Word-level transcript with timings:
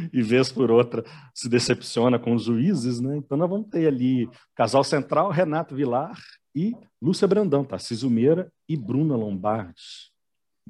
e 0.12 0.22
vez 0.22 0.50
por 0.50 0.70
outra 0.70 1.04
se 1.34 1.48
decepciona 1.48 2.18
com 2.18 2.34
os 2.34 2.44
juízes, 2.44 3.00
né? 3.00 3.16
Então 3.16 3.36
nós 3.36 3.48
vamos 3.48 3.68
ter 3.68 3.86
ali 3.86 4.28
casal 4.54 4.84
central, 4.84 5.30
Renato 5.30 5.74
Vilar 5.74 6.18
e 6.54 6.74
Lúcia 7.00 7.28
Brandão, 7.28 7.64
Tarcísio 7.64 8.10
Meira 8.10 8.52
e 8.68 8.76
Bruna 8.76 9.16
Lombardi. 9.16 10.10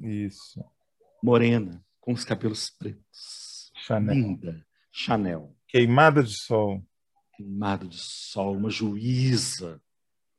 Isso. 0.01 0.63
Morena, 1.23 1.83
com 1.99 2.13
os 2.13 2.23
cabelos 2.23 2.69
pretos. 2.69 3.71
Chanel. 3.75 4.15
Linda. 4.15 4.65
Chanel. 4.91 5.55
Queimada 5.67 6.23
de 6.23 6.33
sol. 6.33 6.83
Queimada 7.35 7.87
de 7.87 7.97
sol, 7.97 8.55
uma 8.55 8.69
juíza. 8.69 9.81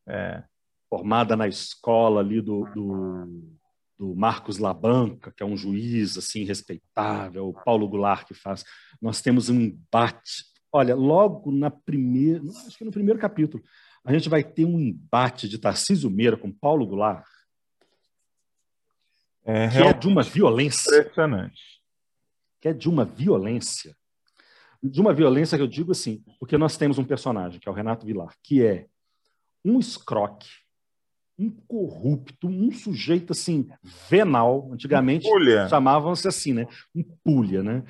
É. 0.06 0.42
Formada 0.88 1.36
na 1.36 1.48
escola 1.48 2.20
ali 2.20 2.40
do, 2.40 2.64
do 2.74 3.56
do 3.98 4.14
Marcos 4.14 4.58
Labanca, 4.58 5.32
que 5.32 5.42
é 5.42 5.46
um 5.46 5.56
juiz 5.56 6.16
assim 6.16 6.44
respeitável, 6.44 7.48
o 7.48 7.52
Paulo 7.52 7.88
Goulart 7.88 8.26
que 8.26 8.34
faz. 8.34 8.64
Nós 9.00 9.20
temos 9.20 9.48
um 9.48 9.60
embate. 9.60 10.44
Olha, 10.72 10.94
logo 10.94 11.52
na 11.52 11.70
primeira, 11.70 12.42
acho 12.66 12.78
que 12.78 12.84
no 12.84 12.90
primeiro 12.90 13.20
capítulo, 13.20 13.62
a 14.04 14.12
gente 14.12 14.28
vai 14.28 14.42
ter 14.42 14.64
um 14.64 14.80
embate 14.80 15.48
de 15.48 15.58
Tarcísio 15.58 16.10
Meira 16.10 16.36
com 16.36 16.50
Paulo 16.50 16.86
Goulart, 16.86 17.24
é, 19.44 19.68
que 19.68 19.78
é 19.78 19.92
de 19.92 20.06
uma 20.06 20.22
violência. 20.22 21.00
Impressionante. 21.00 21.82
Que 22.60 22.68
é 22.68 22.72
de 22.72 22.88
uma 22.88 23.04
violência. 23.04 23.96
De 24.82 25.00
uma 25.00 25.12
violência 25.12 25.56
que 25.56 25.62
eu 25.62 25.68
digo 25.68 25.92
assim, 25.92 26.24
porque 26.38 26.56
nós 26.56 26.76
temos 26.76 26.98
um 26.98 27.04
personagem, 27.04 27.60
que 27.60 27.68
é 27.68 27.72
o 27.72 27.74
Renato 27.74 28.06
Vilar, 28.06 28.34
que 28.42 28.64
é 28.64 28.86
um 29.64 29.78
escroque, 29.78 30.48
um 31.38 31.50
corrupto, 31.50 32.46
um 32.46 32.70
sujeito 32.70 33.32
assim, 33.32 33.68
venal. 34.08 34.70
Antigamente 34.72 35.26
chamavam-se 35.68 36.28
assim, 36.28 36.52
né? 36.52 36.66
Um 36.94 37.02
pulha, 37.24 37.62
né? 37.62 37.84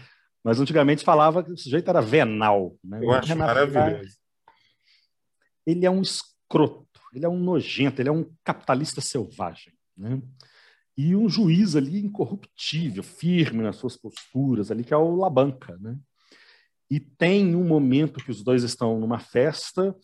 Mas 0.44 0.58
antigamente 0.60 1.04
falava 1.04 1.42
que 1.42 1.52
o 1.52 1.56
sujeito 1.56 1.88
era 1.88 2.00
venal. 2.00 2.76
Né? 2.82 3.00
Eu 3.02 3.12
acho 3.12 3.36
maravilhoso. 3.36 4.16
Ele 5.64 5.86
é 5.86 5.90
um 5.90 6.02
escroto, 6.02 7.00
ele 7.14 7.24
é 7.24 7.28
um 7.28 7.38
nojento, 7.38 8.02
ele 8.02 8.08
é 8.08 8.12
um 8.12 8.28
capitalista 8.42 9.00
selvagem. 9.00 9.72
Né? 9.96 10.20
E 10.96 11.14
um 11.14 11.28
juiz 11.28 11.76
ali 11.76 12.04
incorruptível, 12.04 13.02
firme 13.02 13.62
nas 13.62 13.76
suas 13.76 13.96
posturas, 13.96 14.70
ali, 14.70 14.82
que 14.82 14.92
é 14.92 14.96
o 14.96 15.14
Labanca. 15.14 15.78
Né? 15.80 15.96
E 16.90 16.98
tem 16.98 17.54
um 17.54 17.64
momento 17.64 18.22
que 18.22 18.30
os 18.30 18.42
dois 18.42 18.64
estão 18.64 18.98
numa 18.98 19.20
festa 19.20 19.94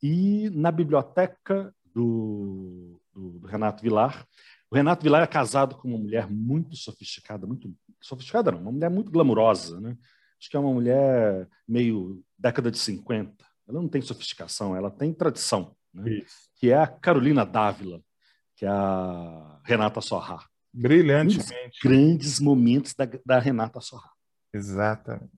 e 0.00 0.48
na 0.50 0.70
biblioteca 0.70 1.74
do, 1.98 3.00
do, 3.12 3.38
do, 3.40 3.46
Renato 3.46 3.82
Vilar. 3.82 4.24
O 4.70 4.76
Renato 4.76 5.02
Vilar 5.02 5.22
é 5.22 5.26
casado 5.26 5.76
com 5.76 5.88
uma 5.88 5.98
mulher 5.98 6.30
muito 6.30 6.76
sofisticada, 6.76 7.46
muito 7.46 7.74
sofisticada 8.00 8.52
não, 8.52 8.60
uma 8.60 8.72
mulher 8.72 8.90
muito 8.90 9.10
glamurosa, 9.10 9.80
né? 9.80 9.96
Acho 10.40 10.48
que 10.48 10.56
é 10.56 10.60
uma 10.60 10.72
mulher 10.72 11.48
meio 11.66 12.22
década 12.38 12.70
de 12.70 12.78
50. 12.78 13.44
Ela 13.66 13.80
não 13.80 13.88
tem 13.88 14.00
sofisticação, 14.00 14.76
ela 14.76 14.90
tem 14.90 15.12
tradição, 15.12 15.74
né? 15.92 16.22
que 16.56 16.70
é 16.70 16.76
a 16.76 16.86
Carolina 16.86 17.44
Dávila, 17.44 18.00
que 18.54 18.64
é 18.64 18.68
a 18.68 19.60
Renata 19.64 20.00
Sorrá. 20.00 20.46
Brilhantemente. 20.72 21.80
grandes 21.82 22.38
momentos 22.38 22.94
da, 22.94 23.04
da 23.26 23.40
Renata 23.40 23.80
Sorrá. 23.80 24.12
Exatamente. 24.54 25.32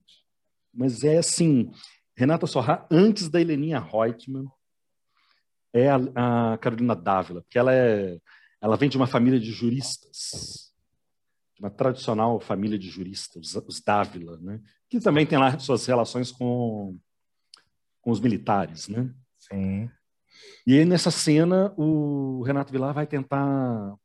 Mas 0.71 1.03
é 1.03 1.17
assim, 1.17 1.71
Renata 2.15 2.45
Sorrá 2.45 2.87
antes 2.91 3.27
da 3.27 3.41
Heleninha 3.41 3.79
Reutemann, 3.79 4.47
é 5.73 5.89
a, 5.89 6.53
a 6.53 6.57
Carolina 6.57 6.95
Dávila, 6.95 7.41
porque 7.41 7.57
ela, 7.57 7.73
é, 7.73 8.19
ela 8.61 8.75
vem 8.75 8.89
de 8.89 8.97
uma 8.97 9.07
família 9.07 9.39
de 9.39 9.51
juristas, 9.51 10.73
de 11.55 11.61
uma 11.61 11.69
tradicional 11.69 12.39
família 12.39 12.77
de 12.77 12.89
juristas, 12.89 13.55
os, 13.55 13.67
os 13.67 13.81
Dávila, 13.81 14.37
né? 14.37 14.59
que 14.89 14.99
também 14.99 15.25
tem 15.25 15.37
lá 15.37 15.57
suas 15.59 15.85
relações 15.85 16.31
com, 16.31 16.97
com 18.01 18.11
os 18.11 18.19
militares. 18.19 18.87
Né? 18.87 19.13
Sim. 19.37 19.89
E 20.65 20.77
aí, 20.77 20.85
nessa 20.85 21.11
cena, 21.11 21.73
o 21.77 22.43
Renato 22.43 22.71
Vilar 22.71 22.93
vai 22.93 23.07
tentar 23.07 23.95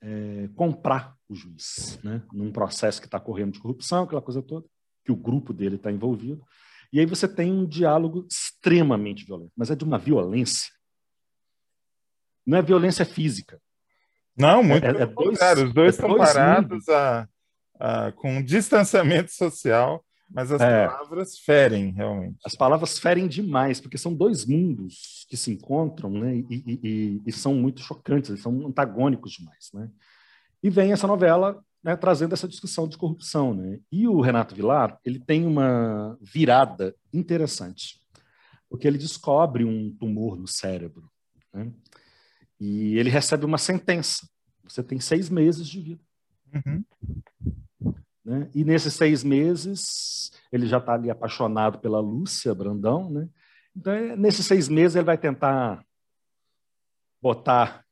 é, 0.00 0.48
comprar 0.56 1.16
o 1.28 1.34
juiz, 1.34 1.98
né? 2.02 2.22
num 2.32 2.50
processo 2.50 3.00
que 3.00 3.06
está 3.06 3.20
correndo 3.20 3.52
de 3.52 3.60
corrupção, 3.60 4.04
aquela 4.04 4.22
coisa 4.22 4.42
toda, 4.42 4.66
que 5.04 5.12
o 5.12 5.16
grupo 5.16 5.52
dele 5.52 5.76
está 5.76 5.90
envolvido. 5.90 6.44
E 6.92 7.00
aí 7.00 7.06
você 7.06 7.26
tem 7.26 7.50
um 7.50 7.64
diálogo 7.64 8.26
extremamente 8.30 9.24
violento, 9.24 9.52
mas 9.56 9.70
é 9.70 9.74
de 9.74 9.84
uma 9.84 9.98
violência 9.98 10.70
não 12.46 12.58
é 12.58 12.62
violência 12.62 13.04
física. 13.04 13.60
Não, 14.36 14.62
muito 14.62 14.84
é, 14.84 15.02
é 15.02 15.06
dois, 15.06 15.38
Os 15.62 15.72
dois 15.72 15.94
é 15.94 15.96
estão 15.96 16.16
dois 16.16 16.32
parados 16.32 16.88
a, 16.88 17.28
a, 17.78 18.12
com 18.12 18.36
um 18.36 18.42
distanciamento 18.42 19.30
social, 19.30 20.04
mas 20.30 20.50
as 20.50 20.60
é. 20.62 20.86
palavras 20.86 21.38
ferem, 21.38 21.90
realmente. 21.90 22.38
As 22.44 22.54
palavras 22.54 22.98
ferem 22.98 23.28
demais, 23.28 23.80
porque 23.80 23.98
são 23.98 24.14
dois 24.14 24.46
mundos 24.46 25.26
que 25.28 25.36
se 25.36 25.52
encontram 25.52 26.10
né, 26.10 26.36
e, 26.36 26.46
e, 26.50 26.80
e, 26.82 27.22
e 27.26 27.32
são 27.32 27.54
muito 27.54 27.82
chocantes, 27.82 28.40
são 28.40 28.66
antagônicos 28.66 29.32
demais. 29.32 29.70
Né? 29.74 29.90
E 30.62 30.70
vem 30.70 30.92
essa 30.92 31.06
novela 31.06 31.62
né, 31.82 31.96
trazendo 31.96 32.32
essa 32.32 32.48
discussão 32.48 32.88
de 32.88 32.96
corrupção. 32.96 33.52
Né? 33.52 33.78
E 33.90 34.08
o 34.08 34.20
Renato 34.20 34.54
Vilar 34.54 34.98
ele 35.04 35.18
tem 35.18 35.46
uma 35.46 36.16
virada 36.20 36.94
interessante, 37.12 38.00
porque 38.70 38.86
ele 38.86 38.98
descobre 38.98 39.64
um 39.64 39.94
tumor 39.94 40.38
no 40.38 40.46
cérebro. 40.46 41.10
Né? 41.52 41.70
E 42.64 42.96
ele 42.96 43.10
recebe 43.10 43.44
uma 43.44 43.58
sentença. 43.58 44.24
Você 44.62 44.84
tem 44.84 45.00
seis 45.00 45.28
meses 45.28 45.66
de 45.66 45.80
vida. 45.80 46.00
Uhum. 46.54 46.84
Né? 48.24 48.48
E 48.54 48.64
nesses 48.64 48.94
seis 48.94 49.24
meses, 49.24 50.30
ele 50.52 50.68
já 50.68 50.78
está 50.78 50.94
ali 50.94 51.10
apaixonado 51.10 51.80
pela 51.80 51.98
Lúcia 51.98 52.54
Brandão. 52.54 53.10
Né? 53.10 53.28
Então, 53.76 53.92
é, 53.92 54.14
nesses 54.14 54.46
seis 54.46 54.68
meses, 54.68 54.94
ele 54.94 55.04
vai 55.04 55.18
tentar 55.18 55.84
botar 57.20 57.84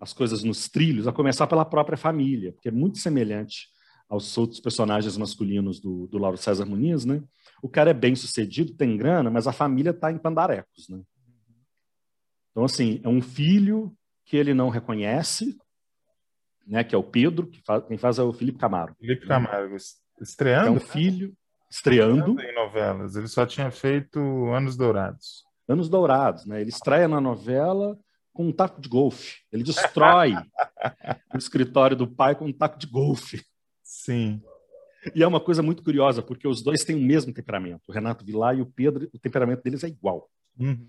as 0.00 0.14
coisas 0.14 0.42
nos 0.42 0.66
trilhos, 0.66 1.06
a 1.06 1.12
começar 1.12 1.46
pela 1.46 1.66
própria 1.66 1.98
família, 1.98 2.52
porque 2.52 2.68
é 2.68 2.72
muito 2.72 2.96
semelhante 2.96 3.68
aos 4.08 4.38
outros 4.38 4.60
personagens 4.60 5.14
masculinos 5.18 5.78
do, 5.78 6.06
do 6.06 6.16
Lauro 6.16 6.38
César 6.38 6.64
Muniz, 6.64 7.04
né? 7.04 7.22
O 7.60 7.68
cara 7.68 7.90
é 7.90 7.94
bem 7.94 8.14
sucedido, 8.14 8.72
tem 8.72 8.96
grana, 8.96 9.30
mas 9.30 9.46
a 9.46 9.52
família 9.52 9.90
está 9.90 10.10
em 10.10 10.16
pandarecos, 10.16 10.88
né? 10.88 11.02
Então, 12.50 12.64
assim, 12.64 12.98
é 13.04 13.08
um 13.08 13.20
filho 13.20 13.94
que 14.26 14.36
ele 14.36 14.52
não 14.52 14.68
reconhece, 14.68 15.56
né, 16.66 16.82
que 16.82 16.94
é 16.94 16.98
o 16.98 17.02
Pedro, 17.02 17.46
que 17.46 17.62
faz, 17.62 17.84
quem 17.86 17.96
faz 17.96 18.18
é 18.18 18.22
o 18.22 18.32
Felipe 18.32 18.58
Camargo. 18.58 18.96
Felipe 19.00 19.26
Camargo, 19.26 19.76
estreando. 20.20 20.66
É 20.66 20.70
um 20.70 20.80
filho 20.80 21.32
estreando. 21.70 22.32
estreando 22.32 22.42
em 22.42 22.54
novelas. 22.54 23.14
Ele 23.14 23.28
só 23.28 23.46
tinha 23.46 23.70
feito 23.70 24.18
Anos 24.46 24.76
Dourados. 24.76 25.44
Anos 25.68 25.88
Dourados, 25.88 26.44
né? 26.44 26.60
Ele 26.60 26.70
estreia 26.70 27.06
na 27.06 27.20
novela 27.20 27.96
com 28.32 28.48
um 28.48 28.52
taco 28.52 28.80
de 28.80 28.88
golfe. 28.88 29.36
Ele 29.52 29.62
destrói 29.62 30.34
o 31.32 31.38
escritório 31.38 31.96
do 31.96 32.08
pai 32.08 32.34
com 32.34 32.46
um 32.46 32.52
taco 32.52 32.78
de 32.78 32.86
golfe. 32.86 33.42
Sim. 33.82 34.42
E 35.14 35.22
é 35.22 35.26
uma 35.26 35.40
coisa 35.40 35.62
muito 35.62 35.84
curiosa, 35.84 36.20
porque 36.20 36.48
os 36.48 36.62
dois 36.62 36.84
têm 36.84 36.96
o 36.96 37.00
mesmo 37.00 37.32
temperamento. 37.32 37.82
O 37.88 37.92
Renato 37.92 38.24
Vilar 38.24 38.58
e 38.58 38.60
o 38.60 38.66
Pedro, 38.66 39.08
o 39.12 39.18
temperamento 39.20 39.62
deles 39.62 39.84
é 39.84 39.88
igual. 39.88 40.28
Uhum. 40.58 40.88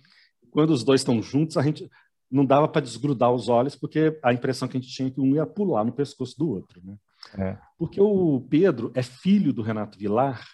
Quando 0.50 0.72
os 0.72 0.84
dois 0.84 1.02
estão 1.02 1.22
juntos, 1.22 1.56
a 1.56 1.62
gente 1.62 1.88
não 2.29 2.45
dava 2.45 2.67
para 2.67 2.81
desgrudar 2.81 3.31
os 3.31 3.47
olhos, 3.47 3.75
porque 3.75 4.17
a 4.23 4.33
impressão 4.33 4.67
que 4.67 4.77
a 4.77 4.79
gente 4.79 4.93
tinha 4.93 5.07
é 5.07 5.11
que 5.11 5.21
um 5.21 5.35
ia 5.35 5.45
pular 5.45 5.83
no 5.83 5.91
pescoço 5.91 6.38
do 6.38 6.49
outro. 6.49 6.81
Né? 6.83 6.97
É. 7.38 7.57
Porque 7.77 7.99
o 8.01 8.41
Pedro 8.49 8.91
é 8.93 9.01
filho 9.01 9.53
do 9.53 9.61
Renato 9.61 9.97
Vilar, 9.97 10.45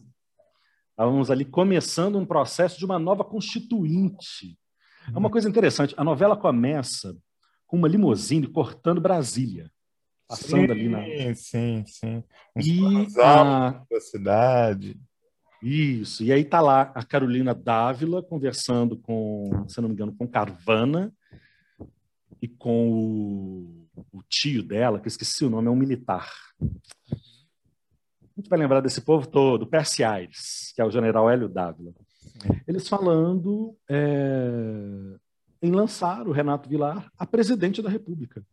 Estávamos 0.89 1.31
ali 1.31 1.45
começando 1.45 2.19
um 2.19 2.25
processo 2.25 2.77
de 2.77 2.83
uma 2.85 2.99
nova 2.99 3.23
constituinte. 3.23 4.59
É 5.13 5.17
uma 5.17 5.29
coisa 5.29 5.49
interessante. 5.49 5.93
A 5.97 6.03
novela 6.03 6.37
começa 6.37 7.17
com 7.65 7.77
uma 7.77 7.87
limusine 7.87 8.47
cortando 8.47 9.01
Brasília. 9.01 9.71
Passando 10.27 10.67
sim, 10.67 10.71
ali 10.71 10.89
na. 10.89 11.01
Sim, 11.35 11.83
sim. 11.85 12.23
Uns 12.55 13.15
e 13.15 13.21
a... 13.21 13.83
da 13.89 13.99
cidade. 13.99 14.97
Isso. 15.63 16.25
E 16.25 16.33
aí 16.33 16.41
está 16.41 16.59
lá 16.59 16.91
a 16.93 17.03
Carolina 17.03 17.55
Dávila 17.55 18.21
conversando 18.21 18.97
com, 18.97 19.65
se 19.69 19.79
não 19.79 19.87
me 19.87 19.95
engano, 19.95 20.13
com 20.13 20.27
Carvana 20.27 21.13
e 22.41 22.49
com 22.49 22.91
o, 22.91 23.87
o 24.11 24.21
tio 24.27 24.61
dela, 24.61 24.99
que 24.99 25.05
eu 25.05 25.09
esqueci 25.09 25.45
o 25.45 25.49
nome, 25.49 25.69
é 25.69 25.71
um 25.71 25.75
militar. 25.75 26.29
A 26.61 28.35
gente 28.35 28.49
vai 28.49 28.59
lembrar 28.59 28.81
desse 28.81 28.99
povo 28.99 29.25
todo, 29.25 29.65
Percy 29.65 30.03
Aires, 30.03 30.73
que 30.75 30.81
é 30.81 30.85
o 30.85 30.91
general 30.91 31.29
Hélio 31.29 31.47
Dávila. 31.47 31.93
Eles 32.67 32.89
falando 32.89 33.77
é, 33.89 35.15
em 35.61 35.71
lançar 35.71 36.27
o 36.27 36.33
Renato 36.33 36.67
Vilar 36.67 37.09
a 37.17 37.25
presidente 37.25 37.81
da 37.81 37.89
República. 37.89 38.45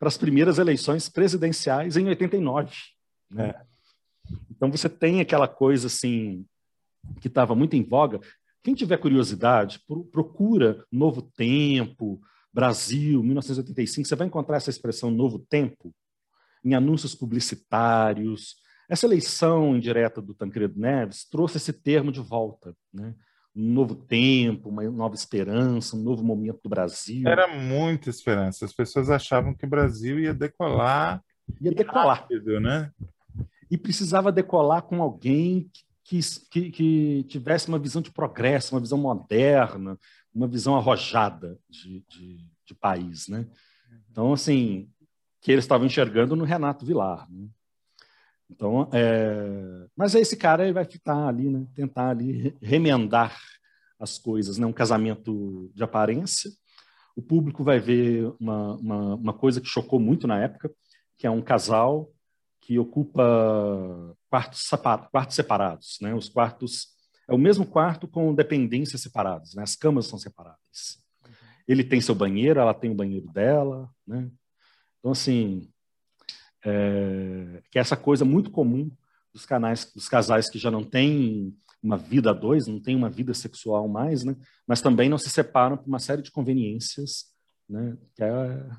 Para 0.00 0.08
as 0.08 0.16
primeiras 0.16 0.58
eleições 0.58 1.08
presidenciais 1.08 1.96
em 1.96 2.08
89. 2.08 2.74
Né? 3.30 3.54
Então 4.50 4.70
você 4.70 4.88
tem 4.88 5.20
aquela 5.20 5.48
coisa 5.48 5.86
assim 5.86 6.44
que 7.20 7.28
estava 7.28 7.54
muito 7.54 7.76
em 7.76 7.82
voga. 7.82 8.20
Quem 8.62 8.74
tiver 8.74 8.96
curiosidade, 8.96 9.80
procura 10.10 10.84
Novo 10.90 11.20
Tempo, 11.20 12.20
Brasil, 12.52 13.22
1985, 13.22 14.08
você 14.08 14.16
vai 14.16 14.26
encontrar 14.26 14.56
essa 14.56 14.70
expressão 14.70 15.10
Novo 15.10 15.38
Tempo 15.38 15.94
em 16.64 16.74
anúncios 16.74 17.14
publicitários. 17.14 18.56
Essa 18.88 19.06
eleição 19.06 19.76
indireta 19.76 20.22
do 20.22 20.34
Tancredo 20.34 20.78
Neves 20.78 21.28
trouxe 21.28 21.58
esse 21.58 21.72
termo 21.72 22.10
de 22.10 22.20
volta, 22.20 22.74
né? 22.92 23.14
um 23.54 23.72
novo 23.72 23.94
tempo, 23.94 24.68
uma 24.68 24.82
nova 24.90 25.14
esperança, 25.14 25.96
um 25.96 26.02
novo 26.02 26.24
momento 26.24 26.60
do 26.62 26.68
Brasil. 26.68 27.28
Era 27.28 27.46
muita 27.46 28.10
esperança. 28.10 28.64
As 28.64 28.72
pessoas 28.72 29.10
achavam 29.10 29.54
que 29.54 29.64
o 29.64 29.68
Brasil 29.68 30.18
ia 30.18 30.34
decolar. 30.34 31.22
Ia 31.60 31.70
decolar. 31.70 32.22
Rápido, 32.22 32.58
né? 32.58 32.90
E 33.74 33.76
precisava 33.76 34.30
decolar 34.30 34.82
com 34.82 35.02
alguém 35.02 35.68
que, 36.04 36.20
que, 36.48 36.70
que, 36.70 37.24
tivesse 37.24 37.66
uma 37.66 37.78
visão 37.78 38.00
de 38.00 38.12
progresso, 38.12 38.72
uma 38.72 38.80
visão 38.80 38.96
moderna, 38.96 39.98
uma 40.32 40.46
visão 40.46 40.76
arrojada 40.76 41.58
de, 41.68 42.04
de, 42.08 42.48
de 42.64 42.74
país, 42.74 43.26
né? 43.26 43.44
Então, 44.08 44.32
assim, 44.32 44.88
que 45.40 45.50
eles 45.50 45.64
estavam 45.64 45.88
enxergando 45.88 46.36
no 46.36 46.44
Renato 46.44 46.86
Vilar, 46.86 47.28
né? 47.28 47.48
Então, 48.48 48.88
é... 48.92 49.88
mas 49.96 50.14
esse 50.14 50.36
cara 50.36 50.62
ele 50.62 50.72
vai 50.72 50.84
ficar 50.84 51.26
ali, 51.26 51.50
né? 51.50 51.66
Tentar 51.74 52.10
ali 52.10 52.56
remendar 52.62 53.36
as 53.98 54.18
coisas, 54.18 54.56
né? 54.56 54.64
Um 54.64 54.72
casamento 54.72 55.68
de 55.74 55.82
aparência. 55.82 56.48
O 57.16 57.22
público 57.22 57.64
vai 57.64 57.80
ver 57.80 58.32
uma, 58.38 58.76
uma, 58.76 59.14
uma 59.16 59.32
coisa 59.32 59.60
que 59.60 59.66
chocou 59.66 59.98
muito 59.98 60.28
na 60.28 60.38
época, 60.38 60.70
que 61.18 61.26
é 61.26 61.30
um 61.30 61.42
casal 61.42 62.13
que 62.64 62.78
ocupa 62.78 64.16
quartos, 64.30 64.68
quartos 65.10 65.36
separados. 65.36 65.98
Né? 66.00 66.14
Os 66.14 66.30
quartos 66.30 66.88
é 67.28 67.34
o 67.34 67.38
mesmo 67.38 67.66
quarto 67.66 68.08
com 68.08 68.34
dependências 68.34 69.02
separadas, 69.02 69.54
né? 69.54 69.62
as 69.62 69.76
camas 69.76 70.06
são 70.06 70.18
separadas. 70.18 70.98
Ele 71.68 71.84
tem 71.84 72.00
seu 72.00 72.14
banheiro, 72.14 72.60
ela 72.60 72.74
tem 72.74 72.90
o 72.90 72.94
banheiro 72.94 73.26
dela. 73.32 73.90
Né? 74.06 74.30
Então, 74.98 75.12
assim, 75.12 75.70
é, 76.64 77.62
que 77.70 77.78
é 77.78 77.80
essa 77.80 77.96
coisa 77.96 78.24
muito 78.24 78.50
comum 78.50 78.90
dos, 79.32 79.44
canais, 79.44 79.90
dos 79.92 80.08
casais 80.08 80.48
que 80.50 80.58
já 80.58 80.70
não 80.70 80.82
têm 80.82 81.54
uma 81.82 81.98
vida 81.98 82.30
a 82.30 82.34
dois, 82.34 82.66
não 82.66 82.80
têm 82.80 82.96
uma 82.96 83.10
vida 83.10 83.34
sexual 83.34 83.86
mais, 83.88 84.24
né? 84.24 84.34
mas 84.66 84.80
também 84.80 85.08
não 85.08 85.18
se 85.18 85.28
separam 85.28 85.76
por 85.76 85.86
uma 85.86 85.98
série 85.98 86.22
de 86.22 86.30
conveniências, 86.30 87.26
né? 87.68 87.96
que 88.14 88.24
é 88.24 88.70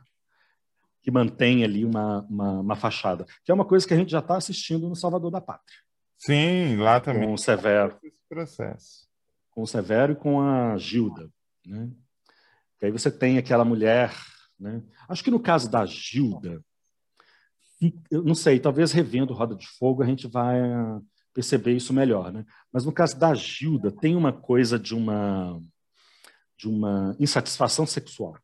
que 1.06 1.12
mantém 1.12 1.64
ali 1.64 1.86
uma, 1.86 2.26
uma, 2.28 2.60
uma, 2.62 2.76
fachada, 2.76 3.28
que 3.44 3.52
é 3.52 3.54
uma 3.54 3.64
coisa 3.64 3.88
que 3.88 3.94
a 3.94 3.98
gente 3.98 4.10
já 4.10 4.18
está 4.18 4.38
assistindo 4.38 4.90
no 4.90 4.96
Salvador 4.96 5.30
da 5.30 5.40
Pátria. 5.40 5.78
Sim, 6.18 6.78
lá 6.78 7.00
também. 7.00 7.28
Com 7.28 7.34
o 7.36 7.38
Severo. 7.38 7.96
Esse 8.04 8.18
processo. 8.28 9.08
Com 9.52 9.62
o 9.62 9.68
Severo 9.68 10.14
e 10.14 10.16
com 10.16 10.42
a 10.42 10.76
Gilda. 10.80 11.30
Né? 11.64 11.92
Que 12.80 12.88
aí 12.88 12.92
você 12.92 13.12
tem 13.12 13.38
aquela 13.38 13.64
mulher. 13.64 14.12
Né? 14.60 14.82
Acho 15.08 15.24
que 15.24 15.30
no 15.30 15.40
caso 15.40 15.70
da 15.70 15.86
Gilda, 15.86 16.60
eu 18.10 18.24
não 18.24 18.34
sei, 18.34 18.60
talvez 18.60 18.92
revendo 18.92 19.32
Roda 19.32 19.54
de 19.54 19.68
Fogo 19.78 20.02
a 20.02 20.08
gente 20.08 20.28
vai 20.28 20.60
perceber 21.36 21.74
isso 21.74 21.94
melhor. 21.94 22.34
Né? 22.34 22.44
Mas 22.74 22.84
no 22.84 22.92
caso 22.92 23.16
da 23.20 23.32
Gilda, 23.36 23.92
tem 23.92 24.16
uma 24.16 24.34
coisa 24.34 24.80
de 24.80 24.96
uma, 24.96 25.62
de 26.58 26.68
uma 26.68 27.16
insatisfação 27.20 27.86
sexual. 27.86 28.36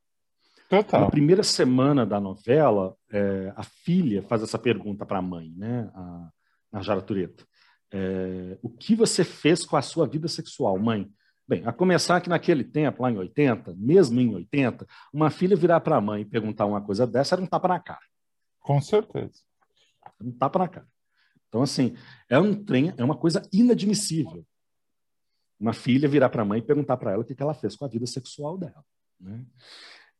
Total. 0.71 1.01
Na 1.01 1.09
primeira 1.09 1.43
semana 1.43 2.05
da 2.05 2.17
novela, 2.17 2.95
é, 3.11 3.51
a 3.57 3.61
filha 3.61 4.23
faz 4.23 4.41
essa 4.41 4.57
pergunta 4.57 5.05
para 5.05 5.19
a 5.19 5.21
mãe, 5.21 5.53
né, 5.57 5.91
a 5.93 6.31
Narjara 6.71 7.01
Tureta. 7.01 7.45
É, 7.91 8.57
o 8.61 8.69
que 8.69 8.95
você 8.95 9.25
fez 9.25 9.65
com 9.65 9.75
a 9.75 9.81
sua 9.81 10.07
vida 10.07 10.29
sexual, 10.29 10.79
mãe? 10.79 11.11
Bem, 11.45 11.61
a 11.65 11.73
começar 11.73 12.21
que 12.21 12.29
naquele 12.29 12.63
tempo, 12.63 13.03
lá 13.03 13.11
em 13.11 13.17
80, 13.17 13.75
mesmo 13.75 14.21
em 14.21 14.33
80, 14.33 14.87
uma 15.11 15.29
filha 15.29 15.57
virar 15.57 15.81
para 15.81 15.97
a 15.97 16.01
mãe 16.01 16.21
e 16.21 16.25
perguntar 16.25 16.65
uma 16.65 16.79
coisa 16.79 17.05
dessa 17.05 17.35
era 17.35 17.41
um 17.41 17.47
tapa 17.47 17.67
na 17.67 17.79
cara. 17.81 17.99
Com 18.61 18.79
certeza. 18.79 19.41
Um 20.21 20.31
tapa 20.31 20.57
na 20.57 20.69
cara. 20.69 20.87
Então, 21.49 21.61
assim, 21.61 21.97
é 22.29 22.39
um 22.39 22.55
trem, 22.63 22.93
é 22.95 23.03
uma 23.03 23.17
coisa 23.17 23.41
inadmissível. 23.51 24.45
Uma 25.59 25.73
filha 25.73 26.07
virar 26.07 26.29
para 26.29 26.43
a 26.43 26.45
mãe 26.45 26.59
e 26.59 26.65
perguntar 26.65 26.95
para 26.95 27.11
ela 27.11 27.23
o 27.23 27.25
que 27.25 27.35
ela 27.37 27.53
fez 27.53 27.75
com 27.75 27.83
a 27.83 27.89
vida 27.89 28.07
sexual 28.07 28.57
dela. 28.57 28.85
Né? 29.19 29.45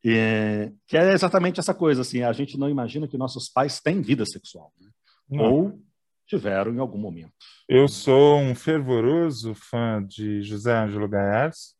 É, 0.04 0.72
que 0.86 0.96
é 0.96 1.12
exatamente 1.12 1.60
essa 1.60 1.72
coisa, 1.72 2.00
assim, 2.00 2.22
a 2.22 2.32
gente 2.32 2.58
não 2.58 2.68
imagina 2.68 3.06
que 3.06 3.16
nossos 3.16 3.48
pais 3.48 3.80
têm 3.80 4.02
vida 4.02 4.26
sexual, 4.26 4.72
né? 4.80 4.90
ou 5.38 5.80
tiveram 6.26 6.74
em 6.74 6.78
algum 6.78 6.98
momento. 6.98 7.32
Eu 7.68 7.86
sou 7.86 8.38
um 8.38 8.54
fervoroso 8.54 9.54
fã 9.54 10.04
de 10.04 10.42
José 10.42 10.76
Ângelo 10.76 11.08
Gaiarz, 11.08 11.74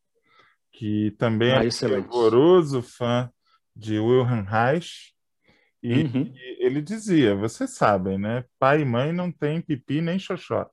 que 0.73 1.11
também 1.19 1.53
ah, 1.53 1.65
é 1.65 1.67
um 1.67 1.71
fervoroso 1.71 2.83
fã 2.83 3.31
de 3.75 3.99
Wilhelm 3.99 4.45
Reich, 4.45 5.13
e, 5.83 6.05
uhum. 6.05 6.33
e 6.35 6.65
ele 6.65 6.81
dizia, 6.81 7.35
vocês 7.35 7.75
sabem, 7.75 8.17
né? 8.17 8.45
Pai 8.59 8.83
e 8.83 8.85
mãe 8.85 9.13
não 9.13 9.33
têm 9.33 9.61
pipi 9.61 10.01
nem 10.01 10.19
xoxota. 10.19 10.71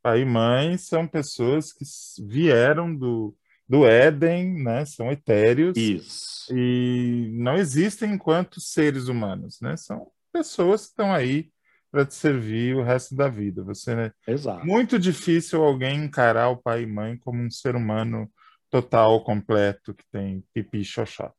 Pai 0.00 0.20
e 0.20 0.24
mãe 0.24 0.78
são 0.78 1.06
pessoas 1.06 1.72
que 1.72 1.84
vieram 2.22 2.94
do, 2.94 3.34
do 3.68 3.86
Éden, 3.86 4.62
né? 4.62 4.84
São 4.84 5.10
etéreos. 5.10 5.76
Isso. 5.76 6.54
E 6.54 7.30
não 7.32 7.56
existem 7.56 8.12
enquanto 8.12 8.60
seres 8.60 9.08
humanos, 9.08 9.60
né? 9.60 9.76
São 9.76 10.10
pessoas 10.32 10.82
que 10.82 10.88
estão 10.88 11.12
aí 11.12 11.50
para 11.90 12.04
te 12.04 12.14
servir 12.14 12.76
o 12.76 12.82
resto 12.82 13.14
da 13.14 13.28
vida. 13.28 13.62
Você 13.62 13.94
né? 13.94 14.12
Exato. 14.26 14.66
Muito 14.66 14.98
difícil 14.98 15.62
alguém 15.62 16.04
encarar 16.04 16.48
o 16.48 16.56
pai 16.56 16.82
e 16.82 16.86
mãe 16.86 17.16
como 17.16 17.42
um 17.42 17.50
ser 17.50 17.76
humano 17.76 18.30
total, 18.68 19.22
completo, 19.22 19.94
que 19.94 20.04
tem 20.10 20.44
pipi 20.52 20.80
e 20.80 20.84
xoxota. 20.84 21.34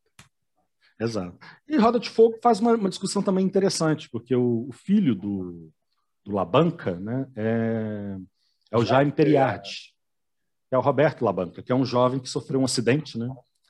Exato. 0.98 1.38
E 1.68 1.76
Roda 1.76 2.00
de 2.00 2.08
Fogo 2.08 2.38
faz 2.42 2.58
uma, 2.58 2.74
uma 2.74 2.88
discussão 2.88 3.22
também 3.22 3.44
interessante, 3.44 4.08
porque 4.08 4.34
o, 4.34 4.66
o 4.66 4.72
filho 4.72 5.14
do, 5.14 5.70
do 6.24 6.32
Labanca 6.32 6.98
né, 6.98 7.26
é, 7.36 8.16
é 8.72 8.78
o 8.78 8.84
Jaime 8.84 9.12
Periardi 9.12 9.94
é 10.70 10.78
o 10.78 10.80
Roberto 10.80 11.24
Labanca, 11.24 11.62
que 11.62 11.72
é 11.72 11.74
um 11.74 11.84
jovem 11.84 12.20
que 12.20 12.28
sofreu 12.28 12.60
um 12.60 12.64
acidente, 12.64 13.18
né? 13.18 13.28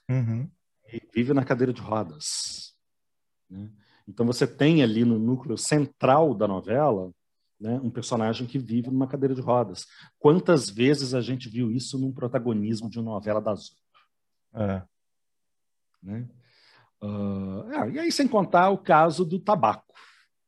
Uhum. 0.08 0.50
E 0.92 1.00
vive 1.14 1.34
na 1.34 1.44
cadeira 1.44 1.72
de 1.72 1.80
rodas. 1.80 2.74
Né? 3.50 3.70
Então 4.08 4.24
você 4.24 4.46
tem 4.46 4.82
ali 4.82 5.04
no 5.04 5.18
núcleo 5.18 5.58
central 5.58 6.34
da 6.34 6.46
novela 6.46 7.12
né, 7.60 7.80
um 7.82 7.90
personagem 7.90 8.46
que 8.46 8.58
vive 8.58 8.90
numa 8.90 9.08
cadeira 9.08 9.34
de 9.34 9.40
rodas. 9.40 9.86
Quantas 10.18 10.70
vezes 10.70 11.14
a 11.14 11.20
gente 11.20 11.48
viu 11.48 11.70
isso 11.70 11.98
num 11.98 12.12
protagonismo 12.12 12.88
de 12.88 12.98
uma 12.98 13.12
novela 13.12 13.40
da 13.40 13.52
Azul? 13.52 13.76
É. 14.54 14.82
Né? 16.02 16.28
Uh, 17.02 17.90
e 17.92 17.98
aí, 17.98 18.12
sem 18.12 18.28
contar 18.28 18.70
o 18.70 18.78
caso 18.78 19.24
do 19.24 19.38
tabaco. 19.38 19.94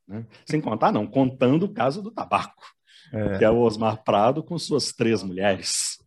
Né? 0.06 0.26
Sem 0.46 0.60
contar, 0.60 0.92
não, 0.92 1.06
contando 1.06 1.64
o 1.64 1.72
caso 1.72 2.02
do 2.02 2.10
tabaco, 2.10 2.64
é. 3.12 3.38
que 3.38 3.44
é 3.44 3.50
o 3.50 3.60
Osmar 3.60 4.02
Prado 4.02 4.42
com 4.42 4.58
suas 4.58 4.92
três 4.92 5.22
mulheres. 5.22 5.98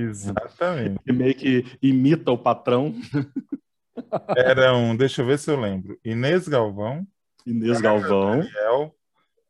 Exatamente. 0.00 1.00
Que 1.04 1.12
meio 1.12 1.34
que 1.34 1.64
imita 1.82 2.30
o 2.30 2.38
patrão. 2.38 2.94
Eram, 4.36 4.96
deixa 4.96 5.22
eu 5.22 5.26
ver 5.26 5.40
se 5.40 5.50
eu 5.50 5.60
lembro, 5.60 5.98
Inês 6.04 6.46
Galvão. 6.46 7.04
Inês 7.44 7.80
Galvão. 7.80 8.38
Daniel, 8.38 8.94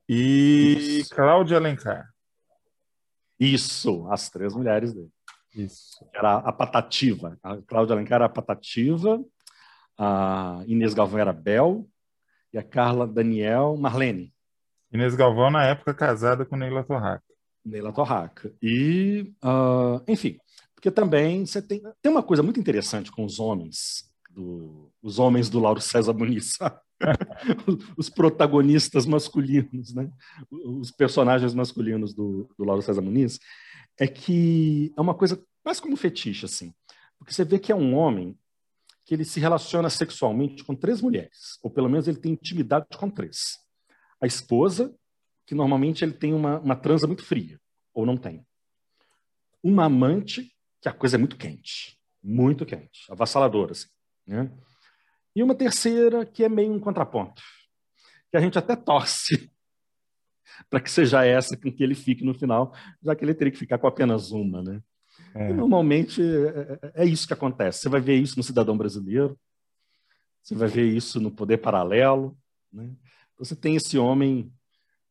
e 0.08 1.00
Isso. 1.00 1.14
Cláudia 1.14 1.58
Alencar. 1.58 2.08
Isso, 3.38 4.10
as 4.10 4.30
três 4.30 4.54
mulheres 4.54 4.94
dele. 4.94 5.10
Isso. 5.54 6.02
Era 6.14 6.36
a 6.38 6.52
patativa. 6.52 7.38
A 7.42 7.58
Cláudia 7.58 7.94
Alencar 7.94 8.16
era 8.16 8.24
a 8.24 8.30
patativa, 8.30 9.22
a 9.98 10.62
Inês 10.66 10.94
Galvão 10.94 11.20
era 11.20 11.32
Bel 11.32 11.86
e 12.54 12.58
a 12.58 12.62
Carla 12.62 13.06
Daniel 13.06 13.76
Marlene. 13.76 14.32
Inês 14.90 15.14
Galvão, 15.14 15.50
na 15.50 15.66
época, 15.66 15.92
casada 15.92 16.46
com 16.46 16.56
Neila 16.56 16.82
Torraca. 16.82 17.27
Neila 17.68 17.92
Torraca. 17.92 18.52
E, 18.62 19.32
uh, 19.44 20.02
enfim, 20.08 20.38
porque 20.74 20.90
também 20.90 21.44
você 21.44 21.60
tem, 21.60 21.82
tem 22.00 22.12
uma 22.12 22.22
coisa 22.22 22.42
muito 22.42 22.60
interessante 22.60 23.10
com 23.10 23.24
os 23.24 23.38
homens, 23.40 24.08
do, 24.30 24.92
os 25.02 25.18
homens 25.18 25.50
do 25.50 25.58
Lauro 25.58 25.80
César 25.80 26.12
Muniz, 26.12 26.56
os 27.96 28.08
protagonistas 28.08 29.06
masculinos, 29.06 29.94
né? 29.94 30.10
os 30.50 30.90
personagens 30.90 31.54
masculinos 31.54 32.14
do, 32.14 32.48
do 32.56 32.64
Lauro 32.64 32.82
César 32.82 33.02
Muniz, 33.02 33.38
é 33.98 34.06
que 34.06 34.92
é 34.96 35.00
uma 35.00 35.14
coisa 35.14 35.42
quase 35.62 35.82
como 35.82 35.96
fetiche, 35.96 36.46
assim. 36.46 36.72
Porque 37.18 37.34
você 37.34 37.44
vê 37.44 37.58
que 37.58 37.72
é 37.72 37.74
um 37.74 37.94
homem 37.94 38.38
que 39.04 39.14
ele 39.14 39.24
se 39.24 39.40
relaciona 39.40 39.90
sexualmente 39.90 40.62
com 40.62 40.74
três 40.74 41.00
mulheres, 41.00 41.58
ou 41.62 41.70
pelo 41.70 41.88
menos 41.88 42.06
ele 42.06 42.18
tem 42.18 42.32
intimidade 42.32 42.86
com 42.96 43.10
três. 43.10 43.58
A 44.20 44.26
esposa, 44.26 44.94
que 45.48 45.54
normalmente 45.54 46.04
ele 46.04 46.12
tem 46.12 46.34
uma, 46.34 46.58
uma 46.58 46.76
transa 46.76 47.06
muito 47.06 47.24
fria, 47.24 47.58
ou 47.94 48.04
não 48.04 48.18
tem. 48.18 48.46
Uma 49.62 49.86
amante, 49.86 50.54
que 50.78 50.90
a 50.90 50.92
coisa 50.92 51.16
é 51.16 51.18
muito 51.18 51.38
quente, 51.38 51.98
muito 52.22 52.66
quente, 52.66 53.10
avassaladora, 53.10 53.72
assim. 53.72 53.88
Né? 54.26 54.52
E 55.34 55.42
uma 55.42 55.54
terceira, 55.54 56.26
que 56.26 56.44
é 56.44 56.50
meio 56.50 56.70
um 56.70 56.78
contraponto, 56.78 57.42
que 58.30 58.36
a 58.36 58.40
gente 58.40 58.58
até 58.58 58.76
torce 58.76 59.50
para 60.68 60.80
que 60.80 60.90
seja 60.90 61.24
essa 61.24 61.56
com 61.56 61.72
que 61.72 61.82
ele 61.82 61.94
fique 61.94 62.22
no 62.22 62.34
final, 62.34 62.74
já 63.02 63.16
que 63.16 63.24
ele 63.24 63.32
teria 63.32 63.50
que 63.50 63.58
ficar 63.58 63.78
com 63.78 63.86
apenas 63.86 64.30
uma, 64.30 64.62
né? 64.62 64.82
É. 65.34 65.50
normalmente 65.50 66.20
é, 66.22 66.78
é, 66.94 67.02
é, 67.02 67.04
isso 67.06 67.26
que 67.26 67.32
acontece. 67.32 67.80
Você 67.80 67.88
vai 67.88 68.02
ver 68.02 68.16
isso 68.16 68.36
no 68.36 68.42
cidadão 68.42 68.76
brasileiro, 68.76 69.38
você 70.42 70.54
vai 70.54 70.68
ver 70.68 70.84
isso 70.84 71.18
no 71.18 71.30
poder 71.30 71.56
paralelo, 71.56 72.36
né? 72.70 72.94
Você 73.38 73.56
tem 73.56 73.76
esse 73.76 73.96
homem 73.96 74.52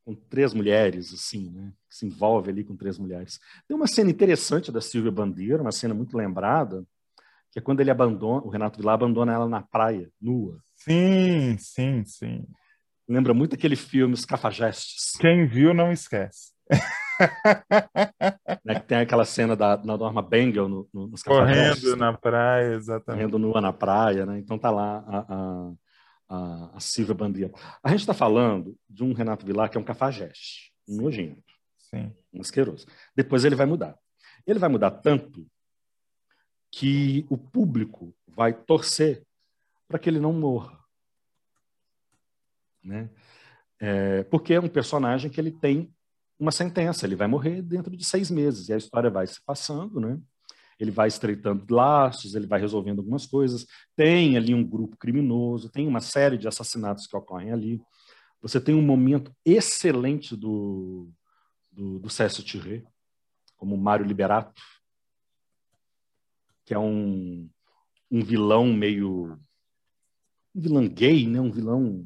com 0.07 0.15
três 0.15 0.53
mulheres, 0.53 1.13
assim, 1.13 1.49
né? 1.49 1.73
Que 1.89 1.97
se 1.97 2.05
envolve 2.05 2.49
ali 2.49 2.63
com 2.63 2.77
três 2.77 2.97
mulheres. 2.97 3.41
Tem 3.67 3.75
uma 3.75 3.87
cena 3.87 4.09
interessante 4.09 4.71
da 4.71 4.79
Silvia 4.79 5.11
Bandeira, 5.11 5.61
uma 5.61 5.73
cena 5.73 5.93
muito 5.93 6.15
lembrada, 6.15 6.85
que 7.51 7.59
é 7.59 7.61
quando 7.61 7.81
ele 7.81 7.91
abandona, 7.91 8.41
o 8.45 8.49
Renato 8.49 8.79
Vilar 8.79 8.93
abandona 8.95 9.33
ela 9.33 9.49
na 9.49 9.61
praia, 9.61 10.09
nua. 10.21 10.59
Sim, 10.77 11.57
sim, 11.59 12.05
sim. 12.05 12.45
Lembra 13.05 13.33
muito 13.33 13.53
aquele 13.53 13.75
filme 13.75 14.13
Os 14.13 14.23
Cafajestes. 14.23 15.17
Quem 15.19 15.45
viu 15.45 15.73
não 15.73 15.91
esquece. 15.91 16.53
né, 18.63 18.75
que 18.75 18.87
tem 18.87 18.99
aquela 18.99 19.25
cena 19.25 19.57
da, 19.57 19.75
da 19.75 19.97
Norma 19.97 20.21
Bengel 20.21 20.69
no, 20.69 20.87
no, 20.93 21.07
nos 21.07 21.21
Correndo 21.21 21.97
na 21.97 22.13
praia, 22.13 22.75
exatamente. 22.75 23.23
Correndo 23.23 23.39
nua 23.39 23.59
na 23.59 23.73
praia, 23.73 24.25
né? 24.25 24.39
Então 24.39 24.57
tá 24.57 24.71
lá 24.71 25.03
a, 25.05 25.17
a, 25.19 25.71
a, 26.27 26.75
a 26.75 26.79
Silvia 26.79 27.13
Bandeira. 27.13 27.51
A 27.83 27.89
gente 27.89 28.01
está 28.01 28.13
falando 28.13 28.77
de 28.89 29.03
um 29.03 29.13
Renato 29.13 29.45
Vilar 29.45 29.69
que 29.69 29.77
é 29.77 29.79
um 29.79 29.83
cafajeste, 29.83 30.73
um 30.87 30.97
nojento, 30.97 31.53
Sim. 31.77 32.13
um 32.33 32.41
asqueroso. 32.41 32.85
Depois 33.15 33.45
ele 33.45 33.55
vai 33.55 33.65
mudar. 33.65 33.97
Ele 34.45 34.59
vai 34.59 34.69
mudar 34.69 34.91
tanto 34.91 35.47
que 36.71 37.25
o 37.29 37.37
público 37.37 38.15
vai 38.27 38.53
torcer 38.53 39.25
para 39.87 39.97
que 39.97 40.09
ele 40.09 40.19
não 40.19 40.33
morra. 40.33 40.77
Né? 42.83 43.09
É, 43.79 44.23
porque 44.23 44.53
é 44.53 44.59
um 44.59 44.69
personagem 44.69 45.29
que 45.29 45.39
ele 45.39 45.51
tem 45.51 45.93
uma 46.39 46.51
sentença, 46.51 47.05
ele 47.05 47.15
vai 47.15 47.27
morrer 47.27 47.61
dentro 47.61 47.95
de 47.95 48.05
seis 48.05 48.29
meses, 48.29 48.69
e 48.69 48.73
a 48.73 48.77
história 48.77 49.09
vai 49.09 49.25
se 49.25 49.41
passando, 49.43 49.99
né? 49.99 50.19
Ele 50.79 50.91
vai 50.91 51.07
estreitando 51.07 51.65
laços, 51.73 52.35
ele 52.35 52.47
vai 52.47 52.59
resolvendo 52.59 52.99
algumas 52.99 53.25
coisas, 53.25 53.65
tem 53.95 54.37
ali 54.37 54.53
um 54.53 54.63
grupo 54.63 54.95
criminoso, 54.97 55.69
tem 55.69 55.87
uma 55.87 56.01
série 56.01 56.37
de 56.37 56.47
assassinatos 56.47 57.07
que 57.07 57.17
ocorrem 57.17 57.51
ali, 57.51 57.81
você 58.41 58.61
tem 58.61 58.75
um 58.75 58.81
momento 58.81 59.35
excelente 59.43 60.35
do, 60.35 61.09
do, 61.71 61.99
do 61.99 62.09
Cécio 62.09 62.43
Tirré, 62.43 62.83
como 63.55 63.75
Mário 63.75 64.05
Liberato, 64.05 64.61
que 66.63 66.73
é 66.73 66.79
um, 66.79 67.49
um 68.11 68.23
vilão 68.23 68.71
meio. 68.71 69.39
um 70.53 70.61
vilão 70.61 70.87
gay, 70.87 71.27
né? 71.27 71.39
um 71.39 71.51
vilão. 71.51 72.05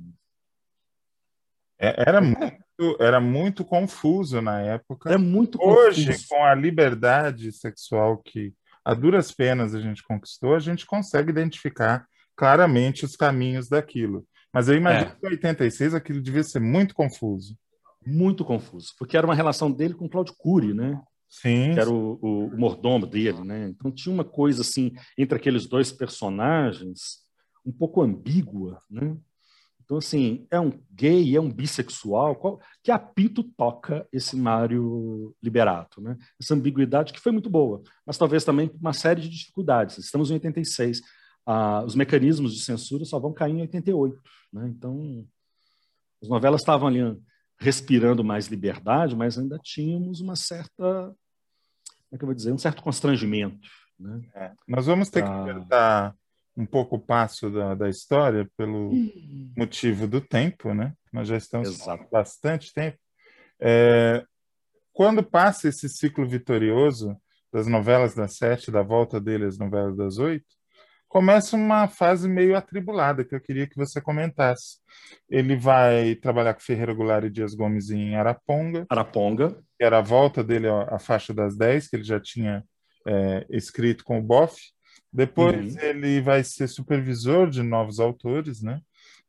É, 1.78 2.10
era, 2.10 2.22
muito, 2.22 2.98
era 3.00 3.20
muito 3.20 3.66
confuso 3.66 4.42
na 4.42 4.62
época. 4.62 5.12
É 5.12 5.18
muito 5.18 5.60
Hoje, 5.62 6.06
confuso. 6.06 6.28
com 6.30 6.44
a 6.44 6.54
liberdade 6.56 7.52
sexual 7.52 8.18
que 8.20 8.54
a 8.84 8.94
duras 8.94 9.32
penas 9.32 9.76
a 9.76 9.80
gente 9.80 10.04
conquistou, 10.04 10.56
a 10.56 10.60
gente 10.60 10.86
consegue 10.86 11.30
identificar 11.30 12.06
claramente 12.36 13.06
os 13.06 13.16
caminhos 13.16 13.70
daquilo. 13.70 14.26
Mas 14.54 14.68
eu 14.68 14.76
imagino 14.76 15.12
é. 15.12 15.16
que 15.16 15.28
em 15.28 15.30
86 15.30 15.94
aquilo 15.94 16.22
devia 16.22 16.44
ser 16.44 16.60
muito 16.60 16.94
confuso. 16.94 17.58
Muito 18.06 18.44
confuso, 18.44 18.94
porque 18.98 19.16
era 19.16 19.28
uma 19.28 19.36
relação 19.36 19.72
dele 19.72 19.94
com 19.94 20.10
Claudio 20.10 20.34
Cury, 20.38 20.74
né? 20.74 21.00
Sim. 21.30 21.74
que 21.74 21.80
era 21.80 21.90
o, 21.90 22.20
o, 22.22 22.48
o, 22.48 22.58
mordomo 22.58 23.08
dele, 23.08 23.42
né? 23.44 23.70
Então 23.70 23.90
tinha 23.90 24.14
uma 24.14 24.26
coisa 24.26 24.62
assim 24.62 24.92
entre 25.18 25.38
aqueles 25.38 25.66
dois 25.66 25.90
personagens 25.90 27.22
um 27.66 27.72
pouco 27.72 28.02
ambígua, 28.02 28.82
né? 28.90 29.16
Então 29.84 29.98
assim 29.98 30.48
é 30.50 30.60
um 30.60 30.72
gay, 30.92 31.36
é 31.36 31.42
um 31.42 31.52
bissexual, 31.52 32.36
qual, 32.36 32.60
que 32.84 32.92
apito 32.92 33.44
toca 33.44 34.08
esse 34.12 34.36
Mário 34.36 35.36
Liberato, 35.42 36.02
né? 36.02 36.18
Essa 36.40 36.54
ambiguidade 36.54 37.14
que 37.14 37.20
foi 37.20 37.32
muito 37.32 37.50
boa, 37.50 37.82
mas 38.06 38.18
talvez 38.18 38.44
também 38.44 38.72
uma 38.80 38.94
série 38.94 39.22
de 39.22 39.30
dificuldades. 39.30 39.98
Estamos 39.98 40.30
em 40.32 40.36
86, 40.36 41.02
ah, 41.46 41.84
os 41.86 41.96
mecanismos 41.96 42.54
de 42.54 42.64
censura 42.64 43.06
só 43.06 43.20
vão 43.20 43.34
cair 43.34 43.54
em 43.54 43.62
88, 43.62 44.22
né? 44.54 44.68
Então 44.68 45.26
as 46.22 46.30
novelas 46.30 46.62
estavam 46.62 46.88
ali 46.88 47.00
respirando 47.60 48.24
mais 48.24 48.48
liberdade, 48.48 49.16
mas 49.16 49.38
ainda 49.38 49.60
tínhamos 49.60 50.20
uma 50.22 50.36
certa 50.36 51.16
é 52.12 52.18
que 52.18 52.24
eu 52.24 52.28
vou 52.28 52.36
dizer, 52.36 52.52
um 52.52 52.58
certo 52.58 52.84
constrangimento. 52.84 53.68
Né? 53.98 54.22
É, 54.36 54.52
nós 54.68 54.86
vamos 54.86 55.10
ter 55.10 55.24
que 55.24 55.30
apertar 55.30 56.16
um 56.56 56.66
pouco 56.66 56.98
o 56.98 57.00
passo 57.00 57.50
da, 57.50 57.76
da 57.76 57.90
história 57.90 58.50
pelo 58.58 58.92
hum. 58.92 59.54
motivo 59.58 60.08
do 60.08 60.20
tempo, 60.20 60.74
né? 60.74 60.94
Nós 61.12 61.28
já 61.28 61.38
estamos 61.38 61.70
Exato. 61.70 62.08
bastante 62.12 62.74
tempo. 62.74 62.98
É, 63.60 64.24
quando 64.94 65.24
passa 65.24 65.70
esse 65.70 65.88
ciclo 65.88 66.28
vitorioso 66.28 67.16
das 67.52 67.68
novelas 67.68 68.14
das 68.14 68.38
sete, 68.38 68.72
da 68.72 68.82
volta 68.82 69.20
dele 69.20 69.46
às 69.46 69.58
novelas 69.58 69.96
das 69.96 70.18
oito, 70.18 70.46
começa 71.08 71.58
uma 71.58 71.88
fase 71.88 72.28
meio 72.28 72.56
atribulada 72.56 73.26
que 73.26 73.36
eu 73.36 73.42
queria 73.42 73.68
que 73.68 73.76
você 73.76 74.00
comentasse. 74.00 74.78
Ele 75.30 75.58
vai 75.58 76.16
trabalhar 76.16 76.54
com 76.54 76.62
Ferreira 76.62 76.94
Goulart 76.94 77.26
e 77.26 77.30
Dias 77.30 77.54
Gomes 77.54 77.90
em 77.90 78.16
Araponga. 78.16 78.86
Araponga. 78.90 79.62
Que 79.78 79.84
era 79.84 79.98
a 79.98 80.02
volta 80.02 80.44
dele 80.44 80.68
à 80.70 80.98
faixa 81.00 81.34
das 81.34 81.58
10, 81.58 81.90
que 81.90 81.96
ele 81.98 82.04
já 82.04 82.20
tinha 82.20 82.64
é, 83.06 83.46
escrito 83.50 84.04
com 84.04 84.20
o 84.20 84.22
Boff. 84.22 84.56
Depois 85.12 85.76
uhum. 85.76 85.82
ele 85.82 86.22
vai 86.22 86.44
ser 86.44 86.68
supervisor 86.68 87.50
de 87.50 87.62
novos 87.62 88.00
autores, 88.00 88.62
né? 88.62 88.80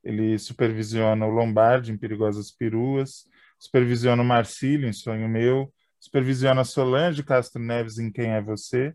Ele 0.02 0.38
supervisiona 0.38 1.26
o 1.26 1.30
Lombardi 1.30 1.92
em 1.92 1.96
Perigosas 1.96 2.50
Peruas, 2.50 3.24
supervisiona 3.58 4.22
o 4.22 4.24
Marcílio 4.24 4.88
em 4.88 4.92
Sonho 4.92 5.28
Meu, 5.28 5.72
supervisiona 5.98 6.64
Solange 6.64 7.22
Castro 7.22 7.62
Neves 7.62 7.98
em 7.98 8.10
Quem 8.10 8.30
é 8.30 8.42
Você, 8.42 8.94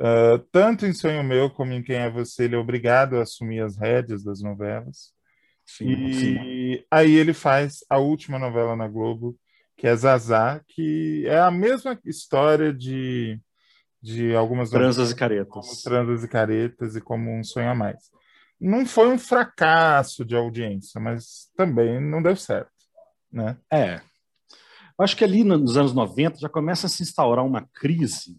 Uh, 0.00 0.38
tanto 0.50 0.86
em 0.86 0.94
Sonho 0.94 1.22
Meu 1.22 1.50
como 1.50 1.74
em 1.74 1.82
Quem 1.82 1.96
é 1.96 2.10
Você, 2.10 2.44
ele 2.44 2.54
é 2.54 2.58
obrigado 2.58 3.16
a 3.16 3.22
assumir 3.22 3.60
as 3.60 3.76
rédeas 3.76 4.24
das 4.24 4.40
novelas. 4.40 5.12
Sim, 5.66 5.90
e 5.90 6.14
sim. 6.14 6.84
aí 6.90 7.12
ele 7.12 7.34
faz 7.34 7.84
a 7.88 7.98
última 7.98 8.38
novela 8.38 8.74
na 8.74 8.88
Globo, 8.88 9.38
que 9.76 9.86
é 9.86 9.94
Zazá, 9.94 10.62
que 10.66 11.26
é 11.26 11.38
a 11.38 11.50
mesma 11.50 12.00
história 12.06 12.72
de, 12.72 13.38
de 14.02 14.34
algumas 14.34 14.70
Transas 14.70 15.10
e 15.10 15.14
Caretas. 15.14 15.82
Transas 15.82 16.24
e 16.24 16.28
Caretas 16.28 16.96
e 16.96 17.00
como 17.00 17.30
Um 17.30 17.44
Sonho 17.44 17.70
a 17.70 17.74
Mais. 17.74 18.10
Não 18.60 18.84
foi 18.84 19.08
um 19.08 19.18
fracasso 19.18 20.24
de 20.24 20.36
audiência, 20.36 21.00
mas 21.00 21.50
também 21.56 22.00
não 22.00 22.22
deu 22.22 22.36
certo. 22.36 22.70
Né? 23.32 23.56
É. 23.70 24.00
Eu 24.98 25.04
acho 25.04 25.16
que 25.16 25.24
ali 25.24 25.44
nos 25.44 25.76
anos 25.76 25.94
90 25.94 26.38
já 26.38 26.48
começa 26.48 26.86
a 26.86 26.90
se 26.90 27.02
instaurar 27.02 27.44
uma 27.44 27.66
crise 27.72 28.38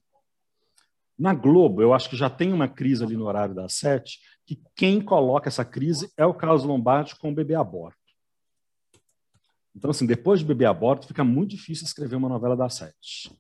na 1.22 1.36
Globo, 1.36 1.84
eu 1.84 1.94
acho 1.94 2.10
que 2.10 2.16
já 2.16 2.32
tem 2.32 2.52
uma 2.52 2.68
crise 2.68 3.04
ali 3.04 3.16
no 3.16 3.26
horário 3.26 3.54
das 3.54 3.74
sete, 3.74 4.20
que 4.44 4.60
quem 4.76 5.00
coloca 5.00 5.48
essa 5.48 5.64
crise 5.64 6.12
é 6.18 6.26
o 6.26 6.34
Carlos 6.34 6.64
Lombardi 6.64 7.16
com 7.16 7.30
o 7.30 7.36
bebê 7.36 7.54
aborto. 7.54 7.96
Então, 9.76 9.92
assim, 9.92 10.08
depois 10.08 10.40
de 10.40 10.46
bebê 10.46 10.66
aborto, 10.66 11.08
fica 11.08 11.24
muito 11.24 11.52
difícil 11.52 11.86
escrever 11.86 12.16
uma 12.16 12.28
novela 12.28 12.58
das 12.58 12.74
sete. 12.74 13.32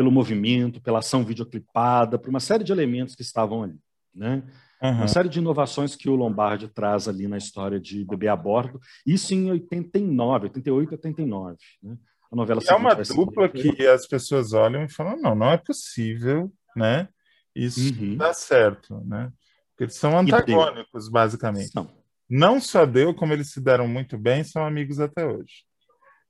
Pelo 0.00 0.10
movimento, 0.10 0.80
pela 0.80 1.00
ação 1.00 1.22
videoclipada, 1.22 2.18
por 2.18 2.30
uma 2.30 2.40
série 2.40 2.64
de 2.64 2.72
elementos 2.72 3.14
que 3.14 3.22
estavam 3.22 3.62
ali. 3.62 3.78
Né? 4.14 4.42
Uhum. 4.82 4.92
Uma 4.92 5.08
série 5.08 5.28
de 5.28 5.38
inovações 5.38 5.94
que 5.94 6.08
o 6.08 6.16
Lombardi 6.16 6.68
traz 6.68 7.06
ali 7.06 7.28
na 7.28 7.36
história 7.36 7.78
de 7.78 8.04
Bebê 8.04 8.28
a 8.28 8.36
Bordo, 8.36 8.80
isso 9.06 9.34
em 9.34 9.50
89, 9.50 10.44
88, 10.44 10.92
89. 10.92 11.56
Né? 11.82 11.96
a 12.32 12.36
novela 12.36 12.60
É 12.66 12.74
uma 12.74 12.94
dupla 12.94 13.48
que 13.48 13.86
as 13.86 14.06
pessoas 14.06 14.52
olham 14.52 14.84
e 14.84 14.88
falam: 14.88 15.20
não, 15.20 15.34
não 15.34 15.50
é 15.50 15.56
possível, 15.56 16.50
né? 16.76 17.08
Isso 17.54 17.92
uhum. 17.92 18.16
dá 18.16 18.32
certo, 18.32 19.02
né? 19.04 19.32
Porque 19.70 19.84
eles 19.84 19.96
são 19.96 20.16
antagônicos, 20.16 21.08
basicamente. 21.08 21.74
Não. 21.74 21.90
não 22.28 22.60
só 22.60 22.86
deu, 22.86 23.12
como 23.12 23.32
eles 23.32 23.50
se 23.50 23.60
deram 23.60 23.88
muito 23.88 24.16
bem, 24.16 24.44
são 24.44 24.64
amigos 24.64 25.00
até 25.00 25.26
hoje. 25.26 25.64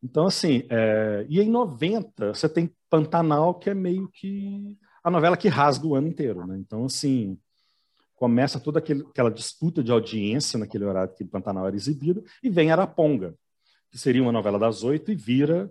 Então, 0.02 0.26
assim, 0.26 0.64
é... 0.70 1.26
e 1.28 1.40
em 1.40 1.50
90 1.50 2.34
você 2.34 2.48
tem 2.48 2.74
Pantanal, 2.88 3.54
que 3.54 3.70
é 3.70 3.74
meio 3.74 4.08
que 4.08 4.76
a 5.02 5.10
novela 5.10 5.36
que 5.36 5.48
rasga 5.48 5.86
o 5.86 5.94
ano 5.94 6.08
inteiro, 6.08 6.46
né? 6.46 6.58
Então, 6.58 6.84
assim, 6.84 7.38
começa 8.16 8.60
toda 8.60 8.78
aquele, 8.78 9.02
aquela 9.02 9.30
disputa 9.30 9.82
de 9.82 9.90
audiência 9.90 10.58
naquele 10.58 10.84
horário 10.84 11.14
que 11.14 11.24
Pantanal 11.24 11.66
era 11.66 11.76
exibido, 11.76 12.22
e 12.42 12.50
vem 12.50 12.70
Araponga, 12.70 13.34
que 13.90 13.98
seria 13.98 14.22
uma 14.22 14.32
novela 14.32 14.58
das 14.58 14.82
oito 14.82 15.10
e 15.10 15.14
vira 15.14 15.70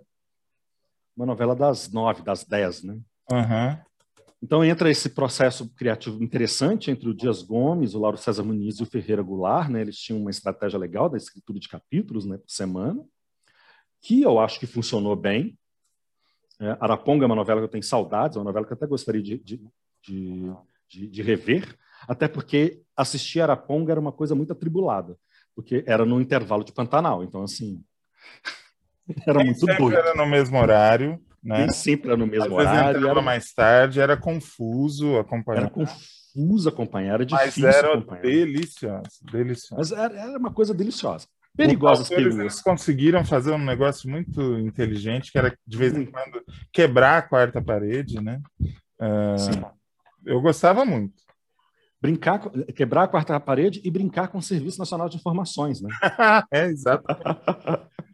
uma 1.16 1.26
novela 1.26 1.54
das 1.54 1.92
nove, 1.92 2.22
das 2.22 2.44
dez, 2.44 2.82
né? 2.82 2.98
Uhum. 3.30 3.78
Então 4.42 4.64
entra 4.64 4.90
esse 4.90 5.10
processo 5.10 5.68
criativo 5.74 6.22
interessante 6.22 6.90
entre 6.90 7.08
o 7.08 7.14
Dias 7.14 7.42
Gomes, 7.42 7.94
o 7.94 8.00
Lauro 8.00 8.16
César 8.16 8.42
Muniz 8.42 8.78
e 8.78 8.82
o 8.82 8.86
Ferreira 8.86 9.22
Goulart, 9.22 9.68
né? 9.68 9.82
Eles 9.82 9.98
tinham 9.98 10.20
uma 10.20 10.30
estratégia 10.30 10.78
legal 10.78 11.08
da 11.10 11.18
escritura 11.18 11.58
de 11.60 11.68
capítulos, 11.68 12.24
né, 12.24 12.38
por 12.38 12.50
semana, 12.50 13.04
que 14.00 14.22
eu 14.22 14.38
acho 14.38 14.58
que 14.58 14.66
funcionou 14.66 15.16
bem. 15.16 15.58
É, 16.60 16.76
Araponga 16.80 17.24
é 17.24 17.26
uma 17.26 17.34
novela 17.34 17.60
que 17.60 17.64
eu 17.64 17.70
tenho 17.70 17.82
saudades, 17.82 18.36
é 18.36 18.40
uma 18.40 18.44
novela 18.44 18.66
que 18.66 18.72
eu 18.72 18.76
até 18.76 18.86
gostaria 18.86 19.22
de, 19.22 19.38
de, 19.38 19.60
de, 20.02 20.52
de, 20.88 21.08
de 21.08 21.22
rever, 21.22 21.74
até 22.06 22.28
porque 22.28 22.82
assistir 22.94 23.40
Araponga 23.40 23.92
era 23.92 24.00
uma 24.00 24.12
coisa 24.12 24.34
muito 24.34 24.52
atribulada, 24.52 25.16
porque 25.54 25.82
era 25.86 26.04
no 26.04 26.20
intervalo 26.20 26.62
de 26.62 26.72
Pantanal, 26.72 27.24
então 27.24 27.42
assim 27.42 27.82
era 29.26 29.42
muito 29.42 29.64
doido. 29.64 29.94
Era 29.94 30.14
no 30.14 30.26
mesmo 30.26 30.58
horário 30.58 31.18
né? 31.42 31.60
Nem 31.60 31.70
sempre 31.70 32.08
era 32.08 32.16
no 32.16 32.26
mesmo 32.26 32.58
Às 32.58 32.66
horário. 32.66 33.08
Era 33.08 33.22
mais 33.22 33.52
tarde, 33.52 34.00
era 34.00 34.16
confuso 34.16 35.16
acompanhar. 35.18 35.62
Era 35.62 35.70
confuso 35.70 36.68
acompanhar, 36.68 37.14
era 37.14 37.26
difícil 37.26 37.64
Mas 37.64 37.76
era 37.76 37.94
acompanhar. 37.94 38.22
delicioso, 38.22 39.24
delicioso. 39.32 39.74
Mas 39.76 39.92
era, 39.92 40.20
era 40.20 40.38
uma 40.38 40.52
coisa 40.52 40.74
deliciosa. 40.74 41.26
Perigosas. 41.66 42.10
Eles 42.10 42.62
conseguiram 42.62 43.24
fazer 43.24 43.52
um 43.52 43.64
negócio 43.64 44.08
muito 44.08 44.58
inteligente, 44.58 45.30
que 45.30 45.38
era 45.38 45.56
de 45.66 45.76
vez 45.76 45.96
em 45.96 46.06
quando 46.06 46.42
quebrar 46.72 47.18
a 47.18 47.22
quarta 47.22 47.60
parede, 47.60 48.20
né? 48.20 48.40
Uh, 48.60 49.70
eu 50.24 50.40
gostava 50.40 50.84
muito. 50.84 51.22
Brincar, 52.00 52.40
quebrar 52.74 53.04
a 53.04 53.08
quarta 53.08 53.38
parede 53.38 53.80
e 53.84 53.90
brincar 53.90 54.28
com 54.28 54.38
o 54.38 54.42
Serviço 54.42 54.78
Nacional 54.78 55.08
de 55.08 55.16
Informações, 55.16 55.82
né? 55.82 55.90
é, 56.50 56.66
exatamente. 56.66 57.38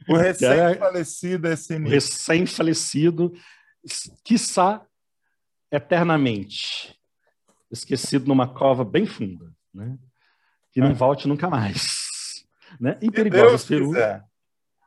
O 0.09 0.17
recém-falecido 0.17 1.49
SNI. 1.49 1.87
O 1.87 1.88
recém-falecido, 1.88 3.33
quiçá 4.25 4.85
eternamente, 5.71 6.99
esquecido 7.71 8.26
numa 8.26 8.49
cova 8.49 8.85
bem 8.85 9.07
funda, 9.07 9.53
né? 9.73 9.97
que 10.73 10.81
não 10.81 10.91
ah. 10.91 10.95
volte 10.95 11.26
nunca 11.26 11.49
mais. 11.49 12.06
Né? 12.80 12.99
E 13.00 13.11
Perigosas 13.11 13.64
Perus. 13.64 13.97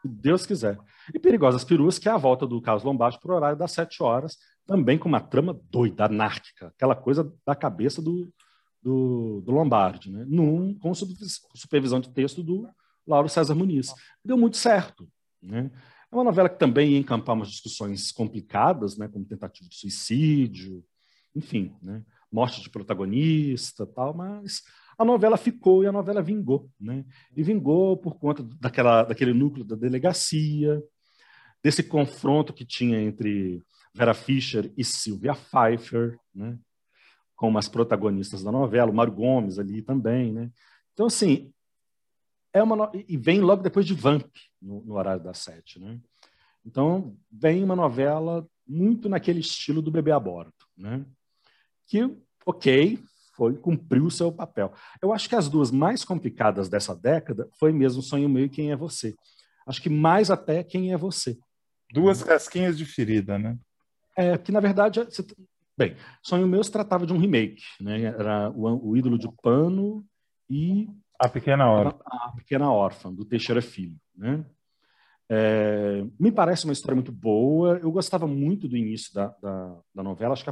Deus 0.03 0.46
quiser. 0.46 0.77
E 1.13 1.19
Perigosas 1.19 1.63
Perus, 1.63 2.00
que 2.00 2.08
é 2.08 2.12
a 2.12 2.17
volta 2.17 2.48
do 2.48 2.62
Carlos 2.62 2.84
Lombardi 2.84 3.19
para 3.19 3.31
o 3.31 3.36
horário 3.36 3.58
das 3.58 3.72
sete 3.72 4.01
horas, 4.01 4.38
também 4.65 4.98
com 4.98 5.10
uma 5.10 5.19
trama 5.19 5.60
doida, 5.69 6.05
anárquica, 6.05 6.67
aquela 6.67 6.96
coisa 6.96 7.34
da 7.46 7.55
cabeça 7.55 8.01
do, 8.01 8.31
do, 8.81 9.41
do 9.41 9.51
Lombardi, 9.51 10.12
né? 10.12 10.25
Num, 10.27 10.77
com 10.77 10.93
supervisão 10.93 12.00
de 12.00 12.10
texto 12.13 12.43
do 12.43 12.69
Lauro 13.05 13.27
César 13.27 13.55
Muniz. 13.55 13.93
Deu 14.24 14.38
muito 14.38 14.58
certo. 14.58 15.10
Né? 15.41 15.72
É 16.12 16.15
uma 16.15 16.24
novela 16.24 16.50
que 16.50 16.60
também 16.60 16.91
ia 16.91 17.00
encampar 17.00 17.36
umas 17.36 17.50
discussões 17.50 18.12
complicadas, 18.12 18.98
né, 18.98 19.08
como 19.08 19.25
tentativa 19.25 19.69
de 19.69 19.75
suicídio, 19.75 20.84
enfim, 21.36 21.75
né, 21.81 22.03
morte 22.31 22.62
de 22.62 22.69
protagonista, 22.69 23.86
tal, 23.86 24.13
mas 24.13 24.63
a 25.00 25.06
novela 25.06 25.38
ficou 25.38 25.82
e 25.82 25.88
a 25.88 25.94
novela 25.94 26.22
vingou, 26.22 26.70
né? 26.77 27.06
E 27.34 27.41
vingou 27.41 27.96
por 27.96 28.20
conta 28.20 28.44
daquela, 28.44 29.03
daquele 29.03 29.34
núcleo 29.34 29.63
da 29.63 29.77
delegacia, 29.77 30.84
desse 31.63 31.82
confronto 31.82 32.51
que 32.51 32.65
tinha 32.65 33.00
entre 33.01 33.63
Vera 33.94 34.13
Fischer 34.13 34.70
e 34.75 34.84
Sylvia 34.84 35.34
Pfeiffer, 35.34 36.20
né? 36.36 36.60
Como 37.34 37.58
as 37.58 37.69
protagonistas 37.69 38.43
da 38.43 38.52
novela, 38.52 38.91
o 38.91 38.93
Mário 38.93 39.13
Gomes 39.13 39.58
ali 39.58 39.82
também, 39.82 40.34
né? 40.34 40.52
Então, 40.91 41.06
assim, 41.06 41.50
é 42.52 42.62
uma 42.62 42.91
e 42.93 43.15
vem 43.15 43.39
logo 43.39 43.63
depois 43.63 43.86
de 43.86 43.93
Vamp 43.93 44.30
no, 44.62 44.84
no, 44.84 44.95
horário 44.95 45.24
das 45.24 45.38
sete, 45.38 45.80
né? 45.80 45.97
Então 46.65 47.15
vem 47.32 47.63
uma 47.63 47.76
novela 47.76 48.45
muito 48.67 49.08
naquele 49.08 49.39
estilo 49.39 49.82
do 49.82 49.91
Bebê 49.91 50.12
Aborto, 50.12 50.67
né? 50.76 51.06
Que 51.88 52.13
ok 52.45 53.00
foi 53.39 53.56
cumpriu 53.56 54.06
o 54.06 54.12
seu 54.12 54.34
papel. 54.34 54.73
Eu 55.02 55.13
acho 55.13 55.30
que 55.30 55.36
as 55.36 55.47
duas 55.47 55.71
mais 55.71 56.04
complicadas 56.04 56.67
dessa 56.67 56.93
década 56.93 57.47
foi 57.58 57.71
mesmo 57.71 58.02
Sonho 58.02 58.28
Meu 58.28 58.45
e 58.45 58.49
Quem 58.49 58.69
é 58.69 58.75
Você. 58.75 59.15
Acho 59.65 59.82
que 59.82 59.89
mais 59.89 60.30
até 60.30 60.62
Quem 60.62 60.91
é 60.91 60.97
Você. 60.97 61.38
Duas 61.93 62.21
casquinhas 62.21 62.78
de 62.78 62.84
ferida, 62.84 63.39
né? 63.39 63.58
É 64.17 64.38
que 64.38 64.52
na 64.52 64.60
verdade 64.60 64.99
você... 64.99 65.25
bem, 65.78 65.95
Sonho 66.21 66.49
Meu 66.49 66.62
se 66.62 66.71
tratava 66.71 67.06
de 67.06 67.13
um 67.13 67.17
remake, 67.17 67.63
né? 67.80 68.02
Era 68.02 68.49
o, 68.49 68.89
o 68.89 68.97
ídolo 68.97 69.17
de 69.17 69.30
pano 69.41 70.06
e 70.49 70.89
a 71.17 71.30
Pequena 71.30 71.65
Órfã. 71.71 71.97
A, 72.06 72.25
a 72.25 72.32
Pequena 72.34 72.69
Órfã, 72.69 73.13
do 73.13 73.23
Teixeira 73.23 73.62
Filho. 73.62 73.95
Né? 74.13 74.45
É, 75.30 76.04
me 76.19 76.30
parece 76.30 76.65
uma 76.65 76.73
história 76.73 76.95
muito 76.95 77.12
boa. 77.13 77.78
Eu 77.78 77.89
gostava 77.89 78.28
muito 78.28 78.67
do 78.67 78.75
início 78.75 79.13
da, 79.13 79.28
da, 79.41 79.80
da 79.95 80.04
novela, 80.04 80.34
acho 80.34 80.43
que 80.43 80.52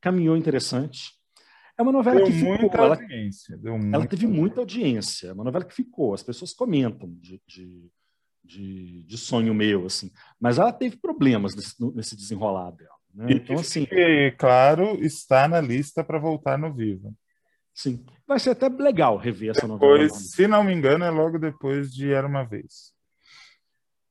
caminhou 0.00 0.36
interessante. 0.36 1.12
É 1.76 1.82
uma 1.82 1.92
novela 1.92 2.16
deu 2.16 2.26
que 2.26 2.32
ficou. 2.32 2.58
Muita 2.58 2.76
ela, 2.76 2.94
audiência, 2.94 3.56
deu 3.56 3.74
ela 3.92 4.06
teve 4.06 4.26
muita 4.26 4.60
audiência. 4.60 5.28
É 5.28 5.32
uma 5.32 5.44
novela 5.44 5.64
que 5.64 5.74
ficou. 5.74 6.14
As 6.14 6.22
pessoas 6.22 6.54
comentam 6.54 7.12
de, 7.20 7.42
de, 7.46 7.90
de, 8.44 9.02
de 9.02 9.18
sonho 9.18 9.52
meu, 9.52 9.86
assim. 9.86 10.10
Mas 10.40 10.58
ela 10.58 10.72
teve 10.72 10.96
problemas 10.96 11.54
nesse, 11.54 11.74
nesse 11.94 12.16
desenrolar 12.16 12.70
dela. 12.70 12.94
Né? 13.12 13.26
Então, 13.30 13.56
assim. 13.56 13.86
claro, 14.38 14.96
está 15.04 15.48
na 15.48 15.60
lista 15.60 16.04
para 16.04 16.18
voltar 16.18 16.56
no 16.58 16.72
Viva. 16.72 17.12
Sim. 17.72 18.04
Vai 18.26 18.38
ser 18.38 18.50
até 18.50 18.68
legal 18.68 19.16
rever 19.16 19.50
essa 19.50 19.62
depois, 19.62 19.80
novela. 19.80 20.08
Se 20.10 20.46
não 20.46 20.62
me 20.62 20.72
engano, 20.72 21.04
é 21.04 21.10
logo 21.10 21.38
depois 21.38 21.92
de 21.92 22.12
Era 22.12 22.26
Uma 22.26 22.44
Vez. 22.44 22.92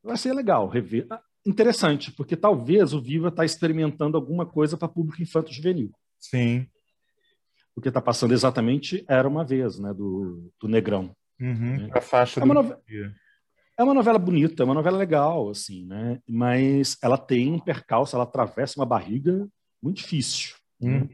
Vai 0.04 0.17
ser 0.17 0.34
legal 0.34 0.67
rever. 0.67 1.08
Ah, 1.10 1.21
interessante, 1.45 2.12
porque 2.12 2.36
talvez 2.36 2.93
o 2.93 3.02
Viva 3.02 3.30
está 3.30 3.45
experimentando 3.45 4.17
alguma 4.17 4.45
coisa 4.45 4.76
para 4.78 4.89
público 4.89 5.21
infanto-juvenil. 5.21 5.91
Sim. 6.19 6.67
Porque 7.75 7.89
está 7.89 8.01
passando 8.01 8.33
exatamente 8.33 9.03
Era 9.07 9.27
Uma 9.27 9.43
Vez, 9.43 9.79
né, 9.79 9.93
do, 9.93 10.51
do 10.59 10.67
Negrão. 10.67 11.15
Uhum, 11.39 11.77
né? 11.77 11.89
A 11.91 12.01
faixa 12.01 12.39
é 12.39 12.43
uma, 12.43 12.53
novela, 12.53 12.81
é 13.77 13.83
uma 13.83 13.93
novela 13.93 14.19
bonita, 14.19 14.62
é 14.62 14.65
uma 14.65 14.75
novela 14.75 14.97
legal, 14.97 15.49
assim, 15.49 15.86
né? 15.86 16.19
Mas 16.27 16.95
ela 17.01 17.17
tem 17.17 17.51
um 17.51 17.59
percalço, 17.59 18.15
ela 18.15 18.23
atravessa 18.23 18.79
uma 18.79 18.86
barriga 18.86 19.47
muito 19.81 19.97
difícil. 19.97 20.55
Né? 20.79 20.89
Uhum. 20.91 20.99
Né? 20.99 21.09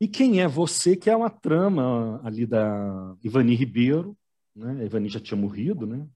E 0.00 0.08
quem 0.08 0.40
é 0.40 0.48
você, 0.48 0.96
que 0.96 1.10
é 1.10 1.16
uma 1.16 1.30
trama 1.30 2.20
ali 2.24 2.46
da 2.46 3.14
Ivani 3.22 3.54
Ribeiro, 3.54 4.16
né? 4.54 4.78
A 4.80 4.84
Ivani 4.84 5.08
já 5.08 5.20
tinha 5.20 5.38
morrido, 5.40 5.86
né? 5.86 6.06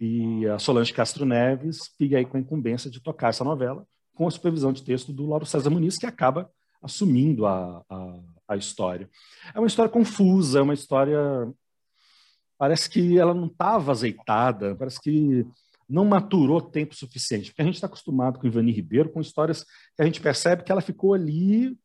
E 0.00 0.46
a 0.46 0.58
Solange 0.58 0.92
Castro 0.92 1.26
Neves 1.26 1.90
fica 1.98 2.16
aí 2.16 2.24
com 2.24 2.36
a 2.36 2.40
incumbência 2.40 2.90
de 2.90 3.00
tocar 3.00 3.28
essa 3.28 3.44
novela 3.44 3.86
com 4.14 4.26
a 4.26 4.30
supervisão 4.30 4.72
de 4.72 4.82
texto 4.82 5.12
do 5.12 5.26
Lauro 5.26 5.46
César 5.46 5.70
Muniz, 5.70 5.96
que 5.96 6.06
acaba 6.06 6.50
assumindo 6.82 7.46
a, 7.46 7.84
a, 7.88 8.20
a 8.50 8.56
história. 8.56 9.08
É 9.54 9.58
uma 9.58 9.66
história 9.66 9.90
confusa, 9.90 10.58
é 10.58 10.62
uma 10.62 10.74
história... 10.74 11.18
Parece 12.58 12.90
que 12.90 13.18
ela 13.18 13.32
não 13.32 13.46
estava 13.46 13.90
azeitada, 13.90 14.76
parece 14.76 15.00
que 15.00 15.46
não 15.88 16.04
maturou 16.04 16.60
tempo 16.60 16.94
suficiente, 16.94 17.50
porque 17.50 17.62
a 17.62 17.64
gente 17.64 17.74
está 17.74 17.86
acostumado 17.86 18.38
com 18.38 18.46
Ivani 18.46 18.70
Ribeiro, 18.70 19.10
com 19.10 19.20
histórias 19.20 19.64
que 19.64 20.02
a 20.02 20.04
gente 20.04 20.20
percebe 20.20 20.62
que 20.62 20.70
ela 20.70 20.80
ficou 20.80 21.14
ali 21.14 21.76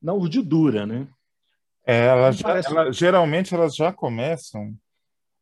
na 0.00 0.12
urdidura, 0.12 0.86
né? 0.86 1.08
É, 1.84 2.06
ela, 2.06 2.30
já, 2.30 2.42
parece... 2.42 2.70
ela 2.70 2.92
geralmente 2.92 3.54
elas 3.54 3.74
já 3.74 3.92
começam. 3.92 4.76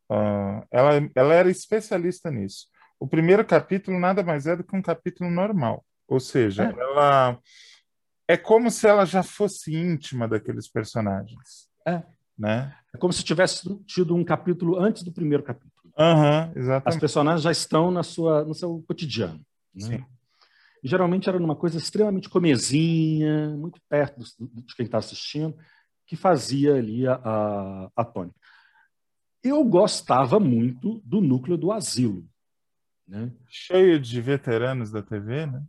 Uh, 0.09 0.65
ela, 0.71 1.09
ela 1.15 1.33
era 1.33 1.49
especialista 1.49 2.31
nisso. 2.31 2.67
O 2.99 3.07
primeiro 3.07 3.43
capítulo 3.43 3.99
nada 3.99 4.23
mais 4.23 4.47
é 4.47 4.55
do 4.55 4.63
que 4.63 4.75
um 4.75 4.81
capítulo 4.81 5.29
normal, 5.29 5.83
ou 6.07 6.19
seja, 6.19 6.63
é. 6.63 6.79
ela 6.79 7.39
é 8.27 8.35
como 8.35 8.71
se 8.71 8.87
ela 8.87 9.05
já 9.05 9.23
fosse 9.23 9.75
íntima 9.75 10.27
daqueles 10.27 10.67
personagens. 10.67 11.69
É. 11.85 12.03
Né? 12.37 12.75
É 12.93 12.97
como 12.97 13.13
se 13.13 13.23
tivesse 13.23 13.73
tido 13.85 14.15
um 14.15 14.23
capítulo 14.23 14.79
antes 14.79 15.03
do 15.03 15.11
primeiro 15.11 15.43
capítulo. 15.43 15.71
Uhum, 15.97 16.51
exatamente. 16.55 16.87
As 16.89 16.97
personagens 16.97 17.41
já 17.41 17.51
estão 17.51 17.91
na 17.91 18.03
sua, 18.03 18.43
no 18.43 18.53
seu 18.53 18.83
cotidiano. 18.87 19.39
Né? 19.73 19.97
Sim. 19.97 20.05
E 20.83 20.87
geralmente 20.87 21.29
era 21.29 21.39
numa 21.39 21.55
coisa 21.55 21.77
extremamente 21.77 22.29
comezinha, 22.29 23.49
muito 23.55 23.79
perto 23.87 24.19
do, 24.37 24.61
de 24.61 24.75
quem 24.75 24.85
está 24.85 24.97
assistindo, 24.97 25.57
que 26.05 26.15
fazia 26.15 26.75
ali 26.75 27.07
a, 27.07 27.15
a, 27.15 27.91
a 27.95 28.05
tônica. 28.05 28.37
Eu 29.43 29.63
gostava 29.63 30.39
muito 30.39 31.01
do 31.05 31.21
núcleo 31.21 31.57
do 31.57 31.71
asilo. 31.71 32.27
Né? 33.07 33.31
Cheio 33.47 33.99
de 33.99 34.19
veteranos 34.19 34.91
da 34.91 35.01
TV, 35.01 35.45
né? 35.45 35.63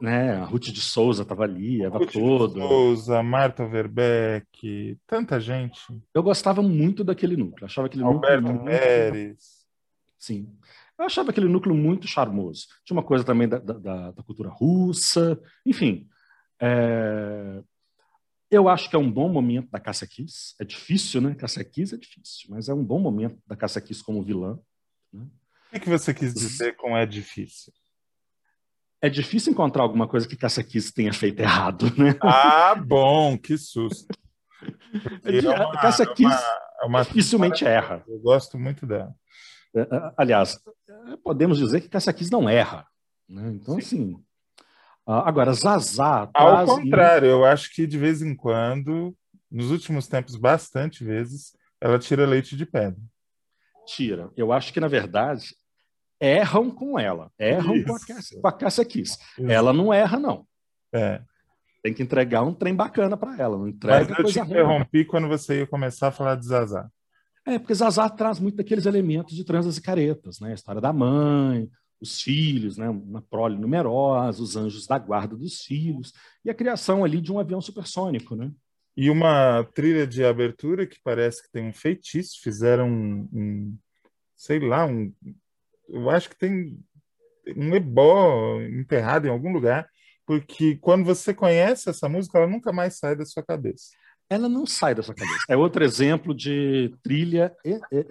Né? 0.00 0.36
A 0.36 0.44
Ruth 0.44 0.66
de 0.66 0.80
Souza 0.80 1.22
estava 1.22 1.44
ali, 1.44 1.82
Eva 1.82 1.98
Ruth 1.98 2.12
toda. 2.12 2.54
De 2.54 2.60
Souza, 2.60 3.22
Marta 3.22 3.66
Verbeck, 3.66 4.98
tanta 5.06 5.40
gente. 5.40 5.80
Eu 6.14 6.22
gostava 6.22 6.62
muito 6.62 7.02
daquele 7.02 7.36
núcleo. 7.36 7.64
Achava 7.64 7.86
aquele 7.86 8.04
Alberto 8.04 8.42
núcleo 8.42 8.64
Pérez. 8.64 9.66
Sim. 10.18 10.48
Eu 10.98 11.04
achava 11.04 11.30
aquele 11.30 11.48
núcleo 11.48 11.74
muito 11.74 12.06
charmoso. 12.06 12.66
Tinha 12.84 12.96
uma 12.96 13.02
coisa 13.02 13.24
também 13.24 13.48
da, 13.48 13.58
da, 13.58 14.10
da 14.10 14.22
cultura 14.22 14.48
russa, 14.48 15.40
enfim. 15.64 16.08
É... 16.60 17.62
Eu 18.50 18.68
acho 18.68 18.88
que 18.88 18.96
é 18.96 18.98
um 18.98 19.10
bom 19.10 19.28
momento 19.28 19.70
da 19.70 19.80
Cássia 19.80 20.06
Kiss. 20.06 20.54
É 20.60 20.64
difícil, 20.64 21.20
né? 21.20 21.34
Cássia 21.34 21.64
Kiss 21.64 21.94
é 21.94 21.98
difícil, 21.98 22.48
mas 22.48 22.68
é 22.68 22.74
um 22.74 22.84
bom 22.84 23.00
momento 23.00 23.38
da 23.46 23.56
Cássia 23.56 23.80
Kiss 23.80 24.02
como 24.02 24.22
vilã. 24.22 24.58
Né? 25.12 25.26
O 25.74 25.80
que 25.80 25.90
você 25.90 26.14
quis 26.14 26.32
dizer 26.32 26.76
com 26.76 26.96
é 26.96 27.04
difícil? 27.04 27.72
É 29.06 29.08
difícil 29.08 29.52
encontrar 29.52 29.84
alguma 29.84 30.08
coisa 30.08 30.26
que 30.26 30.34
Cássia 30.34 30.64
Kiss 30.64 30.92
tenha 30.92 31.12
feito 31.12 31.38
errado, 31.38 31.86
né? 31.96 32.16
Ah, 32.20 32.74
bom, 32.74 33.38
que 33.38 33.56
susto. 33.56 34.12
É, 35.24 35.38
é 35.38 35.48
uma, 35.48 35.80
Cássia 35.80 36.12
Kiss 36.12 36.36
é 36.82 36.86
uma, 36.86 37.04
dificilmente 37.04 37.64
erra. 37.64 38.02
Eu 38.08 38.18
gosto 38.18 38.58
muito 38.58 38.84
dela. 38.84 39.14
É, 39.76 39.82
é, 39.82 40.12
aliás, 40.16 40.58
podemos 41.22 41.56
dizer 41.56 41.82
que 41.82 41.88
Cássia 41.88 42.12
Kiss 42.12 42.32
não 42.32 42.48
erra. 42.48 42.84
Né? 43.28 43.50
Então, 43.50 43.74
Sim. 43.74 43.78
assim. 43.78 44.24
Agora, 45.06 45.52
Zazá. 45.52 46.28
Ao 46.34 46.66
contrário, 46.66 47.28
eu 47.28 47.44
acho 47.44 47.72
que 47.72 47.86
de 47.86 47.96
vez 47.96 48.22
em 48.22 48.34
quando, 48.34 49.16
nos 49.48 49.70
últimos 49.70 50.08
tempos, 50.08 50.34
bastante 50.34 51.04
vezes, 51.04 51.56
ela 51.80 51.96
tira 51.96 52.26
leite 52.26 52.56
de 52.56 52.66
pedra. 52.66 53.00
Tira. 53.86 54.32
Eu 54.36 54.52
acho 54.52 54.72
que, 54.72 54.80
na 54.80 54.88
verdade, 54.88 55.54
erram 56.20 56.70
com 56.70 56.98
ela. 56.98 57.30
Erram 57.38 57.82
com 57.82 57.94
a, 57.94 58.00
Cássia, 58.00 58.40
com 58.40 58.48
a 58.48 58.52
Cássia 58.52 58.84
Kiss. 58.84 59.18
Isso. 59.38 59.50
Ela 59.50 59.72
não 59.72 59.92
erra, 59.92 60.18
não. 60.18 60.46
É. 60.92 61.20
Tem 61.82 61.94
que 61.94 62.02
entregar 62.02 62.42
um 62.42 62.52
trem 62.52 62.74
bacana 62.74 63.16
para 63.16 63.36
ela. 63.38 63.56
Não 63.56 63.68
entrega 63.68 64.06
Mas 64.10 64.18
eu 64.18 64.24
te 64.24 64.40
interrompi 64.40 64.98
ruim. 64.98 65.06
quando 65.06 65.28
você 65.28 65.60
ia 65.60 65.66
começar 65.66 66.08
a 66.08 66.12
falar 66.12 66.34
de 66.36 66.46
Zazá. 66.46 66.90
É, 67.46 67.58
porque 67.58 67.74
Zazá 67.74 68.08
traz 68.08 68.40
muito 68.40 68.56
daqueles 68.56 68.86
elementos 68.86 69.36
de 69.36 69.44
transas 69.44 69.76
e 69.76 69.82
caretas, 69.82 70.40
né? 70.40 70.50
A 70.50 70.54
história 70.54 70.80
da 70.80 70.92
mãe, 70.92 71.70
os 72.00 72.20
filhos, 72.20 72.76
né? 72.76 72.88
uma 72.88 73.22
prole 73.22 73.56
numerosa, 73.56 74.42
os 74.42 74.56
anjos 74.56 74.86
da 74.86 74.98
guarda 74.98 75.36
dos 75.36 75.62
filhos, 75.62 76.12
e 76.44 76.50
a 76.50 76.54
criação 76.54 77.04
ali 77.04 77.20
de 77.20 77.32
um 77.32 77.38
avião 77.38 77.60
supersônico, 77.60 78.34
né? 78.34 78.50
E 78.96 79.10
uma 79.10 79.62
trilha 79.74 80.06
de 80.06 80.24
abertura 80.24 80.86
que 80.86 80.98
parece 81.04 81.42
que 81.42 81.52
tem 81.52 81.68
um 81.68 81.72
feitiço, 81.72 82.40
fizeram 82.42 82.88
um, 82.88 83.28
um 83.32 83.78
sei 84.34 84.58
lá, 84.58 84.86
um, 84.86 85.12
eu 85.88 86.10
acho 86.10 86.28
que 86.28 86.38
tem 86.38 86.78
um 87.56 87.74
ebó 87.74 88.60
enterrado 88.62 89.26
em 89.26 89.30
algum 89.30 89.52
lugar, 89.52 89.88
porque 90.26 90.76
quando 90.76 91.04
você 91.04 91.32
conhece 91.32 91.88
essa 91.88 92.08
música, 92.08 92.38
ela 92.38 92.46
nunca 92.46 92.72
mais 92.72 92.98
sai 92.98 93.14
da 93.14 93.24
sua 93.24 93.42
cabeça 93.42 93.90
ela 94.28 94.48
não 94.48 94.66
sai 94.66 94.94
da 94.94 95.02
sua 95.02 95.14
cabeça. 95.14 95.44
É 95.48 95.56
outro 95.56 95.84
exemplo 95.84 96.34
de 96.34 96.92
trilha. 97.02 97.54
É, 97.64 97.70
é, 97.92 98.06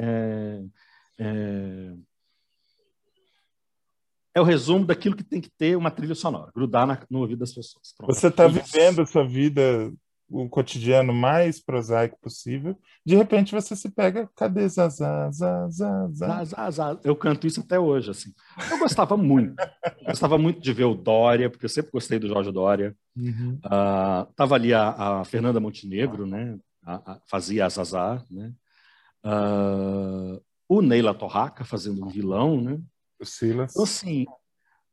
é, 1.19 1.93
é, 4.33 4.41
o 4.41 4.43
resumo 4.43 4.85
daquilo 4.85 5.15
que 5.15 5.23
tem 5.23 5.41
que 5.41 5.49
ter 5.49 5.75
uma 5.75 5.91
trilha 5.91 6.15
sonora, 6.15 6.51
grudar 6.53 6.88
na, 6.88 6.99
no 7.09 7.19
ouvido 7.19 7.39
das 7.39 7.53
pessoas. 7.53 7.93
Pronto. 7.97 8.13
Você 8.13 8.27
está 8.27 8.47
vivendo 8.47 9.01
a 9.01 9.05
sua 9.05 9.25
vida 9.25 9.91
o 10.29 10.49
cotidiano 10.49 11.13
mais 11.13 11.63
prosaico 11.63 12.17
possível, 12.19 12.77
de 13.05 13.15
repente 13.15 13.53
você 13.53 13.75
se 13.75 13.89
pega, 13.89 14.29
cadê 14.35 14.67
Zazá, 14.67 15.29
Zazá, 15.31 16.43
Zazá? 16.43 16.99
Eu 17.03 17.15
canto 17.15 17.45
isso 17.45 17.61
até 17.61 17.79
hoje, 17.79 18.11
assim. 18.11 18.33
Eu 18.71 18.79
gostava 18.79 19.15
muito, 19.15 19.55
gostava 20.05 20.38
muito 20.38 20.59
de 20.59 20.73
ver 20.73 20.85
o 20.85 20.95
Dória, 20.95 21.49
porque 21.49 21.65
eu 21.65 21.69
sempre 21.69 21.91
gostei 21.91 22.17
do 22.17 22.27
Jorge 22.27 22.51
Dória. 22.51 22.95
Uhum. 23.15 23.59
Uh, 23.65 24.33
tava 24.35 24.55
ali 24.55 24.73
a, 24.73 24.89
a 25.19 25.25
Fernanda 25.25 25.59
Montenegro, 25.59 26.25
né? 26.25 26.57
A, 26.83 27.13
a, 27.13 27.21
fazia 27.27 27.65
a 27.65 27.69
Zazá, 27.69 28.23
né? 28.29 28.51
Uh, 29.23 30.41
o 30.67 30.81
Neila 30.81 31.13
Torraca 31.13 31.63
fazendo 31.63 32.03
um 32.03 32.09
vilão, 32.09 32.59
né? 32.59 32.79
O 33.19 33.25
Silas. 33.25 33.71
Então, 33.71 33.83
assim, 33.83 34.25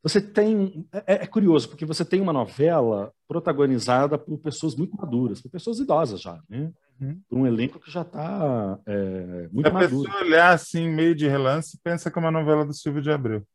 você 0.03 0.21
tem. 0.21 0.87
É, 1.07 1.15
é, 1.15 1.27
curioso, 1.27 1.69
porque 1.69 1.87
você 1.87 2.05
tem 2.05 2.21
uma 2.21 2.33
novela 2.33 3.13
protagonizada 3.29 4.19
por 4.19 4.37
pessoas 4.39 4.75
muito 4.75 4.97
maduras, 4.97 5.41
por 5.41 5.51
pessoas 5.51 5.79
idosas 5.79 6.21
já, 6.21 6.43
né? 6.49 6.73
Uhum. 7.01 7.21
Por 7.29 7.39
um 7.39 7.47
elenco 7.47 7.79
que 7.79 7.91
já 7.91 8.03
está 8.03 8.79
é, 8.85 9.49
muito 9.53 9.69
a 9.69 9.73
maduro. 9.73 10.09
A 10.09 10.13
pessoa 10.13 10.25
olhar 10.25 10.53
assim, 10.53 10.89
meio 10.89 11.15
de 11.15 11.29
relance, 11.29 11.79
pensa 11.83 12.11
que 12.11 12.19
é 12.19 12.21
uma 12.21 12.33
novela 12.33 12.65
do 12.65 12.75
Silvio 12.75 13.01
de 13.01 13.13
Abreu. 13.13 13.47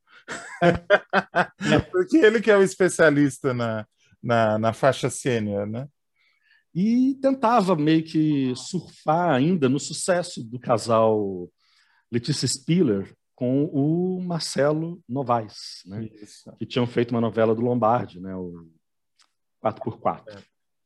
É. 0.64 0.72
porque 1.92 2.18
ele 2.18 2.42
que 2.42 2.50
é 2.50 2.58
o 2.58 2.64
especialista 2.64 3.54
na, 3.54 3.86
na, 4.24 4.58
na 4.58 4.74
faixa 4.74 5.10
sênior, 5.10 5.68
né? 5.68 5.88
E 6.74 7.16
tentava 7.22 7.76
meio 7.76 8.04
que 8.04 8.54
surfar 8.56 9.32
ainda 9.32 9.68
no 9.68 9.80
sucesso 9.80 10.44
do 10.44 10.60
casal 10.60 11.50
Letícia 12.12 12.48
Spiller 12.48 13.17
com 13.38 13.66
o 13.66 14.20
Marcelo 14.20 15.00
Novaes, 15.08 15.84
né? 15.86 16.10
que 16.58 16.66
tinham 16.66 16.88
feito 16.88 17.12
uma 17.12 17.22
novela 17.22 17.54
do 17.54 17.62
Lombardi, 17.62 18.20
né? 18.20 18.36
o 18.36 18.68
4x4. 19.64 20.24
É. 20.28 20.40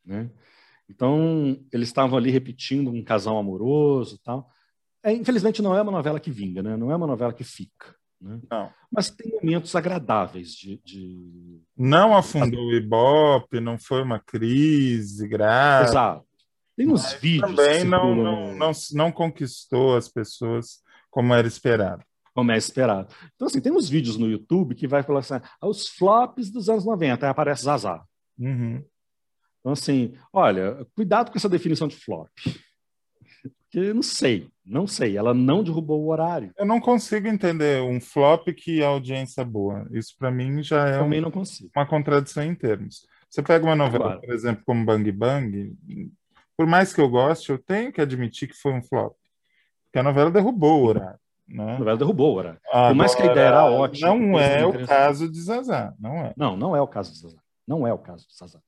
Né? 0.06 0.30
Então, 0.90 1.58
eles 1.72 1.88
estavam 1.88 2.18
ali 2.18 2.30
repetindo 2.30 2.92
um 2.92 3.02
casal 3.02 3.38
amoroso 3.38 4.20
tal. 4.22 4.50
É, 5.02 5.14
infelizmente, 5.14 5.62
não 5.62 5.74
é 5.74 5.82
uma 5.82 5.94
novela 5.94 6.20
que 6.20 6.30
vinga, 6.30 6.62
né? 6.62 6.76
não 6.76 6.92
é 6.92 6.96
uma 6.98 7.08
novela 7.08 7.32
que 7.32 7.46
fica. 7.46 7.96
Né? 8.20 8.42
Não. 8.52 8.70
Mas 8.92 9.10
tem 9.10 9.32
momentos 9.32 9.74
agradáveis 9.74 10.52
de. 10.52 10.76
de... 10.84 11.62
Não 11.78 12.14
afundou 12.14 12.66
o 12.66 12.76
Ibope, 12.76 13.62
não 13.62 13.80
foi 13.80 14.04
uma 14.04 14.20
crise 14.20 15.26
grave. 15.26 15.88
Exato. 15.88 16.28
Tem 16.76 16.86
uns 16.86 17.14
vídeos. 17.14 17.50
Também 17.50 17.86
não, 17.86 18.14
não, 18.14 18.54
não, 18.58 18.72
não 18.92 19.10
conquistou 19.10 19.96
as 19.96 20.10
pessoas 20.10 20.84
como 21.10 21.34
era 21.34 21.48
esperado 21.48 22.04
como 22.34 22.52
é 22.52 22.58
esperado. 22.58 23.14
Então, 23.36 23.48
assim, 23.48 23.62
tem 23.62 23.72
uns 23.72 23.90
vídeos 23.90 24.18
no 24.18 24.30
YouTube 24.30 24.76
que 24.76 24.88
vai 24.88 25.04
falar 25.04 25.20
assim, 25.20 25.36
ah, 25.36 25.68
os 25.68 25.88
flops 25.88 26.50
dos 26.52 26.70
anos 26.70 26.86
90, 26.86 27.26
aí 27.26 27.30
aparece 27.30 27.64
Zazá. 27.64 28.04
Uhum. 28.38 28.84
Então, 29.60 29.74
assim, 29.74 30.14
olha, 30.34 30.86
cuidado 30.96 31.32
com 31.32 31.38
essa 31.38 31.50
definição 31.50 31.88
de 31.88 31.96
flop. 31.96 32.30
Porque 33.72 33.94
não 33.94 34.02
sei, 34.02 34.50
não 34.66 34.86
sei, 34.86 35.16
ela 35.16 35.34
não 35.34 35.64
derrubou 35.64 36.02
o 36.02 36.10
horário. 36.10 36.52
Eu 36.58 36.66
não 36.66 36.82
consigo 36.82 37.28
entender 37.28 37.82
um 37.82 38.02
flop 38.02 38.50
que 38.50 38.84
a 38.84 38.88
audiência 38.88 39.42
é 39.42 39.46
boa. 39.46 39.88
Isso 39.92 40.14
para 40.18 40.30
mim 40.30 40.62
já 40.62 40.88
é 40.88 41.00
Também 41.00 41.20
um, 41.20 41.24
não 41.24 41.32
consigo. 41.32 41.72
uma 41.74 41.86
contradição 41.86 42.44
em 42.44 42.54
termos. 42.54 43.08
Você 43.30 43.42
pega 43.42 43.64
uma 43.64 43.76
novela, 43.76 44.06
claro. 44.06 44.22
por 44.22 44.34
exemplo, 44.34 44.64
como 44.66 44.86
Bang 44.86 45.10
Bang, 45.14 45.74
por 46.58 46.68
mais 46.68 46.94
que 46.94 47.00
eu 47.00 47.10
goste, 47.10 47.50
eu 47.50 47.58
tenho 47.58 47.94
que 47.94 48.02
admitir 48.02 48.50
que 48.50 48.56
foi 48.56 48.74
um 48.74 48.84
flop. 48.84 49.16
Porque 49.86 50.00
a 50.00 50.04
novela 50.04 50.30
derrubou 50.30 50.82
o 50.82 50.88
horário. 50.88 51.20
Né? 51.52 51.76
A 51.76 51.80
novela 51.80 51.98
derrubou, 51.98 52.38
Ora. 52.38 52.60
Por 52.72 52.96
mais 52.96 53.14
que 53.14 53.22
a 53.22 53.26
ideia 53.26 53.48
era 53.48 53.66
ótima. 53.66 54.16
Não 54.16 54.40
é 54.40 54.66
o 54.66 54.86
caso 54.86 55.30
de 55.30 55.42
Zazá, 55.42 55.94
não 56.00 56.16
é. 56.18 56.34
Não, 56.38 56.56
não 56.56 56.76
é 56.76 56.82
o 56.82 56.88
caso 56.88 57.12
de 57.12 57.20
Zazá. 57.20 57.42
Não 57.68 57.86
é 57.86 57.94
o 57.94 57.98
caso 57.98 58.28
de 58.28 58.36
Zazá. 58.36 58.60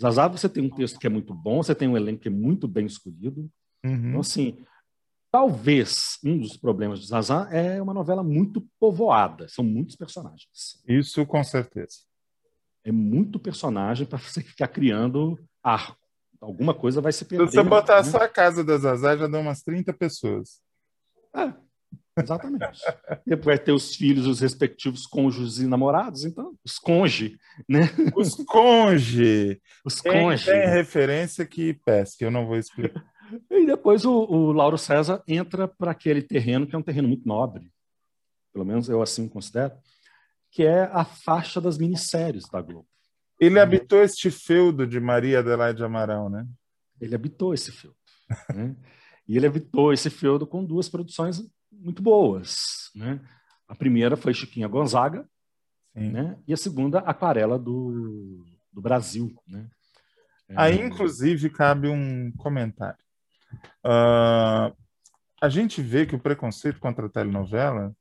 Zazá, 0.00 0.28
você 0.28 0.48
tem 0.48 0.64
um 0.64 0.70
texto 0.70 0.98
que 0.98 1.06
é 1.06 1.10
muito 1.10 1.34
bom, 1.34 1.62
você 1.62 1.74
tem 1.74 1.88
um 1.88 1.96
elenco 1.96 2.22
que 2.22 2.28
é 2.28 2.30
muito 2.30 2.66
bem 2.66 2.86
escolhido. 2.86 3.50
Uhum. 3.84 4.08
Então, 4.08 4.20
assim, 4.20 4.64
talvez 5.30 6.18
um 6.24 6.38
dos 6.38 6.56
problemas 6.56 7.00
de 7.00 7.06
Zazá 7.06 7.48
é 7.50 7.80
uma 7.80 7.94
novela 7.94 8.22
muito 8.22 8.66
povoada. 8.80 9.48
São 9.48 9.64
muitos 9.64 9.96
personagens. 9.96 10.82
Isso, 10.86 11.24
com 11.26 11.42
certeza. 11.44 11.98
É 12.84 12.90
muito 12.90 13.38
personagem 13.38 14.06
para 14.06 14.18
você 14.18 14.42
ficar 14.42 14.68
criando 14.68 15.38
arco. 15.62 15.96
Alguma 16.40 16.74
coisa 16.74 17.00
vai 17.00 17.12
se 17.12 17.24
perder. 17.24 17.48
Se 17.48 17.54
você 17.54 17.62
botar 17.62 18.02
né? 18.02 18.10
só 18.10 18.18
a 18.18 18.28
casa 18.28 18.64
da 18.64 18.76
Zazá, 18.76 19.16
já 19.16 19.28
dá 19.28 19.38
umas 19.38 19.62
30 19.62 19.92
pessoas. 19.92 20.60
É, 21.34 21.54
Exatamente. 22.18 22.80
e 23.26 23.36
vai 23.36 23.58
ter 23.58 23.72
os 23.72 23.94
filhos, 23.96 24.26
os 24.26 24.40
respectivos 24.40 25.06
cônjuges 25.06 25.58
e 25.58 25.66
namorados, 25.66 26.24
então, 26.24 26.54
os 26.64 26.78
conge, 26.78 27.38
né? 27.68 27.82
Os 28.14 28.34
conge. 28.34 29.60
Os 29.84 30.00
conge. 30.00 30.44
Tem, 30.44 30.60
tem 30.60 30.70
referência 30.70 31.46
que 31.46 31.74
pesca, 31.74 32.24
eu 32.24 32.30
não 32.30 32.46
vou 32.46 32.56
explicar. 32.56 33.02
E 33.50 33.64
depois 33.64 34.04
o, 34.04 34.12
o 34.12 34.52
Lauro 34.52 34.76
César 34.76 35.22
entra 35.26 35.66
para 35.66 35.92
aquele 35.92 36.20
terreno 36.20 36.66
que 36.66 36.74
é 36.74 36.78
um 36.78 36.82
terreno 36.82 37.08
muito 37.08 37.26
nobre, 37.26 37.72
pelo 38.52 38.62
menos 38.62 38.90
eu 38.90 39.00
assim 39.00 39.26
considero, 39.26 39.72
que 40.50 40.62
é 40.64 40.82
a 40.92 41.02
faixa 41.02 41.58
das 41.58 41.78
minisséries 41.78 42.44
da 42.52 42.60
Globo. 42.60 42.86
Ele 43.40 43.58
habitou 43.58 44.02
este 44.02 44.30
feudo 44.30 44.86
de 44.86 45.00
Maria 45.00 45.38
Adelaide 45.38 45.82
Amaral, 45.82 46.28
né? 46.28 46.46
Ele 47.00 47.14
habitou 47.14 47.54
esse 47.54 47.72
feudo. 47.72 47.96
né? 48.54 48.76
E 49.26 49.36
ele 49.36 49.46
habitou 49.46 49.94
esse 49.94 50.10
feudo 50.10 50.46
com 50.46 50.62
duas 50.62 50.90
produções 50.90 51.42
muito 51.72 52.02
boas. 52.02 52.90
Né? 52.94 53.20
A 53.68 53.74
primeira 53.74 54.16
foi 54.16 54.34
Chiquinha 54.34 54.68
Gonzaga, 54.68 55.26
né? 55.94 56.38
e 56.46 56.52
a 56.52 56.56
segunda, 56.56 57.00
Aquarela 57.00 57.58
do, 57.58 58.44
do 58.72 58.80
Brasil. 58.80 59.34
Né? 59.46 59.68
Aí, 60.56 60.80
inclusive, 60.80 61.50
cabe 61.50 61.88
um 61.88 62.30
comentário. 62.32 63.02
Uh, 63.84 64.74
a 65.40 65.48
gente 65.48 65.82
vê 65.82 66.06
que 66.06 66.14
o 66.14 66.20
preconceito 66.20 66.78
contra 66.78 67.06
a 67.06 67.10
telenovela 67.10 67.94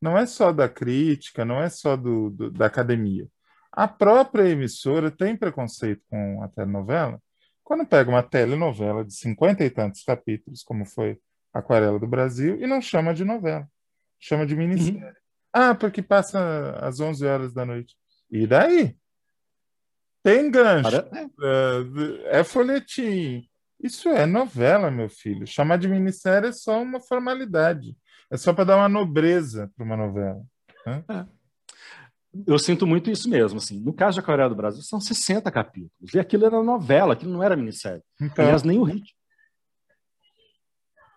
não 0.00 0.16
é 0.16 0.26
só 0.26 0.52
da 0.52 0.68
crítica, 0.68 1.44
não 1.44 1.60
é 1.60 1.68
só 1.68 1.96
do, 1.96 2.30
do, 2.30 2.50
da 2.50 2.66
academia. 2.66 3.28
A 3.72 3.86
própria 3.86 4.48
emissora 4.48 5.10
tem 5.10 5.36
preconceito 5.36 6.02
com 6.08 6.42
a 6.42 6.48
telenovela. 6.48 7.20
Quando 7.62 7.86
pega 7.86 8.08
uma 8.08 8.22
telenovela 8.22 9.04
de 9.04 9.14
cinquenta 9.14 9.64
e 9.64 9.70
tantos 9.70 10.02
capítulos, 10.02 10.62
como 10.62 10.86
foi 10.86 11.18
Aquarela 11.58 11.98
do 11.98 12.06
Brasil 12.06 12.60
e 12.60 12.66
não 12.66 12.80
chama 12.80 13.14
de 13.14 13.24
novela, 13.24 13.66
chama 14.18 14.46
de 14.46 14.54
minissérie. 14.54 15.00
Uhum. 15.00 15.12
Ah, 15.52 15.74
porque 15.74 16.02
passa 16.02 16.78
às 16.82 17.00
11 17.00 17.26
horas 17.26 17.54
da 17.54 17.64
noite. 17.64 17.96
E 18.30 18.46
daí? 18.46 18.96
Tem 20.22 20.50
gancho. 20.50 20.96
É, 22.30 22.40
é 22.40 22.44
folhetim. 22.44 23.48
Isso 23.82 24.08
é 24.08 24.26
novela, 24.26 24.90
meu 24.90 25.08
filho. 25.08 25.46
Chamar 25.46 25.78
de 25.78 25.88
minissérie 25.88 26.48
é 26.48 26.52
só 26.52 26.82
uma 26.82 27.00
formalidade. 27.00 27.96
É 28.30 28.36
só 28.36 28.52
para 28.52 28.64
dar 28.64 28.76
uma 28.76 28.88
nobreza 28.88 29.70
para 29.76 29.84
uma 29.84 29.96
novela. 29.96 30.42
Né? 30.84 31.04
É. 31.08 31.26
Eu 32.46 32.58
sinto 32.58 32.86
muito 32.86 33.10
isso 33.10 33.30
mesmo. 33.30 33.58
Assim. 33.58 33.80
No 33.80 33.92
caso 33.92 34.16
de 34.16 34.20
Aquarela 34.20 34.50
do 34.50 34.56
Brasil, 34.56 34.82
são 34.82 35.00
60 35.00 35.50
capítulos. 35.50 36.12
E 36.12 36.18
aquilo 36.18 36.44
era 36.44 36.62
novela, 36.62 37.14
aquilo 37.14 37.32
não 37.32 37.42
era 37.42 37.56
minissérie. 37.56 38.02
Então... 38.20 38.44
Aliás, 38.44 38.62
nem 38.62 38.78
o 38.78 38.82
ritmo. 38.82 39.16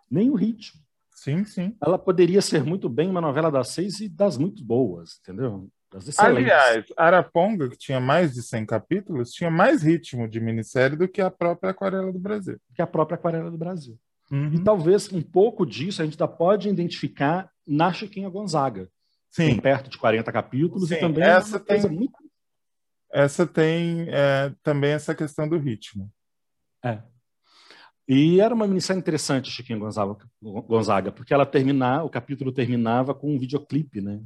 Nem 0.10 0.30
o 0.30 0.36
ritmo. 0.36 0.82
Sim, 1.14 1.44
sim. 1.44 1.76
Ela 1.82 2.00
poderia 2.00 2.42
ser 2.42 2.64
muito 2.64 2.88
bem 2.88 3.10
uma 3.10 3.20
novela 3.20 3.52
das 3.52 3.70
seis 3.70 4.00
e 4.00 4.08
das 4.08 4.38
muito 4.38 4.64
boas, 4.64 5.20
entendeu? 5.22 5.70
Aliás, 6.18 6.86
Araponga, 6.96 7.68
que 7.68 7.78
tinha 7.78 8.00
mais 8.00 8.34
de 8.34 8.44
100 8.44 8.66
capítulos, 8.66 9.32
tinha 9.32 9.50
mais 9.50 9.82
ritmo 9.82 10.30
de 10.30 10.40
minissérie 10.40 10.96
do 10.96 11.08
que 11.08 11.20
a 11.20 11.32
própria 11.32 11.72
Aquarela 11.72 12.14
do 12.14 12.20
Brasil. 12.20 12.60
Que 12.76 12.82
a 12.82 12.88
própria 12.88 13.16
Aquarela 13.16 13.50
do 13.50 13.58
Brasil. 13.58 13.98
Uhum. 14.32 14.54
E 14.54 14.64
talvez 14.64 15.12
um 15.12 15.22
pouco 15.22 15.66
disso 15.66 16.02
a 16.02 16.06
gente 16.06 16.14
ainda 16.14 16.28
pode 16.28 16.70
identificar 16.70 17.50
na 17.66 17.92
Chiquinha 17.92 18.30
Gonzaga. 18.30 18.88
Sim. 19.32 19.48
Tem 19.48 19.60
perto 19.60 19.90
de 19.90 19.98
40 19.98 20.32
capítulos 20.32 20.90
Sim. 20.90 20.96
e 20.96 21.00
também 21.00 21.24
essa 21.24 21.58
é 21.58 21.60
tem, 21.60 21.90
muito... 21.90 22.14
Essa 23.12 23.48
tem 23.48 24.08
é, 24.10 24.54
também 24.62 24.92
essa 24.92 25.16
questão 25.16 25.50
do 25.50 25.58
ritmo. 25.58 26.12
É. 26.86 27.02
E 28.10 28.42
era 28.42 28.56
uma 28.56 28.68
minissérie 28.68 29.00
interessante, 29.00 29.52
Chiquinha 29.52 29.78
Gonzaga, 30.42 31.12
porque 31.12 31.34
ela 31.34 31.46
terminar, 31.46 32.04
o 32.04 32.10
capítulo 32.10 32.52
terminava 32.52 33.14
com 33.14 33.36
um 33.36 33.38
videoclipe, 33.38 34.02
né? 34.02 34.20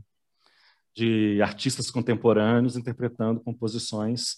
de 0.96 1.42
artistas 1.42 1.90
contemporâneos 1.90 2.78
interpretando 2.78 3.42
composições 3.42 4.38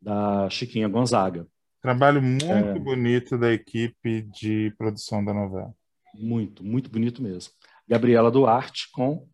da 0.00 0.48
Chiquinha 0.50 0.88
Gonzaga. 0.88 1.46
Trabalho 1.80 2.20
muito 2.22 2.44
é, 2.44 2.78
bonito 2.78 3.38
da 3.38 3.52
equipe 3.52 4.22
de 4.22 4.72
produção 4.76 5.24
da 5.24 5.32
novela. 5.32 5.74
Muito, 6.14 6.64
muito 6.64 6.90
bonito 6.90 7.22
mesmo. 7.22 7.52
Gabriela 7.88 8.30
Duarte 8.30 8.90
com 8.92 9.26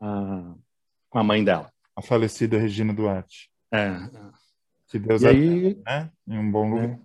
a, 0.00 0.54
com 1.08 1.18
a 1.18 1.24
mãe 1.24 1.42
dela. 1.42 1.72
A 1.96 2.02
falecida 2.02 2.58
Regina 2.58 2.92
Duarte. 2.92 3.50
É. 3.72 3.96
Que 4.88 4.98
Deus 4.98 5.22
e 5.22 5.28
aí, 5.28 5.82
né? 5.84 6.10
em 6.28 6.38
um 6.38 6.50
bom 6.50 6.68
lugar. 6.68 6.90
É, 6.90 6.98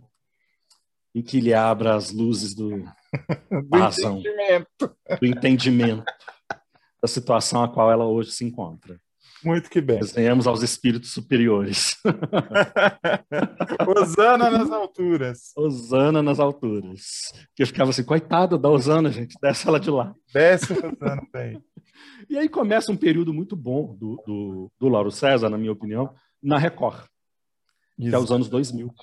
e 1.17 1.23
que 1.23 1.39
lhe 1.39 1.51
abra 1.51 1.95
as 1.95 2.11
luzes 2.11 2.53
do, 2.53 2.69
do 3.49 3.77
razão, 3.77 4.19
entendimento. 4.19 4.95
do 5.19 5.25
entendimento 5.25 6.13
da 7.01 7.07
situação 7.07 7.63
a 7.63 7.67
qual 7.67 7.91
ela 7.91 8.05
hoje 8.05 8.31
se 8.31 8.45
encontra. 8.45 8.99
Muito 9.43 9.67
que 9.67 9.81
bem. 9.81 9.99
Desenhamos 9.99 10.45
aos 10.45 10.61
espíritos 10.61 11.11
superiores. 11.11 11.97
Osana 13.99 14.51
nas 14.51 14.69
alturas. 14.71 15.51
Osana 15.55 16.21
nas 16.21 16.39
alturas. 16.39 17.33
Que 17.55 17.63
eu 17.63 17.67
ficava 17.67 17.89
assim, 17.89 18.03
coitada 18.03 18.55
da 18.55 18.69
Osana, 18.69 19.11
gente, 19.11 19.35
desce 19.41 19.67
ela 19.67 19.79
de 19.79 19.89
lá. 19.89 20.13
Desce 20.31 20.73
Osana, 20.73 21.27
tem. 21.31 21.59
E 22.29 22.37
aí 22.37 22.47
começa 22.47 22.91
um 22.91 22.97
período 22.97 23.33
muito 23.33 23.55
bom 23.55 23.95
do, 23.95 24.21
do, 24.25 24.71
do 24.79 24.87
Lauro 24.87 25.11
César, 25.11 25.49
na 25.49 25.57
minha 25.57 25.71
opinião, 25.71 26.13
na 26.41 26.59
Record, 26.59 27.05
que 27.99 28.13
é 28.13 28.17
os 28.19 28.31
anos 28.31 28.49
2000. 28.49 28.93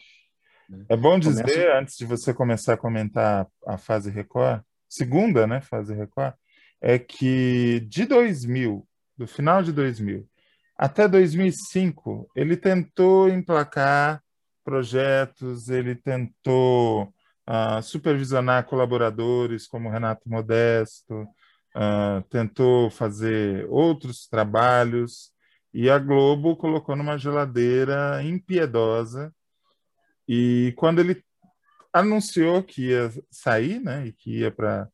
Né? 0.68 0.84
É 0.88 0.96
bom 0.96 1.18
dizer, 1.18 1.42
começa... 1.42 1.78
antes 1.78 1.96
de 1.96 2.04
você 2.04 2.32
começar 2.34 2.74
a 2.74 2.78
comentar 2.78 3.46
a 3.66 3.76
fase 3.76 4.10
Record, 4.10 4.62
segunda 4.88 5.46
né, 5.46 5.60
fase 5.60 5.94
Record, 5.94 6.34
é 6.80 6.98
que 6.98 7.80
de 7.88 8.04
2000, 8.04 8.86
do 9.16 9.26
final 9.26 9.62
de 9.62 9.72
2000 9.72 10.28
até 10.76 11.06
2005, 11.06 12.28
ele 12.34 12.56
tentou 12.56 13.28
emplacar 13.28 14.20
projetos, 14.64 15.68
ele 15.68 15.94
tentou 15.94 17.04
uh, 17.48 17.82
supervisionar 17.82 18.64
colaboradores 18.64 19.68
como 19.68 19.90
Renato 19.90 20.28
Modesto, 20.28 21.22
uh, 21.22 22.22
tentou 22.28 22.90
fazer 22.90 23.66
outros 23.68 24.26
trabalhos, 24.26 25.32
e 25.72 25.90
a 25.90 25.98
Globo 25.98 26.56
colocou 26.56 26.96
numa 26.96 27.18
geladeira 27.18 28.22
impiedosa. 28.22 29.32
E 30.28 30.72
quando 30.76 31.00
ele 31.00 31.22
anunciou 31.92 32.62
que 32.62 32.88
ia 32.88 33.10
sair, 33.30 33.80
né, 33.80 34.06
e 34.06 34.12
que 34.12 34.38
ia 34.40 34.50
para 34.50 34.88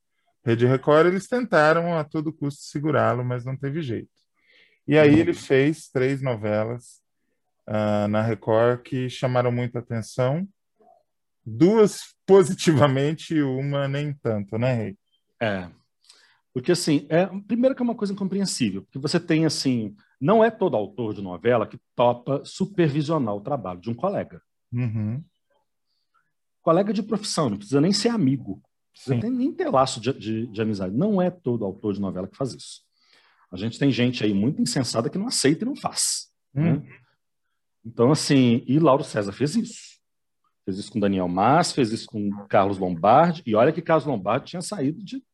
Rede 0.44 0.66
Record, 0.66 1.06
eles 1.06 1.28
tentaram 1.28 1.96
a 1.96 2.04
todo 2.04 2.32
custo 2.32 2.62
segurá-lo, 2.62 3.24
mas 3.24 3.44
não 3.44 3.56
teve 3.56 3.82
jeito. 3.82 4.10
E 4.86 4.98
aí 4.98 5.18
ele 5.20 5.32
fez 5.32 5.88
três 5.88 6.20
novelas 6.20 7.00
uh, 7.68 8.08
na 8.08 8.22
Record 8.22 8.82
que 8.82 9.08
chamaram 9.08 9.52
muita 9.52 9.78
atenção, 9.78 10.46
duas 11.44 12.14
positivamente 12.26 13.34
e 13.34 13.42
uma 13.42 13.86
nem 13.86 14.12
tanto, 14.12 14.58
né, 14.58 14.72
Rei? 14.74 14.98
É, 15.40 15.68
porque 16.52 16.72
assim, 16.72 17.06
é, 17.08 17.26
primeiro 17.46 17.74
que 17.74 17.82
é 17.82 17.84
uma 17.84 17.94
coisa 17.94 18.12
incompreensível, 18.12 18.82
porque 18.82 18.98
você 18.98 19.20
tem 19.20 19.46
assim, 19.46 19.94
não 20.20 20.42
é 20.42 20.50
todo 20.50 20.76
autor 20.76 21.14
de 21.14 21.22
novela 21.22 21.66
que 21.66 21.78
topa 21.94 22.42
supervisionar 22.44 23.34
o 23.34 23.40
trabalho 23.40 23.80
de 23.80 23.90
um 23.90 23.94
colega. 23.94 24.42
Uhum. 24.72 25.22
Colega 26.62 26.92
de 26.92 27.02
profissão, 27.02 27.50
não 27.50 27.56
precisa 27.56 27.80
nem 27.80 27.92
ser 27.92 28.08
amigo. 28.08 28.62
Você 28.94 29.18
tem 29.18 29.30
nem 29.30 29.52
ter 29.52 29.68
laço 29.70 30.00
de, 30.00 30.12
de, 30.12 30.46
de, 30.46 30.62
amizade. 30.62 30.94
Não 30.94 31.22
é 31.22 31.30
todo 31.30 31.64
autor 31.64 31.94
de 31.94 32.00
novela 32.00 32.28
que 32.28 32.36
faz 32.36 32.52
isso. 32.52 32.82
A 33.50 33.56
gente 33.56 33.78
tem 33.78 33.90
gente 33.90 34.22
aí 34.22 34.34
muito 34.34 34.60
insensada 34.60 35.08
que 35.08 35.18
não 35.18 35.26
aceita 35.26 35.64
e 35.64 35.66
não 35.66 35.74
faz. 35.74 36.28
Né? 36.52 36.72
Hum. 36.72 36.76
Né? 36.76 37.00
Então, 37.84 38.10
assim, 38.10 38.62
e 38.66 38.78
Lauro 38.78 39.02
César 39.02 39.32
fez 39.32 39.56
isso. 39.56 39.98
Fez 40.64 40.78
isso 40.78 40.92
com 40.92 41.00
Daniel 41.00 41.28
Mas, 41.28 41.72
fez 41.72 41.90
isso 41.92 42.06
com 42.06 42.30
Carlos 42.46 42.78
Lombardi. 42.78 43.42
E 43.46 43.54
olha 43.54 43.72
que 43.72 43.80
Carlos 43.80 44.06
Lombardi 44.06 44.50
tinha 44.50 44.62
saído 44.62 45.02
de 45.02 45.24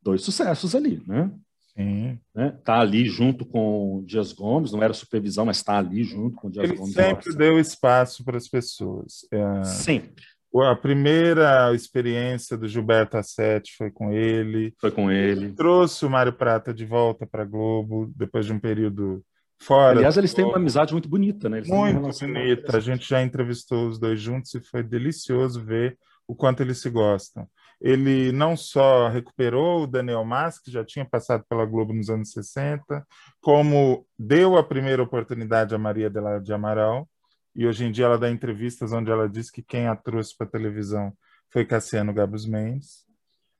dois 0.00 0.22
sucessos 0.22 0.74
ali, 0.74 1.02
né? 1.06 1.32
Sim. 1.76 2.18
Né? 2.34 2.56
Tá 2.64 2.80
ali 2.80 3.04
junto 3.06 3.44
com 3.44 4.02
Dias 4.06 4.32
Gomes, 4.32 4.72
não 4.72 4.82
era 4.82 4.94
supervisão, 4.94 5.44
mas 5.44 5.58
está 5.58 5.78
ali 5.78 6.02
junto 6.02 6.36
com 6.36 6.50
Dias 6.50 6.64
Ele 6.64 6.78
Gomes. 6.78 6.96
Ele 6.96 7.06
sempre 7.06 7.36
deu 7.36 7.60
espaço 7.60 8.24
para 8.24 8.38
as 8.38 8.48
pessoas. 8.48 9.26
É... 9.30 9.64
Sempre. 9.64 10.24
A 10.54 10.74
primeira 10.74 11.74
experiência 11.74 12.56
do 12.56 12.66
Gilberto 12.66 13.18
Assetti 13.18 13.76
foi 13.76 13.90
com 13.90 14.10
ele. 14.10 14.72
Foi 14.80 14.90
com 14.90 15.10
ele. 15.10 15.52
Trouxe 15.52 16.06
o 16.06 16.10
Mário 16.10 16.32
Prata 16.32 16.72
de 16.72 16.86
volta 16.86 17.26
para 17.26 17.42
a 17.42 17.46
Globo, 17.46 18.10
depois 18.16 18.46
de 18.46 18.54
um 18.54 18.58
período 18.58 19.22
fora. 19.60 19.98
Aliás, 19.98 20.16
eles 20.16 20.32
têm 20.32 20.46
uma 20.46 20.56
amizade 20.56 20.92
muito 20.94 21.10
bonita, 21.10 21.50
né? 21.50 21.58
Eles 21.58 21.68
muito 21.68 22.00
bonita. 22.00 22.74
A 22.74 22.80
gente 22.80 23.06
já 23.06 23.22
entrevistou 23.22 23.86
os 23.86 23.98
dois 23.98 24.18
juntos 24.18 24.54
e 24.54 24.60
foi 24.62 24.82
delicioso 24.82 25.62
ver 25.62 25.98
o 26.26 26.34
quanto 26.34 26.62
eles 26.62 26.78
se 26.80 26.88
gostam. 26.88 27.46
Ele 27.80 28.32
não 28.32 28.56
só 28.56 29.08
recuperou 29.08 29.82
o 29.82 29.86
Daniel 29.86 30.24
Mas, 30.24 30.58
que 30.58 30.70
já 30.70 30.84
tinha 30.84 31.04
passado 31.04 31.44
pela 31.48 31.66
Globo 31.66 31.92
nos 31.92 32.08
anos 32.08 32.30
60, 32.32 33.06
como 33.40 34.06
deu 34.18 34.56
a 34.56 34.64
primeira 34.64 35.02
oportunidade 35.02 35.74
a 35.74 35.78
Maria 35.78 36.10
de 36.42 36.52
Amaral, 36.52 37.08
e 37.54 37.66
hoje 37.66 37.84
em 37.84 37.92
dia 37.92 38.04
ela 38.04 38.18
dá 38.18 38.30
entrevistas 38.30 38.92
onde 38.92 39.10
ela 39.10 39.28
diz 39.28 39.50
que 39.50 39.62
quem 39.62 39.86
a 39.88 39.96
trouxe 39.96 40.36
para 40.36 40.46
televisão 40.46 41.12
foi 41.50 41.64
Cassiano 41.64 42.12
Gabos 42.12 42.46
Mendes. 42.46 43.06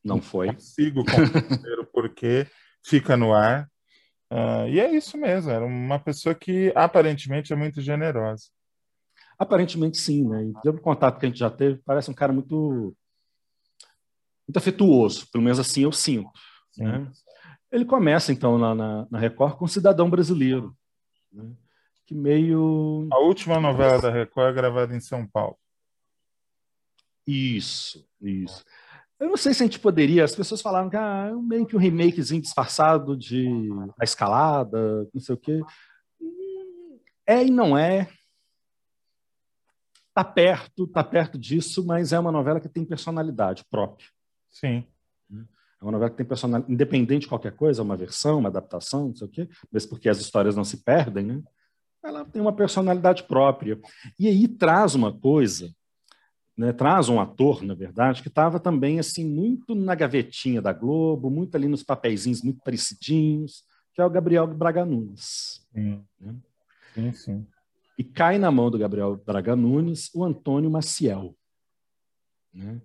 Não 0.04 0.20
foi. 0.20 0.52
Consigo 0.52 1.04
compreender 1.04 1.78
o 1.80 1.86
porquê, 1.86 2.46
fica 2.84 3.16
no 3.16 3.34
ar. 3.34 3.68
Uh, 4.30 4.68
e 4.68 4.80
é 4.80 4.92
isso 4.92 5.16
mesmo, 5.16 5.50
era 5.50 5.64
uma 5.64 5.98
pessoa 5.98 6.34
que 6.34 6.72
aparentemente 6.74 7.52
é 7.52 7.56
muito 7.56 7.80
generosa. 7.80 8.44
Aparentemente 9.38 9.98
sim, 9.98 10.26
né? 10.28 10.44
E 10.44 10.52
pelo 10.62 10.80
contato 10.80 11.18
que 11.18 11.26
a 11.26 11.28
gente 11.28 11.38
já 11.38 11.50
teve, 11.50 11.80
parece 11.84 12.10
um 12.10 12.14
cara 12.14 12.32
muito, 12.32 12.94
muito 14.46 14.56
afetuoso, 14.56 15.26
pelo 15.30 15.44
menos 15.44 15.58
assim 15.58 15.82
eu 15.82 15.92
sinto. 15.92 16.30
Né? 16.76 17.10
Ele 17.70 17.84
começa 17.84 18.32
então 18.32 18.58
na, 18.58 18.74
na, 18.74 19.06
na 19.10 19.18
Record 19.18 19.56
com 19.56 19.66
Cidadão 19.66 20.08
Brasileiro. 20.08 20.76
Né? 21.32 21.52
que 22.06 22.14
meio. 22.14 23.08
A 23.12 23.18
última 23.18 23.60
novela 23.60 24.00
da 24.00 24.10
Record 24.10 24.50
é 24.50 24.54
gravada 24.54 24.94
em 24.94 25.00
São 25.00 25.26
Paulo. 25.26 25.58
Isso, 27.26 28.08
isso. 28.22 28.64
Eu 29.18 29.28
não 29.28 29.36
sei 29.36 29.52
se 29.52 29.62
a 29.62 29.66
gente 29.66 29.80
poderia. 29.80 30.24
As 30.24 30.36
pessoas 30.36 30.62
falaram 30.62 30.88
que 30.88 30.96
ah, 30.96 31.30
é 31.30 31.34
meio 31.34 31.66
que 31.66 31.74
um 31.74 31.80
remakezinho 31.80 32.40
disfarçado 32.40 33.16
de 33.16 33.48
A 34.00 34.04
Escalada, 34.04 35.08
não 35.12 35.20
sei 35.20 35.34
o 35.34 35.38
quê. 35.38 35.60
É 37.26 37.44
e 37.44 37.50
não 37.50 37.76
é. 37.76 38.08
Tá 40.14 40.22
perto, 40.22 40.86
tá 40.86 41.02
perto 41.02 41.36
disso, 41.36 41.84
mas 41.84 42.12
é 42.12 42.18
uma 42.18 42.32
novela 42.32 42.60
que 42.60 42.68
tem 42.68 42.84
personalidade 42.84 43.64
própria. 43.68 44.06
Sim. 44.50 44.84
É 45.30 45.84
uma 45.84 45.92
novela 45.92 46.10
que 46.10 46.16
tem 46.16 46.26
personalidade, 46.26 46.72
independente 46.72 47.22
de 47.22 47.28
qualquer 47.28 47.52
coisa, 47.54 47.82
uma 47.82 47.96
versão, 47.96 48.38
uma 48.38 48.48
adaptação, 48.48 49.08
não 49.08 49.14
sei 49.14 49.26
o 49.26 49.30
quê, 49.30 49.48
mesmo 49.70 49.90
porque 49.90 50.08
as 50.08 50.18
histórias 50.18 50.56
não 50.56 50.64
se 50.64 50.82
perdem, 50.82 51.24
né? 51.24 51.42
ela 52.06 52.24
tem 52.24 52.40
uma 52.40 52.54
personalidade 52.54 53.24
própria. 53.24 53.78
E 54.18 54.28
aí 54.28 54.46
traz 54.48 54.94
uma 54.94 55.12
coisa, 55.12 55.74
né, 56.56 56.72
traz 56.72 57.08
um 57.08 57.20
ator, 57.20 57.62
na 57.62 57.74
verdade, 57.74 58.22
que 58.22 58.28
estava 58.28 58.60
também 58.60 58.98
assim 58.98 59.24
muito 59.24 59.74
na 59.74 59.94
gavetinha 59.94 60.62
da 60.62 60.72
Globo, 60.72 61.30
muito 61.30 61.54
ali 61.56 61.68
nos 61.68 61.82
papeizinhos 61.82 62.42
muito 62.42 62.62
parecidinhos, 62.62 63.64
que 63.92 64.00
é 64.00 64.04
o 64.04 64.10
Gabriel 64.10 64.46
Braga 64.46 64.84
Nunes. 64.84 65.66
Sim. 65.72 66.04
Né? 66.20 66.34
sim, 66.94 67.12
sim. 67.12 67.46
E 67.98 68.04
cai 68.04 68.38
na 68.38 68.50
mão 68.50 68.70
do 68.70 68.78
Gabriel 68.78 69.16
Braga 69.16 69.56
Nunes 69.56 70.10
o 70.14 70.22
Antônio 70.22 70.70
Maciel. 70.70 71.34
Né? 72.52 72.80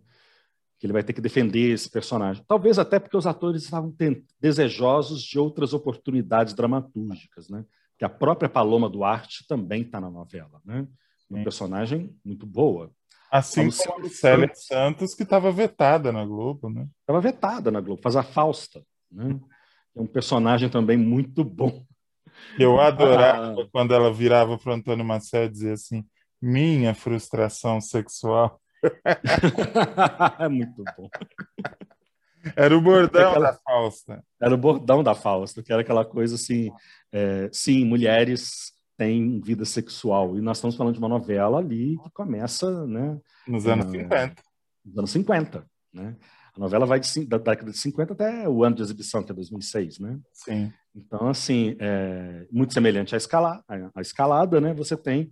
Que 0.81 0.87
ele 0.87 0.93
vai 0.93 1.03
ter 1.03 1.13
que 1.13 1.21
defender 1.21 1.69
esse 1.69 1.87
personagem. 1.87 2.43
Talvez 2.47 2.79
até 2.79 2.99
porque 2.99 3.15
os 3.15 3.27
atores 3.27 3.63
estavam 3.63 3.95
desejosos 4.39 5.21
de 5.21 5.37
outras 5.37 5.75
oportunidades 5.75 6.55
dramatúrgicas. 6.55 7.47
Né? 7.49 7.63
Que 7.99 8.03
a 8.03 8.09
própria 8.09 8.49
Paloma 8.49 8.89
Duarte 8.89 9.45
também 9.47 9.83
está 9.83 10.01
na 10.01 10.09
novela. 10.09 10.59
Né? 10.65 10.87
Uma 11.29 11.37
sim. 11.37 11.43
personagem 11.43 12.15
muito 12.25 12.47
boa. 12.47 12.91
Assim 13.31 13.69
como 13.69 13.93
a 13.93 13.97
Lucélia 14.01 14.47
Santos, 14.47 14.65
Santos 14.65 15.13
que 15.13 15.23
estava 15.23 15.51
vetada 15.51 16.11
na 16.11 16.25
Globo, 16.25 16.69
né? 16.69 16.85
Estava 16.99 17.21
vetada 17.21 17.71
na 17.71 17.79
Globo, 17.79 18.01
faz 18.01 18.17
a 18.17 18.23
Fausta, 18.23 18.83
né? 19.09 19.39
É 19.95 20.01
um 20.01 20.05
personagem 20.05 20.67
também 20.67 20.97
muito 20.97 21.41
bom. 21.41 21.85
Eu 22.57 22.79
adorava 22.79 23.61
ah. 23.61 23.67
quando 23.71 23.93
ela 23.93 24.11
virava 24.11 24.57
para 24.57 24.71
o 24.71 24.75
Antônio 24.75 25.05
Maciel 25.05 25.45
e 25.45 25.49
dizia 25.49 25.73
assim: 25.73 26.05
minha 26.41 26.93
frustração 26.93 27.79
sexual. 27.79 28.59
É 30.39 30.47
muito 30.49 30.83
bom. 30.97 31.09
Era 32.55 32.75
o 32.75 32.81
bordão 32.81 33.29
aquela... 33.29 33.51
da 33.51 33.59
Fausta. 33.59 34.23
Era 34.41 34.53
o 34.53 34.57
bordão 34.57 35.03
da 35.03 35.15
Fausta, 35.15 35.61
que 35.61 35.71
era 35.71 35.81
aquela 35.81 36.03
coisa 36.03 36.35
assim: 36.35 36.71
é, 37.11 37.49
sim, 37.51 37.85
mulheres 37.85 38.73
têm 38.97 39.39
vida 39.41 39.65
sexual. 39.65 40.37
E 40.37 40.41
nós 40.41 40.57
estamos 40.57 40.75
falando 40.75 40.93
de 40.93 40.99
uma 40.99 41.09
novela 41.09 41.59
ali 41.59 41.97
que 42.03 42.09
começa, 42.11 42.85
né? 42.85 43.19
Nos 43.47 43.67
anos 43.67 43.85
uh, 43.87 43.91
50. 43.91 44.35
Nos 44.85 44.97
anos 44.97 45.11
50, 45.11 45.65
né? 45.93 46.15
A 46.55 46.59
novela 46.59 46.85
vai 46.85 46.99
de, 46.99 47.25
da 47.25 47.37
década 47.37 47.71
de 47.71 47.77
50 47.77 48.13
até 48.13 48.49
o 48.49 48.63
ano 48.63 48.75
de 48.75 48.81
exibição, 48.81 49.23
que 49.23 49.31
é 49.31 49.35
2006, 49.35 49.99
né? 49.99 50.19
Sim. 50.33 50.71
Então, 50.93 51.29
assim, 51.29 51.77
é, 51.79 52.45
muito 52.51 52.73
semelhante 52.73 53.15
à, 53.15 53.17
escala, 53.17 53.63
à 53.95 54.01
escalada, 54.01 54.59
né? 54.59 54.73
Você 54.73 54.97
tem 54.97 55.31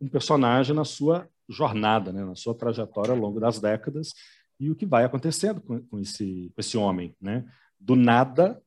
um 0.00 0.08
personagem 0.08 0.74
na 0.74 0.84
sua 0.84 1.28
jornada, 1.48 2.12
né? 2.12 2.24
na 2.24 2.34
sua 2.34 2.54
trajetória 2.54 3.12
ao 3.12 3.18
longo 3.18 3.40
das 3.40 3.58
décadas 3.60 4.12
e 4.60 4.70
o 4.70 4.74
que 4.74 4.86
vai 4.86 5.04
acontecendo 5.04 5.60
com, 5.60 5.80
com 5.82 5.98
esse, 5.98 6.50
com 6.54 6.60
esse 6.60 6.76
homem, 6.76 7.14
né? 7.20 7.44
Do 7.78 7.94
nada 7.94 8.60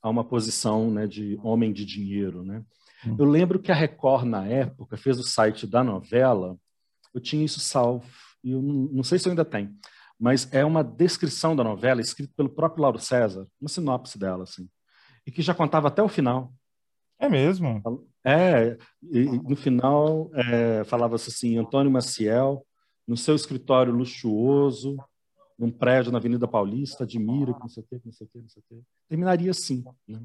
a 0.00 0.08
uma 0.08 0.24
posição 0.24 0.90
né, 0.90 1.06
de 1.06 1.38
homem 1.42 1.72
de 1.72 1.84
dinheiro, 1.84 2.44
né? 2.44 2.64
Hum. 3.06 3.16
Eu 3.18 3.24
lembro 3.24 3.58
que 3.58 3.72
a 3.72 3.74
Record, 3.74 4.24
na 4.24 4.46
época, 4.46 4.96
fez 4.96 5.18
o 5.18 5.22
site 5.22 5.66
da 5.66 5.82
novela, 5.82 6.56
eu 7.12 7.20
tinha 7.20 7.44
isso 7.44 7.60
salvo, 7.60 8.08
e 8.42 8.52
eu 8.52 8.62
não, 8.62 8.74
não 8.92 9.02
sei 9.02 9.18
se 9.18 9.26
eu 9.26 9.30
ainda 9.30 9.44
tenho, 9.44 9.74
mas 10.18 10.50
é 10.52 10.64
uma 10.64 10.84
descrição 10.84 11.56
da 11.56 11.64
novela 11.64 12.00
escrita 12.00 12.32
pelo 12.36 12.48
próprio 12.48 12.82
Lauro 12.82 12.98
César, 12.98 13.46
uma 13.60 13.68
sinopse 13.68 14.18
dela, 14.18 14.44
assim, 14.44 14.68
e 15.26 15.32
que 15.32 15.42
já 15.42 15.54
contava 15.54 15.88
até 15.88 16.02
o 16.02 16.08
final. 16.08 16.52
É 17.18 17.28
mesmo? 17.28 17.82
É, 18.24 18.76
e, 19.02 19.24
no 19.24 19.56
final 19.56 20.30
é, 20.34 20.84
falava-se 20.84 21.30
assim, 21.30 21.56
Antônio 21.56 21.90
Maciel, 21.90 22.64
no 23.06 23.16
seu 23.16 23.34
escritório 23.34 23.92
luxuoso, 23.92 24.96
num 25.58 25.70
prédio 25.70 26.12
na 26.12 26.18
Avenida 26.18 26.46
Paulista, 26.48 27.04
admira, 27.04 27.52
não 27.58 27.68
sei 27.68 27.82
o 27.82 27.86
quê, 27.86 28.00
não 28.04 28.12
sei 28.12 28.26
o 28.26 28.30
quê, 28.30 28.38
não 28.40 28.48
sei 28.48 28.62
o 28.62 28.64
quê. 28.68 28.82
Terminaria 29.08 29.50
assim. 29.50 29.84
Né? 30.08 30.20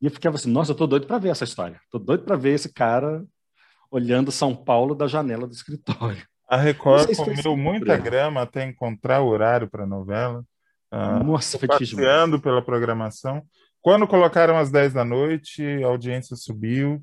E 0.00 0.06
eu 0.06 0.10
ficava 0.10 0.36
assim, 0.36 0.50
nossa, 0.50 0.72
eu 0.72 0.76
tô 0.76 0.86
doido 0.86 1.06
para 1.06 1.18
ver 1.18 1.28
essa 1.28 1.44
história. 1.44 1.80
Tô 1.90 1.98
doido 1.98 2.24
para 2.24 2.36
ver 2.36 2.54
esse 2.54 2.72
cara 2.72 3.24
olhando 3.90 4.32
São 4.32 4.54
Paulo 4.54 4.94
da 4.94 5.06
janela 5.06 5.46
do 5.46 5.54
escritório. 5.54 6.26
A 6.48 6.56
Record 6.56 7.14
comeu 7.16 7.56
muita 7.56 7.96
grama 7.96 8.42
até 8.42 8.66
encontrar 8.66 9.22
o 9.22 9.28
horário 9.28 9.70
para 9.70 9.84
a 9.84 9.86
novela. 9.86 10.44
Uh, 10.92 11.24
nossa, 11.24 11.58
passeando 11.66 12.38
pela 12.38 12.60
programação. 12.60 13.42
Quando 13.82 14.06
colocaram 14.06 14.56
às 14.56 14.70
10 14.70 14.94
da 14.94 15.04
noite, 15.04 15.62
a 15.82 15.88
audiência 15.88 16.36
subiu 16.36 17.02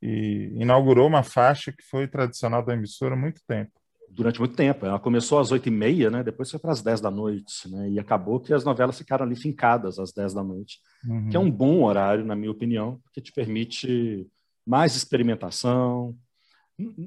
e 0.00 0.52
inaugurou 0.54 1.08
uma 1.08 1.24
faixa 1.24 1.72
que 1.72 1.82
foi 1.82 2.06
tradicional 2.06 2.64
da 2.64 2.74
emissora 2.74 3.14
há 3.14 3.18
muito 3.18 3.40
tempo 3.48 3.72
durante 4.10 4.38
muito 4.38 4.56
tempo. 4.56 4.86
Ela 4.86 4.98
começou 4.98 5.38
às 5.38 5.52
oito 5.52 5.68
e 5.68 5.70
meia, 5.70 6.10
né? 6.10 6.22
Depois 6.22 6.50
foi 6.50 6.58
para 6.58 6.72
as 6.72 6.82
dez 6.82 7.00
da 7.00 7.10
noite, 7.10 7.70
né? 7.70 7.90
E 7.90 7.98
acabou 7.98 8.40
que 8.40 8.52
as 8.52 8.64
novelas 8.64 8.98
ficaram 8.98 9.24
ali 9.24 9.36
fincadas 9.36 9.98
às 9.98 10.12
dez 10.12 10.34
da 10.34 10.42
noite, 10.42 10.78
uhum. 11.06 11.28
que 11.28 11.36
é 11.36 11.40
um 11.40 11.50
bom 11.50 11.84
horário, 11.84 12.24
na 12.24 12.34
minha 12.34 12.50
opinião, 12.50 13.00
porque 13.04 13.20
te 13.20 13.32
permite 13.32 14.26
mais 14.66 14.96
experimentação. 14.96 16.14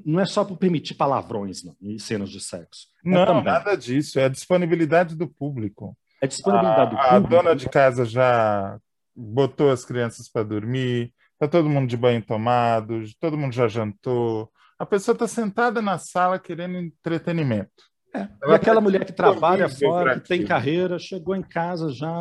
Não 0.05 0.19
é 0.19 0.25
só 0.25 0.43
para 0.43 0.55
permitir 0.55 0.95
palavrões 0.95 1.63
não, 1.63 1.75
e 1.81 1.99
cenas 1.99 2.29
de 2.29 2.41
sexo. 2.41 2.87
É 3.05 3.09
não, 3.09 3.25
também. 3.25 3.43
nada 3.43 3.75
disso. 3.75 4.19
É 4.19 4.25
a 4.25 4.29
disponibilidade 4.29 5.15
do 5.15 5.27
público. 5.27 5.97
É 6.21 6.27
disponibilidade 6.27 6.81
a, 6.81 6.85
do 6.85 6.95
público. 6.95 7.15
A 7.15 7.19
dona 7.19 7.55
de 7.55 7.69
casa 7.69 8.05
já 8.05 8.77
botou 9.21 9.71
as 9.71 9.85
crianças 9.85 10.29
para 10.29 10.43
dormir, 10.43 11.13
está 11.33 11.47
todo 11.47 11.69
mundo 11.69 11.87
de 11.87 11.97
banho 11.97 12.21
tomado, 12.21 13.01
todo 13.19 13.37
mundo 13.37 13.53
já 13.53 13.67
jantou, 13.67 14.51
a 14.77 14.85
pessoa 14.85 15.13
está 15.13 15.27
sentada 15.27 15.81
na 15.81 15.97
sala 15.97 16.39
querendo 16.39 16.75
entretenimento. 16.77 17.91
É. 18.13 18.27
E 18.45 18.53
aquela 18.53 18.75
tá 18.75 18.81
mulher 18.81 19.05
que 19.05 19.13
trabalha 19.13 19.69
fora, 19.69 20.19
que 20.19 20.27
tem 20.27 20.45
carreira, 20.45 20.99
chegou 20.99 21.35
em 21.35 21.43
casa 21.43 21.89
já, 21.89 22.11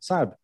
sabe? 0.00 0.34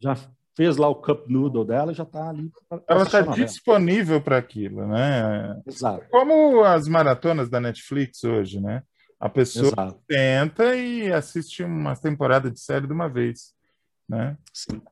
Já 0.00 0.16
fez 0.56 0.76
lá 0.76 0.88
o 0.88 0.94
cup 0.94 1.28
noodle 1.28 1.64
dela 1.64 1.92
e 1.92 1.94
já 1.94 2.02
está 2.02 2.28
ali. 2.28 2.50
Ela 2.88 3.02
está 3.02 3.20
disponível 3.20 4.20
para 4.20 4.38
aquilo, 4.38 4.86
né? 4.86 5.60
Exato. 5.66 6.06
Como 6.10 6.62
as 6.64 6.88
maratonas 6.88 7.48
da 7.48 7.60
Netflix 7.60 8.24
hoje, 8.24 8.60
né? 8.60 8.82
A 9.20 9.28
pessoa 9.28 9.68
Exato. 9.68 10.02
tenta 10.08 10.74
e 10.74 11.12
assiste 11.12 11.62
uma 11.62 11.94
temporada 11.96 12.50
de 12.50 12.58
série 12.58 12.86
de 12.86 12.92
uma 12.92 13.08
vez, 13.08 13.54
né? 14.08 14.36
Sim. 14.52 14.82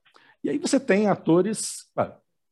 E 0.44 0.50
aí 0.50 0.59
você 0.59 0.81
tem 0.81 1.07
atores, 1.07 1.87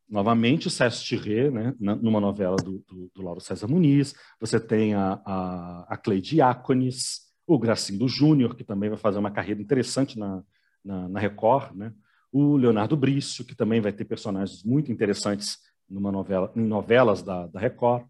novamente 0.09 0.67
o 0.67 0.71
César 0.71 1.03
Tirré, 1.03 1.51
né, 1.51 1.75
numa 1.79 2.21
novela 2.21 2.57
do, 2.57 2.85
do, 2.87 3.11
do, 3.15 3.23
Lauro 3.23 3.41
César 3.41 3.67
Muniz, 3.69 4.15
você 4.41 4.61
tem 4.61 4.95
a, 4.95 5.21
a, 5.25 5.87
a 5.89 5.97
Cleide 5.97 6.31
Diáconis, 6.31 7.31
o 7.47 7.59
Gracindo 7.59 8.09
Júnior, 8.09 8.55
que 8.55 8.65
também 8.65 8.89
vai 8.89 8.99
fazer 8.99 9.19
uma 9.19 9.31
carreira 9.31 9.61
interessante 9.61 10.19
na, 10.19 10.43
na, 10.85 11.09
na, 11.09 11.21
Record, 11.21 11.75
né? 11.75 11.93
o 12.33 12.57
Leonardo 12.57 12.97
Brício, 12.97 13.45
que 13.45 13.57
também 13.57 13.81
vai 13.81 13.93
ter 13.93 14.05
personagens 14.05 14.63
muito 14.65 14.93
interessantes 14.93 15.59
numa 15.89 16.13
novela, 16.13 16.53
em 16.55 16.65
novelas 16.65 17.23
da, 17.23 17.47
da 17.49 17.59
Record. 17.59 18.05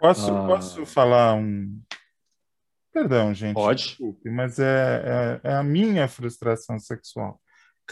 Posso, 0.00 0.34
ah, 0.34 0.46
posso 0.46 0.84
falar 0.84 1.34
um... 1.34 1.80
Perdão, 2.92 3.32
gente. 3.32 3.54
Pode. 3.54 3.84
Desculpe, 3.84 4.28
mas 4.30 4.58
é, 4.58 5.40
é, 5.44 5.50
é 5.50 5.54
a 5.54 5.62
minha 5.62 6.08
frustração 6.08 6.78
sexual. 6.78 7.40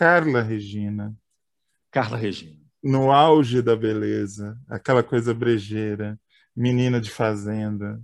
Carla 0.01 0.41
Regina. 0.41 1.15
Carla 1.91 2.17
Regina 2.17 2.61
no 2.83 3.13
auge 3.13 3.61
da 3.61 3.77
beleza, 3.77 4.59
aquela 4.69 5.03
coisa 5.03 5.35
brejeira, 5.35 6.19
menina 6.57 7.01
de 7.01 7.11
fazenda. 7.11 8.01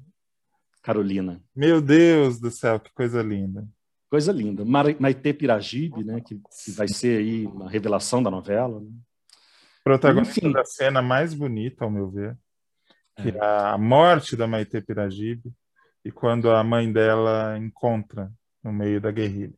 Carolina. 0.83 1.43
Meu 1.55 1.81
Deus 1.81 2.39
do 2.39 2.51
céu, 2.51 2.79
que 2.79 2.93
coisa 2.93 3.23
linda. 3.23 3.67
Coisa 4.11 4.31
linda. 4.33 4.65
Maite 4.65 5.33
Piragibe, 5.33 6.05
né, 6.05 6.21
que, 6.21 6.37
que 6.37 6.71
vai 6.73 6.87
ser 6.87 7.19
aí 7.19 7.47
uma 7.47 7.69
revelação 7.69 8.23
da 8.23 8.31
novela. 8.31 8.81
Né? 8.81 8.91
Protagonista 9.83 10.41
Enfim. 10.41 10.53
da 10.53 10.65
cena 10.65 11.01
mais 11.01 11.33
bonita, 11.33 11.85
ao 11.85 11.91
meu 11.91 12.11
ver, 12.11 12.37
que 13.17 13.31
é. 13.31 13.37
é 13.37 13.41
a 13.41 13.79
morte 13.79 14.37
da 14.37 14.47
Maite 14.47 14.81
Piragibe 14.81 15.51
e 16.05 16.13
quando 16.13 16.51
a 16.51 16.63
mãe 16.63 16.93
dela 16.93 17.57
encontra 17.59 18.31
no 18.63 18.73
meio 18.73 19.01
da 19.01 19.11
guerrilha. 19.11 19.55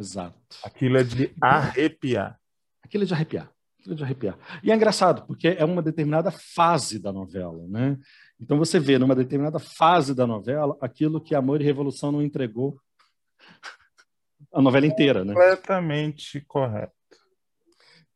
Exato. 0.00 0.58
Aquilo 0.64 0.96
é 0.96 1.04
de 1.04 1.32
arrepiar. 1.40 2.40
Aquilo 2.82 3.04
é 3.04 3.06
de 3.06 3.14
arrepiar 3.14 3.52
de 3.94 4.02
arrepiar. 4.02 4.38
E 4.62 4.70
é 4.70 4.74
engraçado, 4.74 5.26
porque 5.26 5.48
é 5.48 5.64
uma 5.64 5.82
determinada 5.82 6.30
fase 6.30 6.98
da 6.98 7.12
novela, 7.12 7.66
né? 7.68 7.98
Então 8.40 8.58
você 8.58 8.78
vê 8.78 8.98
numa 8.98 9.14
determinada 9.14 9.58
fase 9.58 10.14
da 10.14 10.26
novela 10.26 10.76
aquilo 10.80 11.20
que 11.20 11.34
Amor 11.34 11.60
e 11.60 11.64
Revolução 11.64 12.12
não 12.12 12.22
entregou 12.22 12.78
a 14.52 14.60
novela 14.60 14.86
inteira, 14.86 15.24
né? 15.24 15.32
Completamente 15.32 16.40
correto. 16.42 16.92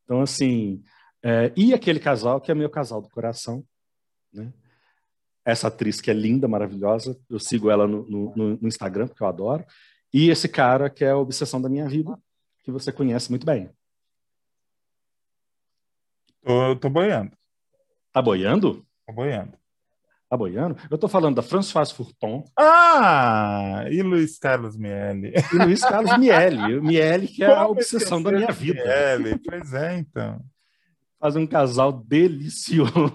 Então, 0.04 0.20
assim, 0.20 0.82
é, 1.22 1.52
e 1.56 1.72
aquele 1.72 1.98
casal 1.98 2.40
que 2.40 2.50
é 2.50 2.54
meu 2.54 2.68
casal 2.68 3.00
do 3.00 3.08
coração, 3.08 3.64
né? 4.32 4.52
Essa 5.46 5.68
atriz 5.68 6.00
que 6.00 6.10
é 6.10 6.14
linda, 6.14 6.48
maravilhosa, 6.48 7.18
eu 7.28 7.38
sigo 7.38 7.70
ela 7.70 7.86
no, 7.86 8.08
no, 8.08 8.34
no 8.34 8.68
Instagram, 8.68 9.08
porque 9.08 9.22
eu 9.22 9.26
adoro, 9.26 9.62
e 10.14 10.30
esse 10.30 10.48
cara 10.48 10.88
que 10.88 11.04
é 11.04 11.10
a 11.10 11.16
obsessão 11.16 11.60
da 11.60 11.68
minha 11.68 11.88
vida, 11.88 12.16
que 12.62 12.70
você 12.70 12.92
conhece 12.92 13.28
muito 13.30 13.44
bem. 13.44 13.68
Tô, 16.40 16.76
tô 16.76 16.88
boiando. 16.88 17.32
Tá 18.12 18.22
boiando? 18.22 18.86
Tô 19.04 19.12
boiando. 19.12 19.58
Tá 20.28 20.36
boiando? 20.36 20.76
Eu 20.88 20.96
tô 20.96 21.08
falando 21.08 21.34
da 21.34 21.42
Françoise 21.42 21.92
Furton. 21.92 22.44
Ah! 22.56 23.86
E 23.90 24.02
Luiz 24.02 24.38
Carlos 24.38 24.76
Miele. 24.76 25.32
E 25.52 25.56
Luiz 25.58 25.80
Carlos 25.80 26.16
Miele. 26.16 26.80
Miele, 26.80 27.26
que 27.26 27.42
é 27.42 27.48
Como 27.48 27.60
a 27.60 27.68
obsessão 27.68 28.22
da 28.22 28.30
minha 28.30 28.52
vida. 28.52 28.84
Miele, 28.84 29.40
pois 29.44 29.74
é, 29.74 29.98
então. 29.98 30.40
Faz 31.18 31.34
um 31.34 31.44
casal 31.44 31.92
delicioso. 31.92 33.12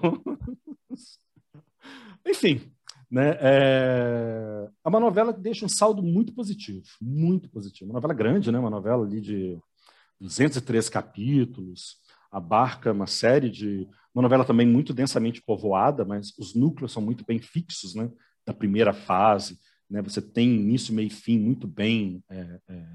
Enfim, 2.26 2.70
né? 3.10 3.36
É... 3.40 4.68
é 4.84 4.88
uma 4.88 5.00
novela 5.00 5.34
que 5.34 5.40
deixa 5.40 5.64
um 5.64 5.68
saldo 5.68 6.02
muito 6.02 6.32
positivo, 6.32 6.84
muito 7.00 7.48
positivo. 7.48 7.90
Uma 7.90 7.94
novela 7.94 8.14
grande, 8.14 8.52
né? 8.52 8.58
Uma 8.58 8.70
novela 8.70 9.04
ali 9.04 9.20
de 9.20 9.58
203 10.20 10.88
capítulos, 10.88 11.96
abarca 12.30 12.92
uma 12.92 13.06
série 13.06 13.50
de. 13.50 13.88
Uma 14.14 14.22
novela 14.22 14.44
também 14.44 14.66
muito 14.66 14.92
densamente 14.92 15.42
povoada, 15.42 16.04
mas 16.04 16.36
os 16.38 16.54
núcleos 16.54 16.92
são 16.92 17.02
muito 17.02 17.24
bem 17.24 17.38
fixos, 17.38 17.94
né? 17.94 18.10
Da 18.46 18.52
primeira 18.52 18.92
fase. 18.92 19.58
Né? 19.88 20.00
Você 20.02 20.22
tem 20.22 20.54
início, 20.54 20.94
meio 20.94 21.08
e 21.08 21.10
fim 21.10 21.38
muito 21.38 21.66
bem 21.66 22.22
é, 22.28 22.60
é, 22.68 22.86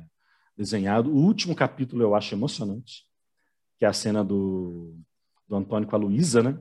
desenhado. 0.57 1.11
O 1.11 1.17
último 1.17 1.55
capítulo 1.55 2.01
eu 2.01 2.15
acho 2.15 2.33
emocionante, 2.33 3.03
que 3.77 3.85
é 3.85 3.87
a 3.87 3.93
cena 3.93 4.23
do, 4.23 4.97
do 5.47 5.55
Antônio 5.55 5.87
com 5.87 5.95
a 5.95 5.99
Luísa, 5.99 6.41
né? 6.41 6.57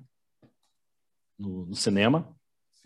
No, 1.39 1.67
no, 1.67 1.75
cinema. 1.75 2.35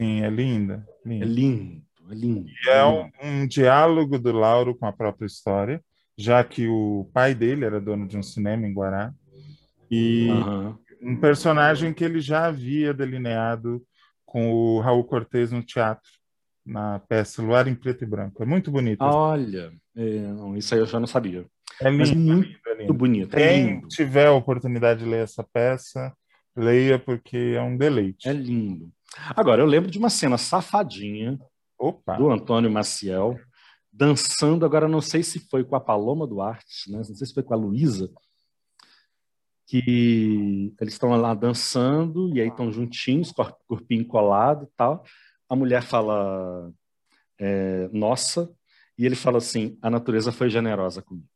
Sim, 0.00 0.22
é 0.22 0.30
linda. 0.30 0.86
linda. 1.04 1.24
É 1.24 1.28
lindo, 1.28 1.82
é 2.10 2.14
lindo. 2.14 2.48
E 2.48 2.70
é 2.70 2.84
um, 2.84 3.10
um 3.22 3.46
diálogo 3.46 4.18
do 4.18 4.32
Lauro 4.32 4.74
com 4.74 4.86
a 4.86 4.92
própria 4.92 5.26
história, 5.26 5.82
já 6.16 6.42
que 6.44 6.68
o 6.68 7.10
pai 7.12 7.34
dele 7.34 7.64
era 7.64 7.80
dono 7.80 8.06
de 8.06 8.16
um 8.16 8.22
cinema 8.22 8.66
em 8.66 8.72
Guará. 8.72 9.12
E 9.90 10.28
uhum. 10.28 10.78
um 11.02 11.16
personagem 11.16 11.92
que 11.92 12.04
ele 12.04 12.20
já 12.20 12.46
havia 12.46 12.94
delineado 12.94 13.82
com 14.24 14.52
o 14.52 14.80
Raul 14.80 15.04
Cortez 15.04 15.50
no 15.50 15.62
teatro, 15.62 16.10
na 16.64 16.98
peça 16.98 17.42
Luar 17.42 17.66
em 17.66 17.74
Preto 17.74 18.04
e 18.04 18.06
Branco. 18.06 18.42
É 18.42 18.46
muito 18.46 18.70
bonito. 18.70 19.00
Olha, 19.00 19.72
é, 19.96 20.20
não, 20.20 20.56
isso 20.56 20.74
aí 20.74 20.80
eu 20.80 20.86
já 20.86 21.00
não 21.00 21.06
sabia. 21.06 21.46
É 21.80 21.90
lindo, 21.90 21.98
Mas 21.98 22.10
muito 22.12 22.68
é 22.68 22.74
lindo, 22.74 22.94
bonito. 22.94 23.34
É 23.34 23.48
Quem 23.48 23.66
lindo. 23.66 23.88
tiver 23.88 24.26
a 24.26 24.32
oportunidade 24.32 25.02
de 25.02 25.08
ler 25.08 25.22
essa 25.24 25.42
peça, 25.42 26.12
leia 26.54 26.98
porque 26.98 27.54
é 27.56 27.62
um 27.62 27.76
deleite. 27.76 28.28
É 28.28 28.32
lindo. 28.32 28.92
Agora, 29.34 29.62
eu 29.62 29.66
lembro 29.66 29.90
de 29.90 29.98
uma 29.98 30.10
cena 30.10 30.38
safadinha 30.38 31.38
Opa. 31.78 32.16
do 32.16 32.30
Antônio 32.30 32.70
Maciel 32.70 33.36
dançando, 33.92 34.64
agora 34.64 34.86
não 34.86 35.00
sei 35.00 35.22
se 35.22 35.40
foi 35.48 35.64
com 35.64 35.74
a 35.74 35.80
Paloma 35.80 36.26
Duarte, 36.26 36.90
né? 36.90 36.98
não 36.98 37.04
sei 37.04 37.26
se 37.26 37.34
foi 37.34 37.42
com 37.42 37.54
a 37.54 37.56
Luísa, 37.56 38.08
que 39.66 40.72
eles 40.80 40.94
estão 40.94 41.10
lá 41.10 41.34
dançando 41.34 42.34
e 42.34 42.40
aí 42.40 42.48
estão 42.48 42.72
juntinhos, 42.72 43.32
corpinho 43.66 44.06
colado 44.06 44.64
e 44.64 44.76
tal. 44.76 45.04
A 45.48 45.56
mulher 45.56 45.82
fala, 45.82 46.72
é, 47.38 47.88
nossa, 47.92 48.50
e 48.96 49.04
ele 49.04 49.16
fala 49.16 49.38
assim, 49.38 49.76
a 49.82 49.90
natureza 49.90 50.30
foi 50.30 50.48
generosa 50.48 51.02
comigo. 51.02 51.28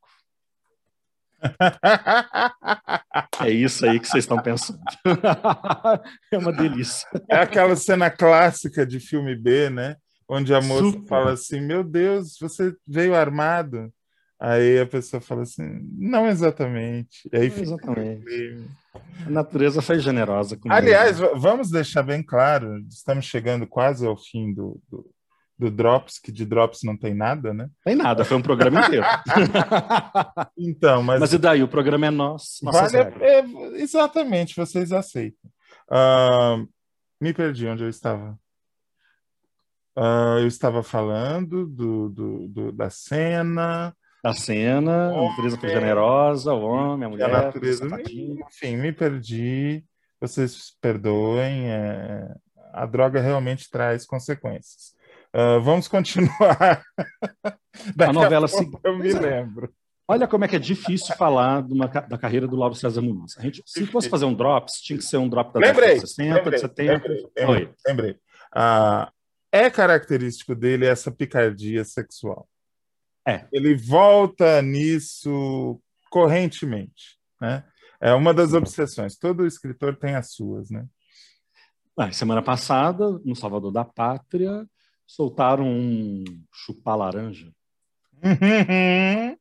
É 3.41 3.51
isso 3.51 3.85
aí 3.85 4.01
que 4.01 4.09
vocês 4.09 4.25
estão 4.25 4.41
pensando. 4.41 4.81
É 6.33 6.39
uma 6.39 6.53
delícia. 6.53 7.07
É 7.29 7.37
aquela 7.37 7.77
cena 7.77 8.11
clássica 8.11 8.87
de 8.87 8.99
filme 8.99 9.37
B, 9.37 9.69
né? 9.69 9.97
Onde 10.29 10.55
a 10.55 10.61
moça 10.61 10.85
Super. 10.85 11.09
fala 11.09 11.33
assim: 11.33 11.61
Meu 11.61 11.85
Deus, 11.85 12.37
você 12.41 12.75
veio 12.87 13.15
armado. 13.15 13.93
Aí 14.45 14.81
a 14.81 14.87
pessoa 14.87 15.21
fala 15.21 15.43
assim, 15.43 15.89
não 15.97 16.27
exatamente. 16.27 17.31
E 17.33 17.37
aí 17.37 17.49
não 17.49 17.59
exatamente. 17.59 18.65
A 19.25 19.31
natureza 19.31 19.81
foi 19.81 20.01
generosa 20.01 20.57
comigo. 20.57 20.75
Aliás, 20.75 21.17
vamos 21.37 21.71
deixar 21.71 22.03
bem 22.03 22.25
claro, 22.25 22.77
estamos 22.89 23.25
chegando 23.25 23.69
quase 23.69 24.05
ao 24.05 24.17
fim 24.17 24.53
do, 24.53 24.81
do, 24.91 25.09
do, 25.59 25.71
Drops, 25.71 26.19
que 26.19 26.33
de 26.33 26.45
Drops 26.45 26.81
não 26.83 26.97
tem 26.97 27.15
nada, 27.15 27.53
né? 27.53 27.69
Tem 27.85 27.95
nada, 27.95 28.25
foi 28.25 28.37
um 28.37 28.43
programa 28.43 28.87
inteiro. 28.87 29.05
então, 30.59 31.03
mas... 31.03 31.21
Mas 31.21 31.33
e 31.33 31.39
daí, 31.39 31.63
o 31.63 31.69
programa 31.69 32.07
é 32.07 32.11
nosso, 32.11 32.65
vale, 32.65 32.97
é, 32.97 33.45
Exatamente, 33.81 34.57
vocês 34.57 34.93
aceitam. 34.93 35.51
Uh, 35.91 36.69
me 37.21 37.33
perdi 37.33 37.67
onde 37.67 37.85
eu 37.85 37.89
estava. 37.89 38.39
Uh, 39.97 40.39
eu 40.41 40.47
estava 40.47 40.83
falando 40.83 41.67
do, 41.67 42.09
do, 42.09 42.49
do 42.49 42.73
da 42.73 42.89
cena 42.89 43.95
a 44.25 44.33
cena, 44.33 45.09
a 45.09 45.29
natureza 45.29 45.59
foi 45.59 45.69
generosa, 45.71 46.55
o 46.55 46.63
homem, 46.63 47.07
a 47.07 47.11
mulher, 47.11 47.29
a 47.29 47.43
natureza, 47.43 47.85
enfim, 48.01 48.77
me 48.77 48.93
perdi. 48.93 49.85
Vocês 50.21 50.77
perdoem, 50.81 51.69
é, 51.69 52.33
a 52.73 52.87
droga 52.87 53.21
realmente 53.21 53.69
traz 53.69 54.07
consequências. 54.07 54.95
Uh, 55.35 55.61
vamos 55.63 55.89
continuar. 55.89 56.83
a 57.99 58.13
novela 58.13 58.47
seguinte. 58.47 58.81
Eu 58.85 58.99
me 58.99 59.13
lembro. 59.13 59.73
Olha 60.07 60.29
como 60.29 60.45
é 60.45 60.49
que 60.49 60.57
é 60.57 60.59
difícil 60.59 61.15
falar 61.17 61.65
uma, 61.65 61.87
da 61.87 62.19
carreira 62.19 62.47
do 62.47 62.57
Lauro 62.57 62.75
César 62.75 63.01
Muniz. 63.01 63.39
A 63.39 63.43
gente, 63.43 63.63
se 63.65 63.87
fosse 63.87 64.09
fazer 64.09 64.27
um 64.27 64.35
drops, 64.35 64.75
tinha 64.83 64.99
que 64.99 65.05
ser 65.05 65.17
um 65.17 65.29
drop 65.29 65.55
da 65.55 65.61
lembrei, 65.61 65.95
década 65.95 66.05
de 66.05 66.11
60, 66.11 66.35
lembrei, 66.35 66.55
de 66.55 66.61
70. 66.61 66.93
Lembrei, 66.93 67.27
lembrei. 67.39 67.75
lembrei. 67.87 68.11
Uh, 68.55 69.11
é 69.51 69.71
característico 69.71 70.55
dele 70.55 70.87
essa 70.87 71.11
picardia 71.11 71.85
sexual. 71.85 72.49
É. 73.27 73.47
Ele 73.53 73.75
volta 73.75 74.61
nisso 74.61 75.81
correntemente, 76.11 77.19
né? 77.41 77.65
É 78.01 78.13
uma 78.13 78.35
das 78.35 78.53
obsessões. 78.53 79.17
Todo 79.17 79.47
escritor 79.47 79.97
tem 79.97 80.17
as 80.17 80.33
suas, 80.33 80.71
né? 80.71 80.85
Ah, 81.97 82.11
semana 82.11 82.43
passada, 82.43 83.21
no 83.25 83.37
Salvador 83.37 83.71
da 83.71 83.85
Pátria, 83.85 84.67
soltaram 85.15 85.67
um 85.67 86.25
chupar 86.53 86.97
laranja. 86.97 87.53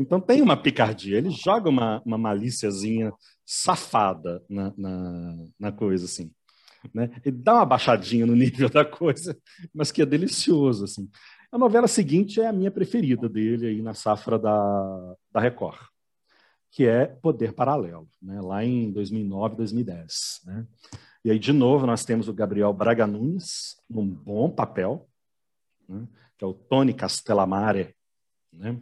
Então 0.00 0.18
tem 0.18 0.40
uma 0.40 0.56
picardia, 0.56 1.18
ele 1.18 1.28
joga 1.28 1.68
uma, 1.68 2.00
uma 2.02 2.16
malíciazinha 2.16 3.12
safada 3.44 4.42
na, 4.48 4.72
na, 4.78 5.46
na 5.60 5.70
coisa, 5.70 6.06
assim. 6.06 6.32
Né? 6.94 7.10
Ele 7.22 7.36
dá 7.36 7.56
uma 7.56 7.66
baixadinha 7.66 8.24
no 8.24 8.34
nível 8.34 8.70
da 8.70 8.82
coisa, 8.82 9.36
mas 9.74 9.92
que 9.92 10.00
é 10.00 10.06
delicioso, 10.06 10.84
assim. 10.84 11.06
A 11.52 11.58
novela 11.58 11.86
seguinte 11.86 12.40
é 12.40 12.46
a 12.46 12.52
minha 12.52 12.70
preferida 12.70 13.28
dele 13.28 13.66
aí 13.66 13.82
na 13.82 13.92
safra 13.92 14.38
da, 14.38 15.14
da 15.30 15.38
Record, 15.38 15.80
que 16.70 16.86
é 16.86 17.04
Poder 17.04 17.52
Paralelo, 17.52 18.08
né? 18.22 18.40
lá 18.40 18.64
em 18.64 18.90
2009, 18.90 19.54
2010. 19.56 20.40
Né? 20.46 20.66
E 21.24 21.30
aí, 21.30 21.38
de 21.38 21.52
novo, 21.52 21.86
nós 21.86 22.04
temos 22.04 22.28
o 22.28 22.32
Gabriel 22.32 22.72
Braga 22.72 23.06
Nunes, 23.06 23.76
num 23.88 24.06
bom 24.06 24.50
papel, 24.50 25.08
né? 25.88 26.06
que 26.36 26.44
é 26.44 26.46
o 26.46 26.54
Tony 26.54 26.94
Castellamare. 26.94 27.94
Né? 28.52 28.80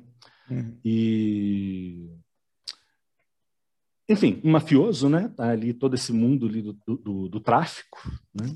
Uhum. 0.51 0.78
E 0.84 2.11
enfim, 4.09 4.41
um 4.45 4.53
mafioso, 4.53 5.09
né? 5.09 5.32
Tá 5.37 5.51
ali 5.51 5.74
todo 5.74 5.95
esse 5.95 6.12
mundo 6.12 6.47
ali 6.47 6.62
do, 6.62 6.72
do, 6.87 7.28
do 7.28 7.41
tráfico, 7.41 7.99
né? 8.32 8.47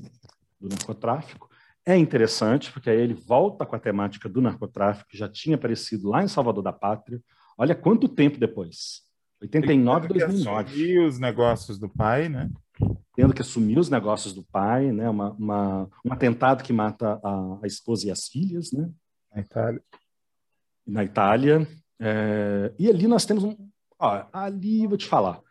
do 0.59 0.69
narcotráfico. 0.69 1.49
É 1.85 1.97
interessante, 1.97 2.71
porque 2.71 2.89
aí 2.89 2.99
ele 2.99 3.13
volta 3.13 3.65
com 3.65 3.75
a 3.75 3.79
temática 3.79 4.29
do 4.29 4.39
narcotráfico, 4.39 5.09
que 5.09 5.17
já 5.17 5.27
tinha 5.27 5.55
aparecido 5.55 6.09
lá 6.09 6.23
em 6.23 6.27
Salvador 6.27 6.63
da 6.63 6.71
Pátria. 6.71 7.21
Olha 7.57 7.75
quanto 7.75 8.07
tempo 8.07 8.39
depois. 8.39 9.01
89, 9.41 10.07
Tendo 10.07 10.19
2009. 10.19 10.63
Que 10.63 10.69
assumir 10.69 10.99
os 11.07 11.19
negócios 11.19 11.79
do 11.79 11.89
pai, 11.89 12.29
né? 12.29 12.49
Tendo 13.15 13.33
que 13.33 13.41
assumir 13.41 13.77
os 13.77 13.89
negócios 13.89 14.33
do 14.33 14.43
pai, 14.43 14.91
né? 14.91 15.09
Uma, 15.09 15.31
uma 15.31 15.89
um 16.05 16.13
atentado 16.13 16.63
que 16.63 16.73
mata 16.73 17.19
a, 17.23 17.59
a, 17.61 17.67
esposa 17.67 18.07
e 18.07 18.11
as 18.11 18.27
filhas, 18.27 18.71
né? 18.71 18.89
Na 19.33 19.41
Itália. 19.41 19.83
Na 20.87 21.03
Itália. 21.03 21.67
É... 21.99 22.73
E 22.79 22.89
ali 22.89 23.07
nós 23.07 23.25
temos 23.25 23.43
um. 23.43 23.55
Ó, 23.99 24.25
ali 24.31 24.87
vou 24.87 24.97
te 24.97 25.07
falar. 25.07 25.41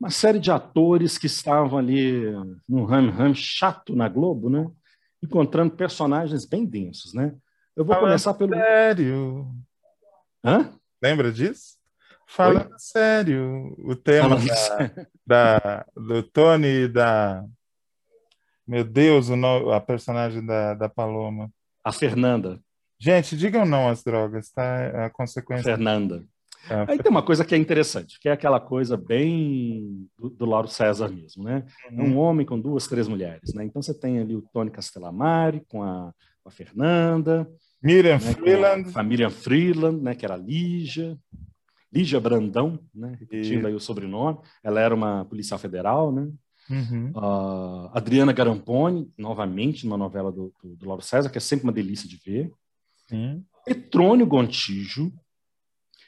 Uma 0.00 0.10
série 0.10 0.38
de 0.38 0.50
atores 0.50 1.18
que 1.18 1.26
estavam 1.26 1.78
ali 1.78 2.22
num 2.68 2.84
ram-ram 2.84 3.34
chato 3.34 3.96
na 3.96 4.08
Globo, 4.08 4.48
né? 4.48 4.70
encontrando 5.22 5.74
personagens 5.74 6.44
bem 6.44 6.64
densos, 6.64 7.12
né? 7.12 7.34
Eu 7.76 7.84
vou 7.84 7.96
começar 7.96 8.34
pelo. 8.34 8.54
Sério? 8.54 9.54
Hã? 10.44 10.72
Lembra 11.02 11.32
disso? 11.32 11.77
Falando 12.28 12.70
Oi? 12.72 12.78
sério, 12.78 13.74
o 13.78 13.96
tema 13.96 14.36
da, 14.36 14.90
da, 15.26 15.86
do 15.96 16.22
Tony 16.22 16.84
e 16.84 16.88
da. 16.88 17.42
Meu 18.66 18.84
Deus, 18.84 19.30
o 19.30 19.36
no... 19.36 19.72
a 19.72 19.80
personagem 19.80 20.44
da, 20.44 20.74
da 20.74 20.90
Paloma. 20.90 21.50
A 21.82 21.90
Fernanda. 21.90 22.60
Gente, 23.00 23.34
digam 23.34 23.64
não 23.64 23.88
às 23.88 24.04
drogas, 24.04 24.50
tá? 24.50 24.62
É 24.62 25.04
a 25.06 25.10
consequência. 25.10 25.64
Fernanda. 25.64 26.22
É, 26.68 26.92
Aí 26.92 26.98
tem 26.98 27.10
uma 27.10 27.22
coisa 27.22 27.46
que 27.46 27.54
é 27.54 27.58
interessante, 27.58 28.20
que 28.20 28.28
é 28.28 28.32
aquela 28.32 28.60
coisa 28.60 28.94
bem 28.94 30.06
do, 30.18 30.28
do 30.28 30.44
Lauro 30.44 30.68
César 30.68 31.08
mesmo, 31.08 31.44
né? 31.44 31.64
É 31.90 31.94
um 31.94 32.10
uhum. 32.10 32.18
homem 32.18 32.44
com 32.44 32.60
duas, 32.60 32.86
três 32.86 33.08
mulheres, 33.08 33.54
né? 33.54 33.64
Então 33.64 33.80
você 33.80 33.94
tem 33.94 34.18
ali 34.18 34.36
o 34.36 34.42
Tony 34.52 34.70
Castellamari 34.70 35.62
com 35.66 35.82
a, 35.82 36.12
com 36.42 36.48
a 36.48 36.52
Fernanda, 36.52 37.48
Miriam 37.82 38.18
né, 38.18 38.20
Freeland, 38.20 38.90
a, 38.94 39.00
a 39.00 39.02
Miriam 39.02 39.30
Freeland, 39.30 40.02
né? 40.02 40.14
Que 40.14 40.26
era 40.26 40.34
a 40.34 40.38
Lígia, 40.38 41.16
Lígia 41.92 42.20
Brandão, 42.20 42.78
né? 42.94 43.16
Repetindo 43.18 43.64
e... 43.64 43.66
aí 43.66 43.74
o 43.74 43.80
sobrenome. 43.80 44.38
Ela 44.62 44.80
era 44.80 44.94
uma 44.94 45.24
policial 45.24 45.58
federal, 45.58 46.12
né? 46.12 46.30
Uhum. 46.70 47.12
Uh, 47.12 47.90
Adriana 47.94 48.32
Garamponi, 48.32 49.10
novamente, 49.16 49.86
numa 49.86 49.96
novela 49.96 50.30
do, 50.30 50.52
do, 50.62 50.76
do 50.76 50.86
Lauro 50.86 51.02
César, 51.02 51.30
que 51.30 51.38
é 51.38 51.40
sempre 51.40 51.64
uma 51.64 51.72
delícia 51.72 52.08
de 52.08 52.16
ver. 52.16 52.52
Sim. 53.08 53.42
Petrônio 53.64 54.26
Gontijo, 54.26 55.12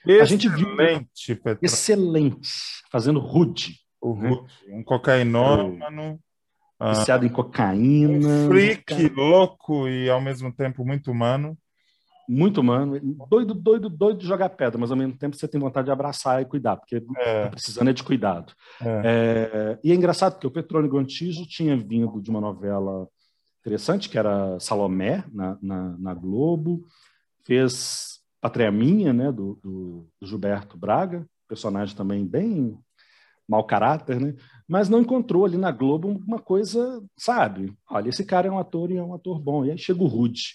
Excelente, 0.04 0.22
a 0.22 0.24
gente 0.24 0.48
viu 0.48 0.76
Petrônio. 0.76 1.58
excelente, 1.62 2.48
fazendo 2.90 3.20
rude. 3.20 3.76
O 4.00 4.14
né? 4.14 4.30
rude, 4.30 4.52
um 4.68 4.82
cocainômano. 4.82 6.18
Ah, 6.78 6.94
viciado 6.94 7.24
uh, 7.24 7.26
em 7.26 7.30
cocaína. 7.30 8.26
Um 8.26 8.48
freak 8.48 9.08
louco 9.10 9.86
e 9.86 10.08
ao 10.08 10.20
mesmo 10.20 10.50
tempo 10.50 10.84
muito 10.84 11.10
humano. 11.10 11.56
Muito 12.30 12.60
humano, 12.60 13.00
doido, 13.28 13.52
doido, 13.52 13.88
doido 13.88 14.20
de 14.20 14.26
jogar 14.26 14.50
pedra, 14.50 14.78
mas 14.78 14.92
ao 14.92 14.96
mesmo 14.96 15.18
tempo 15.18 15.34
você 15.34 15.48
tem 15.48 15.60
vontade 15.60 15.86
de 15.86 15.90
abraçar 15.90 16.40
e 16.40 16.44
cuidar, 16.44 16.76
porque 16.76 17.02
é. 17.16 17.42
tá 17.42 17.50
precisando 17.50 17.90
é 17.90 17.92
de 17.92 18.04
cuidado. 18.04 18.52
É. 18.80 19.02
É, 19.04 19.78
e 19.82 19.90
é 19.90 19.94
engraçado 19.96 20.34
porque 20.34 20.46
o 20.46 20.50
Petrônio 20.50 20.88
Gontijo 20.88 21.44
tinha 21.44 21.76
vindo 21.76 22.22
de 22.22 22.30
uma 22.30 22.40
novela 22.40 23.08
interessante, 23.60 24.08
que 24.08 24.16
era 24.16 24.60
Salomé, 24.60 25.24
na, 25.32 25.58
na, 25.60 25.98
na 25.98 26.14
Globo, 26.14 26.84
fez 27.44 28.20
Pátria 28.40 28.70
Minha, 28.70 29.12
né, 29.12 29.32
do, 29.32 29.58
do, 29.60 30.06
do 30.20 30.26
Gilberto 30.26 30.78
Braga, 30.78 31.26
personagem 31.48 31.96
também 31.96 32.24
bem 32.24 32.78
mau 33.48 33.64
caráter, 33.64 34.20
né? 34.20 34.36
Mas 34.68 34.88
não 34.88 35.00
encontrou 35.00 35.44
ali 35.44 35.56
na 35.56 35.72
Globo 35.72 36.08
uma 36.08 36.38
coisa, 36.38 37.02
sabe? 37.18 37.76
Olha, 37.90 38.08
esse 38.08 38.24
cara 38.24 38.46
é 38.46 38.50
um 38.50 38.60
ator 38.60 38.92
e 38.92 38.96
é 38.96 39.02
um 39.02 39.12
ator 39.12 39.40
bom. 39.40 39.64
E 39.64 39.72
aí 39.72 39.76
chega 39.76 40.00
o 40.00 40.06
Rude. 40.06 40.54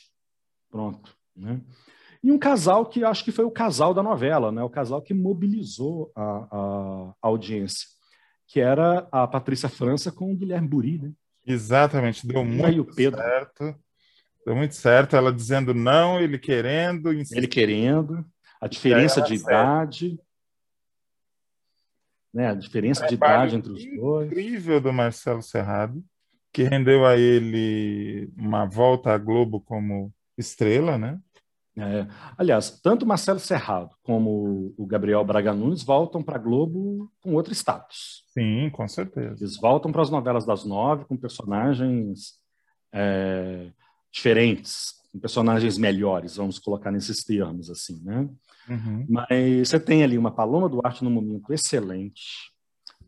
Pronto, 0.72 1.14
né? 1.36 1.62
E 2.24 2.32
um 2.32 2.40
casal 2.40 2.86
que 2.86 3.04
acho 3.04 3.24
que 3.24 3.32
foi 3.32 3.46
o 3.46 3.52
casal 3.52 3.94
da 3.94 4.02
novela, 4.02 4.52
né? 4.52 4.64
O 4.64 4.70
casal 4.70 5.02
que 5.02 5.14
mobilizou 5.14 6.12
a, 6.16 6.24
a, 6.24 7.14
a 7.22 7.28
audiência, 7.28 7.88
que 8.48 8.60
era 8.60 9.08
a 9.12 9.28
Patrícia 9.28 9.70
França 9.70 10.12
com 10.12 10.32
o 10.32 10.36
Guilherme 10.36 10.68
Buri, 10.68 11.00
né? 11.00 11.12
Exatamente, 11.46 12.26
deu 12.26 12.44
muito 12.44 12.94
certo. 12.94 13.76
Deu 14.46 14.56
muito 14.56 14.76
certo, 14.76 15.16
ela 15.16 15.32
dizendo 15.32 15.74
não, 15.74 16.20
ele 16.20 16.40
querendo. 16.40 17.12
Ele 17.12 17.48
querendo, 17.48 18.26
a 18.60 18.68
diferença 18.68 19.22
de 19.22 19.36
idade 19.36 20.20
né? 22.36 22.50
A 22.50 22.54
diferença 22.54 23.08
de 23.08 23.14
idade 23.14 23.56
entre 23.56 23.72
os 23.72 23.86
dois. 23.96 24.30
Incrível 24.30 24.82
do 24.82 24.92
Marcelo 24.92 25.42
Serrado, 25.42 26.04
que 26.52 26.64
rendeu 26.64 27.06
a 27.06 27.16
ele 27.18 28.30
uma 28.38 28.66
volta 28.66 29.14
à 29.14 29.18
Globo 29.18 29.62
como 29.62 30.14
estrela, 30.38 30.98
né? 30.98 31.18
É. 31.78 32.08
Aliás, 32.38 32.80
tanto 32.80 33.06
Marcelo 33.06 33.40
Serrado 33.40 33.96
como 34.02 34.74
o 34.78 34.86
Gabriel 34.86 35.24
Braga 35.26 35.54
Nunes 35.54 35.84
voltam 35.84 36.24
para 36.24 36.38
a 36.38 36.40
Globo 36.40 37.12
com 37.22 37.34
outro 37.34 37.54
status. 37.54 38.24
Sim, 38.30 38.70
com 38.70 38.88
certeza. 38.88 39.44
Eles 39.44 39.58
voltam 39.58 39.92
para 39.92 40.02
as 40.02 40.10
novelas 40.10 40.46
das 40.46 40.64
nove 40.64 41.04
com 41.04 41.18
personagens 41.18 42.36
é, 42.94 43.72
diferentes, 44.10 44.94
com 45.12 45.20
personagens 45.20 45.78
melhores, 45.78 46.38
vamos 46.38 46.60
colocar 46.60 46.92
nesses 46.92 47.26
termos, 47.26 47.70
assim, 47.70 48.02
né? 48.04 48.30
Uhum. 48.70 49.06
Mas 49.10 49.68
você 49.68 49.80
tem 49.80 50.02
ali 50.02 50.18
uma 50.18 50.32
Paloma 50.32 50.70
Duarte 50.70 51.04
no 51.04 51.10
momento 51.10 51.54
excelente, 51.54 52.52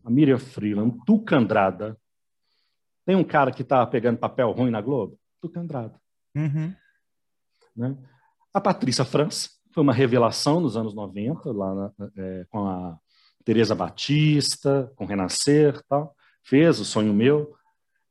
a 0.03 0.09
Miriam 0.09 0.38
Freeland, 0.38 0.97
Tuca 1.05 1.38
Andrada. 1.38 1.97
Tem 3.05 3.15
um 3.15 3.24
cara 3.24 3.51
que 3.51 3.61
está 3.61 3.86
pegando 3.88 4.18
papel 4.18 4.51
ruim 4.51 4.70
na 4.70 4.82
Globo? 4.82 5.18
Tuca 5.41 5.61
Andrada. 5.61 5.99
Uhum. 6.36 6.74
Né? 7.76 7.95
A 8.57 8.61
Patrícia 8.61 9.05
França 9.05 9.49
foi 9.71 9.83
uma 9.83 9.93
revelação 9.93 10.59
nos 10.59 10.75
anos 10.75 10.93
90, 10.93 11.51
lá 11.51 11.75
na, 11.75 11.91
é, 12.17 12.45
com 12.49 12.67
a 12.67 12.97
Teresa 13.45 13.75
Batista, 13.75 14.91
com 14.95 15.05
Renascer 15.05 15.81
tal. 15.87 16.15
Fez 16.43 16.79
o 16.79 16.85
Sonho 16.85 17.13
Meu. 17.13 17.55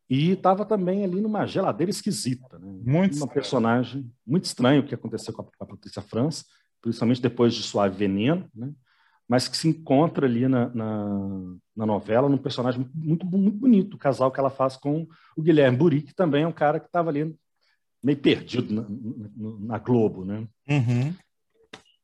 E 0.09 0.31
estava 0.31 0.65
também 0.65 1.03
ali 1.03 1.21
numa 1.21 1.47
geladeira 1.47 1.91
esquisita. 1.91 2.59
Né? 2.59 2.81
Muito 2.85 3.17
uma 3.17 3.27
personagem 3.27 4.09
muito 4.25 4.45
estranho 4.45 4.83
o 4.83 4.87
que 4.87 4.95
aconteceu 4.95 5.35
com 5.35 5.43
a, 5.43 5.45
com 5.45 5.65
a 5.65 5.67
Patrícia 5.67 6.01
França 6.01 6.45
principalmente 6.81 7.21
depois 7.21 7.53
de 7.53 7.65
Suave 7.65 7.97
Veneno, 7.97 8.49
né? 8.55 8.71
mas 9.29 9.49
que 9.49 9.57
se 9.57 9.67
encontra 9.67 10.27
ali 10.27 10.47
na, 10.47 10.69
na, 10.69 11.57
na, 11.75 11.87
novela 11.87 12.29
num 12.29 12.39
personagem 12.39 12.89
muito, 12.95 13.27
muito 13.27 13.59
bonito, 13.59 13.95
o 13.95 13.99
casal 13.99 14.31
que 14.31 14.39
ela 14.39 14.51
faz 14.51 14.77
com 14.77 15.07
o 15.37 15.43
Guilherme 15.43 15.77
Buri, 15.77 16.03
que 16.03 16.15
também 16.15 16.45
é 16.45 16.47
um 16.47 16.53
cara 16.53 16.79
que 16.79 16.87
estava 16.87 17.11
ali 17.11 17.37
meio 18.07 18.19
perdido 18.19 18.73
na, 18.73 18.87
na 19.59 19.79
Globo. 19.79 20.25
Né? 20.25 20.47
Uhum. 20.69 21.11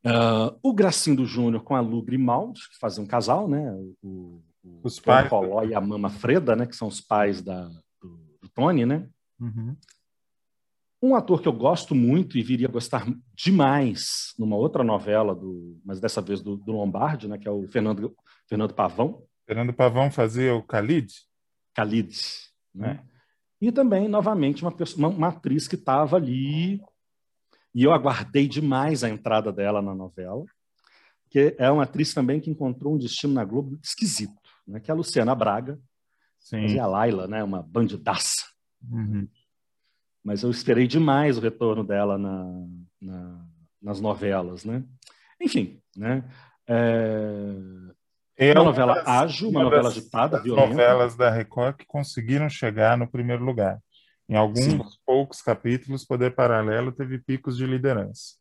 Uh, 0.04 0.58
o 0.60 0.74
Gracindo 0.74 1.24
Júnior 1.24 1.62
com 1.62 1.76
a 1.76 1.80
Lu 1.80 2.02
Grimaldi, 2.02 2.60
que 2.68 2.78
fazem 2.80 3.04
um 3.04 3.06
casal, 3.06 3.48
né? 3.48 3.72
o, 4.02 4.42
o 4.64 4.80
os 4.82 4.98
pais 4.98 5.28
Poló 5.28 5.62
e 5.62 5.72
a 5.74 5.80
Mama 5.80 6.10
Freda, 6.10 6.56
né? 6.56 6.66
que 6.66 6.74
são 6.74 6.88
os 6.88 7.00
pais 7.00 7.40
da, 7.40 7.66
do, 8.00 8.18
do 8.40 8.48
Tony, 8.52 8.84
né? 8.84 9.08
Uhum. 9.40 9.76
Um 11.00 11.14
ator 11.14 11.40
que 11.40 11.48
eu 11.48 11.52
gosto 11.52 11.94
muito 11.94 12.36
e 12.36 12.42
viria 12.42 12.66
a 12.66 12.70
gostar 12.70 13.06
demais 13.34 14.34
numa 14.36 14.56
outra 14.56 14.82
novela, 14.82 15.34
do, 15.34 15.80
mas 15.84 16.00
dessa 16.00 16.20
vez 16.20 16.40
do, 16.40 16.56
do 16.56 16.72
Lombardi, 16.72 17.28
né, 17.28 17.38
que 17.38 17.46
é 17.46 17.50
o 17.50 17.66
Fernando, 17.68 18.14
Fernando 18.48 18.74
Pavão. 18.74 19.22
Fernando 19.44 19.72
Pavão 19.72 20.10
fazia 20.12 20.54
o 20.54 20.62
Khalid? 20.62 21.12
Khalid, 21.76 22.16
né? 22.72 23.02
É. 23.08 23.11
E 23.62 23.72
também, 23.72 24.08
novamente, 24.08 24.62
uma, 24.62 24.74
uma, 24.96 25.08
uma 25.08 25.28
atriz 25.28 25.66
que 25.66 25.76
estava 25.76 26.16
ali, 26.16 26.82
e 27.74 27.82
eu 27.82 27.92
aguardei 27.92 28.46
demais 28.46 29.02
a 29.02 29.08
entrada 29.08 29.50
dela 29.50 29.80
na 29.80 29.94
novela, 29.94 30.44
que 31.30 31.54
é 31.56 31.70
uma 31.70 31.84
atriz 31.84 32.12
também 32.12 32.40
que 32.40 32.50
encontrou 32.50 32.94
um 32.94 32.98
destino 32.98 33.32
na 33.32 33.44
Globo 33.44 33.78
esquisito, 33.82 34.34
né? 34.66 34.80
que 34.80 34.90
é 34.90 34.92
a 34.92 34.96
Luciana 34.96 35.34
Braga, 35.34 35.80
Sim. 36.38 36.62
fazia 36.62 36.82
a 36.82 36.86
Laila, 36.86 37.26
né? 37.26 37.42
uma 37.42 37.62
bandidaça. 37.62 38.44
Uhum 38.90 39.26
mas 40.22 40.42
eu 40.42 40.50
esperei 40.50 40.86
demais 40.86 41.36
o 41.36 41.40
retorno 41.40 41.82
dela 41.82 42.16
na, 42.16 42.66
na, 43.00 43.46
nas 43.80 44.00
novelas, 44.00 44.64
né? 44.64 44.84
Enfim, 45.40 45.80
né? 45.96 46.24
É... 46.66 47.54
É 48.36 48.52
uma 48.52 48.64
novela 48.64 48.94
das, 48.94 49.06
ágil, 49.06 49.48
uma, 49.50 49.60
uma 49.60 49.64
novela 49.64 49.88
agitada, 49.88 50.40
violenta. 50.40 50.68
novelas 50.68 51.16
da 51.16 51.30
Record 51.30 51.76
que 51.76 51.86
conseguiram 51.86 52.48
chegar 52.48 52.96
no 52.96 53.06
primeiro 53.06 53.44
lugar. 53.44 53.80
Em 54.28 54.34
alguns 54.34 54.64
Sim. 54.64 54.80
poucos 55.04 55.42
capítulos, 55.42 56.04
Poder 56.04 56.34
Paralelo 56.34 56.92
teve 56.92 57.18
picos 57.18 57.56
de 57.56 57.66
liderança. 57.66 58.36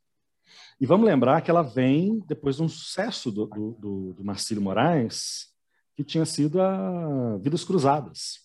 E 0.79 0.85
vamos 0.85 1.05
lembrar 1.05 1.41
que 1.41 1.51
ela 1.51 1.61
vem 1.61 2.23
depois 2.27 2.55
de 2.55 2.63
um 2.63 2.69
sucesso 2.69 3.31
do, 3.31 3.45
do, 3.45 3.71
do, 3.73 4.13
do 4.13 4.23
Marcílio 4.23 4.63
Moraes, 4.63 5.49
que 5.95 6.03
tinha 6.03 6.25
sido 6.25 6.61
a 6.61 7.37
Vidas 7.37 7.63
Cruzadas. 7.63 8.39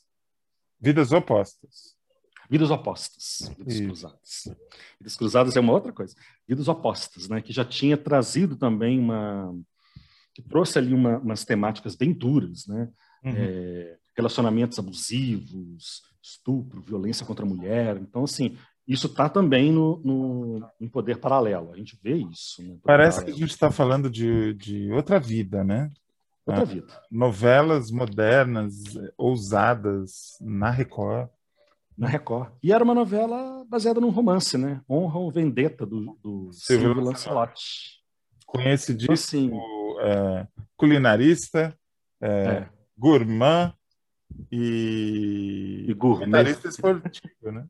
Vidas 0.80 1.12
Opostas. 1.12 1.97
Vidas 2.49 2.70
opostas, 2.70 3.51
vidas 3.59 3.80
cruzadas. 3.80 4.49
Vidas 5.01 5.16
cruzadas 5.16 5.57
é 5.57 5.61
uma 5.61 5.72
outra 5.72 5.92
coisa. 5.92 6.14
Vidas 6.47 6.68
opostas, 6.68 7.28
né? 7.28 7.42
Que 7.42 7.53
já 7.53 7.64
tinha 7.64 7.97
trazido 7.97 8.57
também 8.57 9.01
uma, 9.01 9.53
que 10.37 10.43
trouxe 10.43 10.78
ali 10.78 10.93
uma, 10.93 11.16
umas 11.16 11.47
temáticas 11.47 11.97
bem 11.97 12.12
duras, 12.12 12.66
né? 12.66 12.91
Uhum. 13.24 13.32
É, 13.34 13.97
relacionamentos 14.14 14.78
abusivos, 14.78 16.03
estupro, 16.22 16.82
violência 16.82 17.24
contra 17.24 17.47
a 17.47 17.49
mulher. 17.49 17.97
Então, 17.97 18.24
assim, 18.24 18.55
isso 18.87 19.07
está 19.07 19.30
também 19.30 19.72
no, 19.72 19.99
no, 20.05 20.68
em 20.78 20.89
poder 20.89 21.20
paralelo. 21.20 21.72
A 21.72 21.76
gente 21.78 21.99
vê 22.03 22.16
isso. 22.16 22.62
Né? 22.62 22.76
Parece 22.82 23.20
paralelo. 23.20 23.24
que 23.24 23.30
a 23.30 23.47
gente 23.47 23.55
está 23.55 23.70
falando 23.70 24.11
de, 24.11 24.53
de 24.53 24.93
outra 24.93 25.18
vida, 25.18 25.64
né? 25.64 25.91
Outra 26.45 26.62
ah, 26.62 26.66
vida. 26.66 27.03
Novelas 27.11 27.91
modernas, 27.91 28.74
ousadas 29.16 30.37
na 30.43 30.70
Record 30.70 31.30
na 31.97 32.09
Record. 32.09 32.53
E 32.62 32.74
era 32.74 32.84
uma 32.84 32.95
novela 32.95 33.64
baseada 33.70 34.03
num 34.03 34.11
romance, 34.11 34.59
né? 34.59 34.82
Honra 34.87 35.18
ou 35.18 35.32
Vendetta, 35.32 35.87
do, 35.87 36.14
do 36.22 36.51
Silvio 36.53 37.01
Lancelotti. 37.01 38.03
Conhecidíssimo 38.45 39.59
é, 40.01 40.47
culinarista, 40.76 41.76
é, 42.20 42.28
é. 42.28 42.68
gourmand 42.97 43.74
e, 44.51 45.86
e 45.88 45.94
gourmet. 45.94 46.51
esportivo, 46.51 47.53
né? 47.53 47.66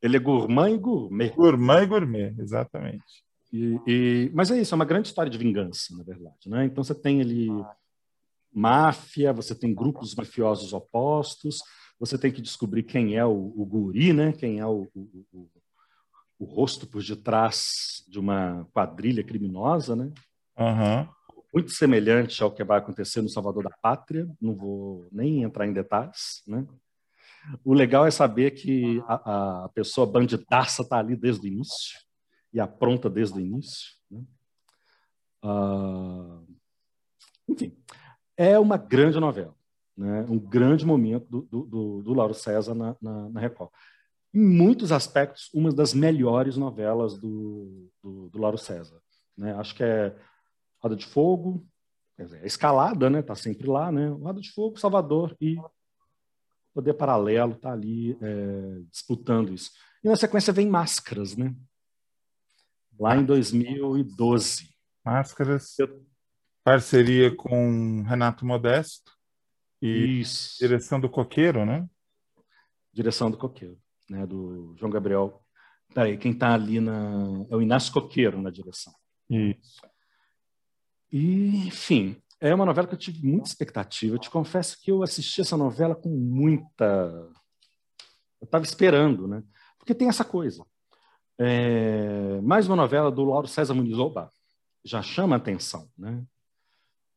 Ele 0.00 0.16
é 0.16 0.20
gourmand 0.20 0.70
e 0.70 0.78
gourmet. 0.78 1.30
Gourmand 1.30 1.82
e 1.82 1.86
gourmet, 1.86 2.34
exatamente. 2.38 3.24
E, 3.52 3.78
e, 3.86 4.30
mas 4.32 4.50
é 4.50 4.58
isso, 4.58 4.74
é 4.74 4.76
uma 4.76 4.84
grande 4.84 5.08
história 5.08 5.30
de 5.30 5.36
vingança, 5.36 5.94
na 5.96 6.02
verdade. 6.02 6.48
Né? 6.48 6.64
Então 6.64 6.82
você 6.82 6.94
tem 6.94 7.20
ali 7.20 7.48
máfia, 8.52 9.32
você 9.32 9.54
tem 9.54 9.74
grupos 9.74 10.14
mafiosos 10.14 10.72
opostos, 10.72 11.62
você 11.98 12.16
tem 12.16 12.32
que 12.32 12.40
descobrir 12.40 12.82
quem 12.82 13.16
é 13.16 13.24
o, 13.24 13.52
o 13.54 13.66
guri, 13.66 14.12
né? 14.12 14.32
quem 14.32 14.58
é 14.58 14.66
o, 14.66 14.88
o, 14.94 15.50
o, 16.38 16.44
rosto 16.44 16.86
por 16.86 17.02
detrás 17.02 18.04
de 18.08 18.18
uma 18.18 18.66
quadrilha 18.72 19.22
criminosa, 19.22 19.94
né? 19.94 20.10
Uhum. 20.58 21.08
Muito 21.52 21.70
semelhante 21.70 22.42
ao 22.42 22.52
que 22.52 22.64
vai 22.64 22.78
acontecer 22.78 23.20
no 23.20 23.28
Salvador 23.28 23.64
da 23.64 23.76
Pátria, 23.82 24.28
não 24.40 24.54
vou 24.54 25.06
nem 25.12 25.42
entrar 25.42 25.66
em 25.66 25.72
detalhes, 25.72 26.42
né? 26.46 26.66
O 27.64 27.74
legal 27.74 28.06
é 28.06 28.10
saber 28.10 28.52
que 28.52 29.02
a, 29.06 29.64
a 29.64 29.68
pessoa 29.70 30.06
bandidaça 30.06 30.82
está 30.82 30.98
ali 30.98 31.16
desde 31.16 31.46
o 31.46 31.50
início 31.50 31.98
e 32.52 32.60
apronta 32.60 33.10
desde 33.10 33.36
o 33.36 33.40
início. 33.40 33.90
Né? 34.08 34.22
Uh, 35.44 36.46
enfim, 37.48 37.76
é 38.36 38.56
uma 38.60 38.76
grande 38.76 39.18
novela 39.18 39.56
né, 39.96 40.26
um 40.28 40.38
grande 40.38 40.84
momento 40.84 41.26
do, 41.28 41.64
do, 41.64 42.02
do 42.02 42.14
Lauro 42.14 42.34
César 42.34 42.74
na, 42.74 42.96
na, 43.00 43.28
na, 43.28 43.40
Record. 43.40 43.70
Em 44.34 44.40
muitos 44.40 44.92
aspectos, 44.92 45.50
uma 45.52 45.70
das 45.72 45.92
melhores 45.92 46.56
novelas 46.56 47.18
do, 47.18 47.90
do, 48.02 48.28
do 48.30 48.38
Lauro 48.38 48.58
César. 48.58 48.98
Né? 49.36 49.54
Acho 49.54 49.74
que 49.74 49.84
é 49.84 50.16
Roda 50.82 50.96
de 50.96 51.06
Fogo, 51.06 51.66
dizer, 52.18 52.42
a 52.42 52.46
escalada, 52.46 53.08
né? 53.08 53.22
Tá 53.22 53.34
sempre 53.34 53.66
lá, 53.66 53.92
né? 53.92 54.08
Roda 54.08 54.40
de 54.40 54.50
Fogo, 54.50 54.78
Salvador 54.78 55.36
e 55.40 55.56
Poder 56.74 56.94
Paralelo 56.94 57.54
tá 57.54 57.72
ali 57.72 58.16
é, 58.20 58.80
disputando 58.90 59.52
isso. 59.52 59.70
E 60.02 60.08
na 60.08 60.16
sequência 60.16 60.52
vem 60.52 60.66
Máscaras, 60.66 61.36
né? 61.36 61.54
lá 62.98 63.16
em 63.16 63.24
2012. 63.24 64.70
Máscaras, 65.04 65.76
parceria 66.62 67.34
com 67.34 68.02
Renato 68.02 68.46
Modesto 68.46 69.12
e 69.80 70.20
Isso. 70.20 70.56
direção 70.60 71.00
do 71.00 71.10
Coqueiro, 71.10 71.66
né? 71.66 71.88
Direção 72.92 73.30
do 73.30 73.36
Coqueiro, 73.36 73.76
né? 74.08 74.24
Do 74.26 74.76
João 74.76 74.90
Gabriel. 74.90 75.42
Peraí, 75.92 76.16
quem 76.16 76.32
está 76.32 76.54
ali 76.54 76.78
na... 76.80 77.44
é 77.50 77.56
o 77.56 77.60
Inácio 77.60 77.92
Coqueiro 77.92 78.40
na 78.40 78.50
direção. 78.50 78.94
Isso. 79.28 79.82
E, 81.12 81.66
enfim, 81.66 82.16
é 82.40 82.54
uma 82.54 82.64
novela 82.64 82.88
que 82.88 82.94
eu 82.94 82.98
tive 82.98 83.24
muita 83.26 83.48
expectativa. 83.48 84.14
Eu 84.14 84.18
te 84.18 84.30
confesso 84.30 84.80
que 84.80 84.90
eu 84.90 85.02
assisti 85.02 85.42
essa 85.42 85.56
novela 85.56 85.94
com 85.94 86.08
muita. 86.08 86.84
Eu 88.40 88.44
estava 88.44 88.64
esperando, 88.64 89.28
né? 89.28 89.42
Porque 89.78 89.94
tem 89.94 90.08
essa 90.08 90.24
coisa. 90.24 90.64
É... 91.38 92.40
Mais 92.40 92.66
uma 92.66 92.76
novela 92.76 93.10
do 93.10 93.24
Lauro 93.24 93.46
César 93.46 93.74
Muniz 93.74 93.98
Oba 93.98 94.32
já 94.84 95.02
chama 95.02 95.36
atenção, 95.36 95.88
né? 95.96 96.24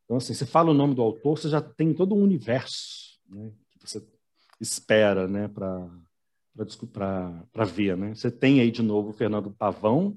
Então, 0.04 0.18
assim, 0.18 0.34
você 0.34 0.46
fala 0.46 0.70
o 0.70 0.74
nome 0.74 0.94
do 0.94 1.02
autor, 1.02 1.38
você 1.38 1.50
já 1.50 1.62
tem 1.62 1.94
todo 1.94 2.14
um 2.14 2.22
universo 2.22 3.20
né, 3.28 3.52
que 3.72 3.80
você 3.90 4.06
espera 4.62 5.28
né, 5.28 5.48
para 5.48 5.90
ver. 7.66 7.98
Né? 7.98 8.14
Você 8.14 8.30
tem 8.30 8.60
aí 8.60 8.70
de 8.70 8.84
novo 8.84 9.10
o 9.10 9.14
Fernando 9.14 9.50
Pavão 9.50 10.16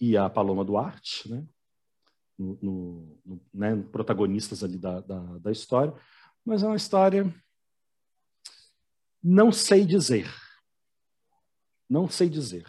e 0.00 0.16
a 0.16 0.30
Paloma 0.30 0.64
Duarte, 0.64 1.30
né? 1.30 1.44
No, 2.38 2.56
no, 2.62 3.40
né, 3.52 3.74
protagonistas 3.90 4.62
ali 4.62 4.78
da, 4.78 5.00
da, 5.00 5.18
da 5.38 5.50
história, 5.50 5.92
mas 6.44 6.62
é 6.62 6.66
uma 6.66 6.76
história. 6.76 7.34
Não 9.20 9.50
sei 9.50 9.84
dizer. 9.84 10.32
Não 11.90 12.08
sei 12.08 12.28
dizer. 12.28 12.64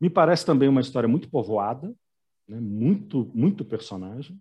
Me 0.00 0.08
parece 0.08 0.46
também 0.46 0.68
uma 0.68 0.80
história 0.80 1.08
muito 1.08 1.28
povoada, 1.28 1.92
né, 2.46 2.60
muito, 2.60 3.30
muito 3.34 3.64
personagem. 3.64 4.40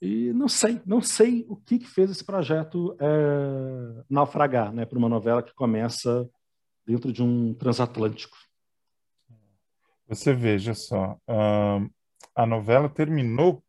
E 0.00 0.32
não 0.32 0.48
sei, 0.48 0.80
não 0.84 1.00
sei 1.00 1.44
o 1.48 1.56
que, 1.56 1.78
que 1.78 1.86
fez 1.86 2.10
esse 2.10 2.24
projeto 2.24 2.96
é, 2.98 4.04
naufragar, 4.10 4.72
né, 4.72 4.84
para 4.84 4.98
uma 4.98 5.08
novela 5.08 5.42
que 5.42 5.54
começa 5.54 6.28
dentro 6.84 7.12
de 7.12 7.22
um 7.22 7.54
transatlântico. 7.54 8.36
Você 10.08 10.34
veja 10.34 10.74
só, 10.74 11.16
a 12.34 12.46
novela 12.46 12.88
terminou 12.88 13.62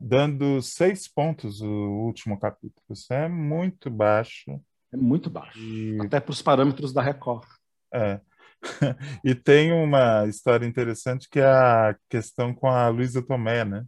dando 0.00 0.60
seis 0.60 1.06
pontos 1.06 1.60
o 1.60 1.68
último 2.06 2.38
capítulo. 2.38 2.84
Isso 2.90 3.12
é 3.12 3.28
muito 3.28 3.88
baixo. 3.88 4.60
É 4.92 4.96
muito 4.96 5.30
baixo, 5.30 5.58
e... 5.58 5.98
até 6.02 6.20
para 6.20 6.32
os 6.32 6.42
parâmetros 6.42 6.92
da 6.92 7.00
Record. 7.00 7.46
É. 7.94 8.20
e 9.24 9.34
tem 9.34 9.72
uma 9.72 10.26
história 10.26 10.66
interessante 10.66 11.28
que 11.28 11.40
é 11.40 11.46
a 11.46 11.96
questão 12.08 12.54
com 12.54 12.68
a 12.68 12.88
Luísa 12.88 13.22
Tomé, 13.22 13.64
né? 13.64 13.84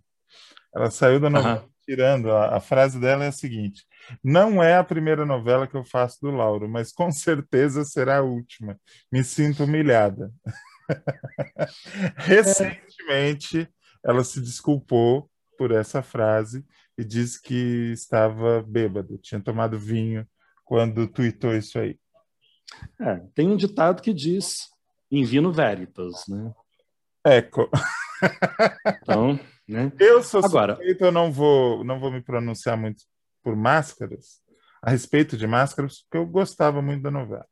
Ela 0.74 0.90
saiu 0.90 1.20
da 1.20 1.30
novela 1.30 1.62
uhum. 1.62 1.68
tirando. 1.84 2.32
A, 2.32 2.56
a, 2.56 2.60
frase 2.60 2.98
dela 2.98 3.24
é 3.24 3.28
a 3.28 3.32
seguinte: 3.32 3.84
Não 4.22 4.62
é 4.62 4.76
a 4.76 4.84
primeira 4.84 5.24
novela 5.24 5.66
que 5.66 5.76
eu 5.76 5.84
faço 5.84 6.18
do 6.20 6.30
Lauro, 6.30 6.68
mas 6.68 6.92
com 6.92 7.10
certeza 7.12 7.84
será 7.84 8.18
a 8.18 8.22
última. 8.22 8.78
Me 9.12 9.22
sinto 9.22 9.64
humilhada. 9.64 10.32
Recentemente, 12.16 13.68
ela 14.04 14.22
se 14.22 14.40
desculpou 14.40 15.30
por 15.56 15.70
essa 15.70 16.02
frase 16.02 16.64
e 16.98 17.04
disse 17.04 17.40
que 17.40 17.92
estava 17.92 18.62
bêbado, 18.62 19.18
tinha 19.18 19.40
tomado 19.40 19.78
vinho 19.78 20.26
quando 20.64 21.06
tuitou 21.06 21.54
isso 21.54 21.78
aí. 21.78 21.98
É, 23.00 23.16
tem 23.34 23.48
um 23.48 23.56
ditado 23.56 24.02
que 24.02 24.12
diz 24.12 24.68
in 25.10 25.24
vino 25.24 25.52
veritas, 25.52 26.24
né? 26.28 26.52
Eco. 27.24 27.70
Então, 29.02 29.38
né? 29.68 29.92
Eu 29.98 30.22
sou 30.22 30.44
Agora, 30.44 30.76
suspeito, 30.76 31.04
eu 31.04 31.12
não 31.12 31.32
vou, 31.32 31.84
não 31.84 31.98
vou 31.98 32.10
me 32.10 32.22
pronunciar 32.22 32.76
muito 32.76 33.02
por 33.42 33.56
máscaras, 33.56 34.40
a 34.82 34.90
respeito 34.90 35.36
de 35.36 35.46
máscaras, 35.46 36.02
porque 36.02 36.18
eu 36.18 36.26
gostava 36.26 36.82
muito 36.82 37.02
da 37.02 37.10
novela. 37.10 37.46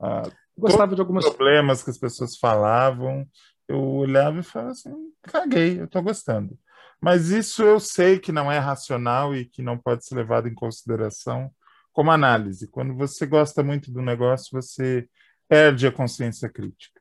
Ah, 0.00 0.22
gostava 0.56 0.94
de 0.94 1.00
alguns 1.00 1.28
problemas 1.28 1.82
que 1.82 1.90
as 1.90 1.98
pessoas 1.98 2.36
falavam, 2.36 3.26
eu 3.68 3.82
olhava 3.82 4.40
e 4.40 4.42
falava 4.42 4.72
assim, 4.72 4.92
caguei, 5.22 5.80
eu 5.80 5.88
tô 5.88 6.00
gostando. 6.02 6.58
Mas 7.00 7.30
isso 7.30 7.62
eu 7.62 7.78
sei 7.78 8.18
que 8.18 8.32
não 8.32 8.50
é 8.50 8.58
racional 8.58 9.34
e 9.34 9.44
que 9.44 9.62
não 9.62 9.76
pode 9.76 10.04
ser 10.04 10.14
levado 10.14 10.48
em 10.48 10.54
consideração 10.54 11.50
como 11.92 12.10
análise. 12.10 12.68
Quando 12.68 12.94
você 12.94 13.26
gosta 13.26 13.62
muito 13.62 13.90
do 13.90 14.02
negócio, 14.02 14.48
você 14.52 15.08
perde 15.48 15.86
a 15.86 15.92
consciência 15.92 16.48
crítica. 16.48 17.00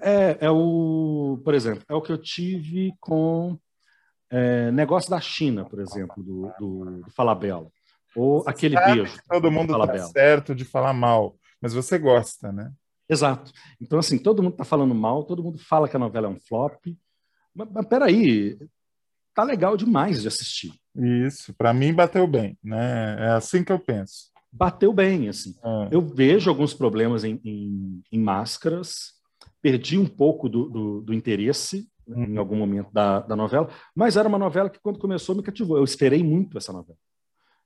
É, 0.00 0.46
é 0.46 0.50
o, 0.50 1.40
por 1.44 1.54
exemplo, 1.54 1.84
é 1.88 1.94
o 1.94 2.02
que 2.02 2.12
eu 2.12 2.18
tive 2.18 2.92
com 3.00 3.58
é, 4.30 4.70
negócio 4.70 5.10
da 5.10 5.20
China, 5.20 5.64
por 5.64 5.80
exemplo, 5.80 6.22
do, 6.22 6.52
do, 6.58 7.00
do 7.02 7.10
Falabella. 7.10 7.70
Ou 8.14 8.42
você 8.42 8.50
aquele 8.50 8.76
beijo. 8.76 9.20
todo 9.28 9.50
mundo 9.50 9.76
está 9.76 9.98
certo 10.08 10.54
de 10.54 10.64
falar 10.64 10.92
mal, 10.92 11.36
mas 11.60 11.72
você 11.72 11.98
gosta, 11.98 12.52
né? 12.52 12.72
Exato. 13.08 13.52
Então, 13.80 13.98
assim, 13.98 14.18
todo 14.18 14.42
mundo 14.42 14.52
está 14.52 14.64
falando 14.64 14.94
mal, 14.94 15.24
todo 15.24 15.42
mundo 15.42 15.58
fala 15.58 15.88
que 15.88 15.96
a 15.96 15.98
novela 15.98 16.26
é 16.26 16.30
um 16.30 16.38
flop. 16.38 16.84
Mas, 17.54 17.68
mas 17.72 17.86
peraí, 17.86 18.58
tá 19.34 19.42
legal 19.42 19.76
demais 19.76 20.20
de 20.20 20.28
assistir. 20.28 20.72
Isso, 20.94 21.54
para 21.54 21.72
mim 21.72 21.94
bateu 21.94 22.26
bem, 22.26 22.58
né? 22.62 23.16
É 23.18 23.30
assim 23.30 23.64
que 23.64 23.72
eu 23.72 23.78
penso. 23.78 24.30
Bateu 24.50 24.92
bem, 24.92 25.28
assim. 25.28 25.54
É. 25.62 25.88
Eu 25.90 26.02
vejo 26.02 26.50
alguns 26.50 26.74
problemas 26.74 27.24
em, 27.24 27.40
em, 27.44 28.02
em 28.10 28.18
máscaras, 28.18 29.12
perdi 29.62 29.98
um 29.98 30.06
pouco 30.06 30.48
do, 30.48 30.68
do, 30.68 31.00
do 31.02 31.14
interesse 31.14 31.88
uhum. 32.06 32.24
em 32.24 32.36
algum 32.36 32.56
momento 32.56 32.90
da, 32.92 33.20
da 33.20 33.36
novela, 33.36 33.68
mas 33.94 34.16
era 34.16 34.28
uma 34.28 34.38
novela 34.38 34.70
que, 34.70 34.80
quando 34.80 34.98
começou, 34.98 35.34
me 35.34 35.42
cativou. 35.42 35.76
Eu 35.76 35.84
esperei 35.84 36.22
muito 36.22 36.58
essa 36.58 36.72
novela. 36.72 36.98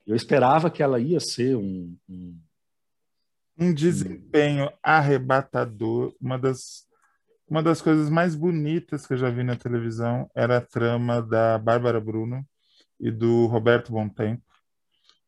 Eu 0.07 0.16
esperava 0.16 0.70
que 0.70 0.82
ela 0.82 0.99
ia 0.99 1.20
ser 1.20 1.57
um. 1.57 1.97
Um, 2.09 2.38
um 3.59 3.72
desempenho 3.72 4.70
arrebatador. 4.82 6.14
Uma 6.20 6.38
das, 6.38 6.86
uma 7.48 7.62
das 7.62 7.80
coisas 7.80 8.09
mais 8.09 8.34
bonitas 8.34 9.07
que 9.07 9.14
eu 9.14 9.18
já 9.18 9.30
vi 9.30 9.42
na 9.42 9.57
televisão 9.57 10.30
era 10.34 10.59
a 10.59 10.61
trama 10.61 11.22
da 11.22 11.59
Bárbara 11.59 12.00
Bruno 12.00 12.44
e 12.98 13.11
do 13.11 13.46
Roberto 13.46 13.92
Bontempo, 13.92 14.42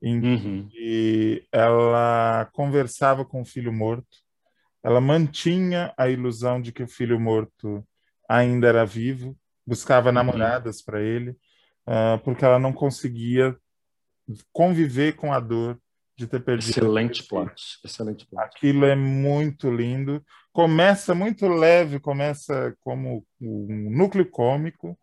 em 0.01 0.20
uhum. 0.20 0.68
que 0.68 1.47
ela 1.51 2.49
conversava 2.53 3.25
com 3.25 3.43
o 3.43 3.45
filho 3.45 3.72
morto 3.72 4.25
ela 4.85 5.01
mantinha 5.01 5.95
a 5.97 6.11
ilusão 6.11 6.61
de 6.61 6.70
que 6.70 6.83
o 6.83 6.89
filho 6.89 7.18
morto 7.18 7.83
ainda 8.29 8.68
era 8.68 8.85
vivo, 8.85 9.35
buscava 9.66 10.11
uhum. 10.11 10.14
namoradas 10.14 10.83
para 10.83 11.01
ele, 11.01 11.31
uh, 11.31 12.18
porque 12.22 12.45
ela 12.45 12.59
não 12.59 12.70
conseguia 12.70 13.57
conviver 14.53 15.16
com 15.16 15.33
a 15.33 15.41
dor 15.41 15.81
de 16.17 16.27
ter 16.27 16.41
perdido. 16.41 16.71
Excelente 16.71 17.23
plot, 17.25 17.81
excelente 17.85 18.27
plot. 18.27 18.45
Aquilo 18.45 18.85
é 18.85 18.95
muito 18.95 19.71
lindo. 19.71 20.25
Começa 20.53 21.15
muito 21.15 21.47
leve, 21.49 21.99
começa 21.99 22.75
como 22.81 23.25
um 23.41 23.91
núcleo 23.91 24.29
cômico 24.31 24.97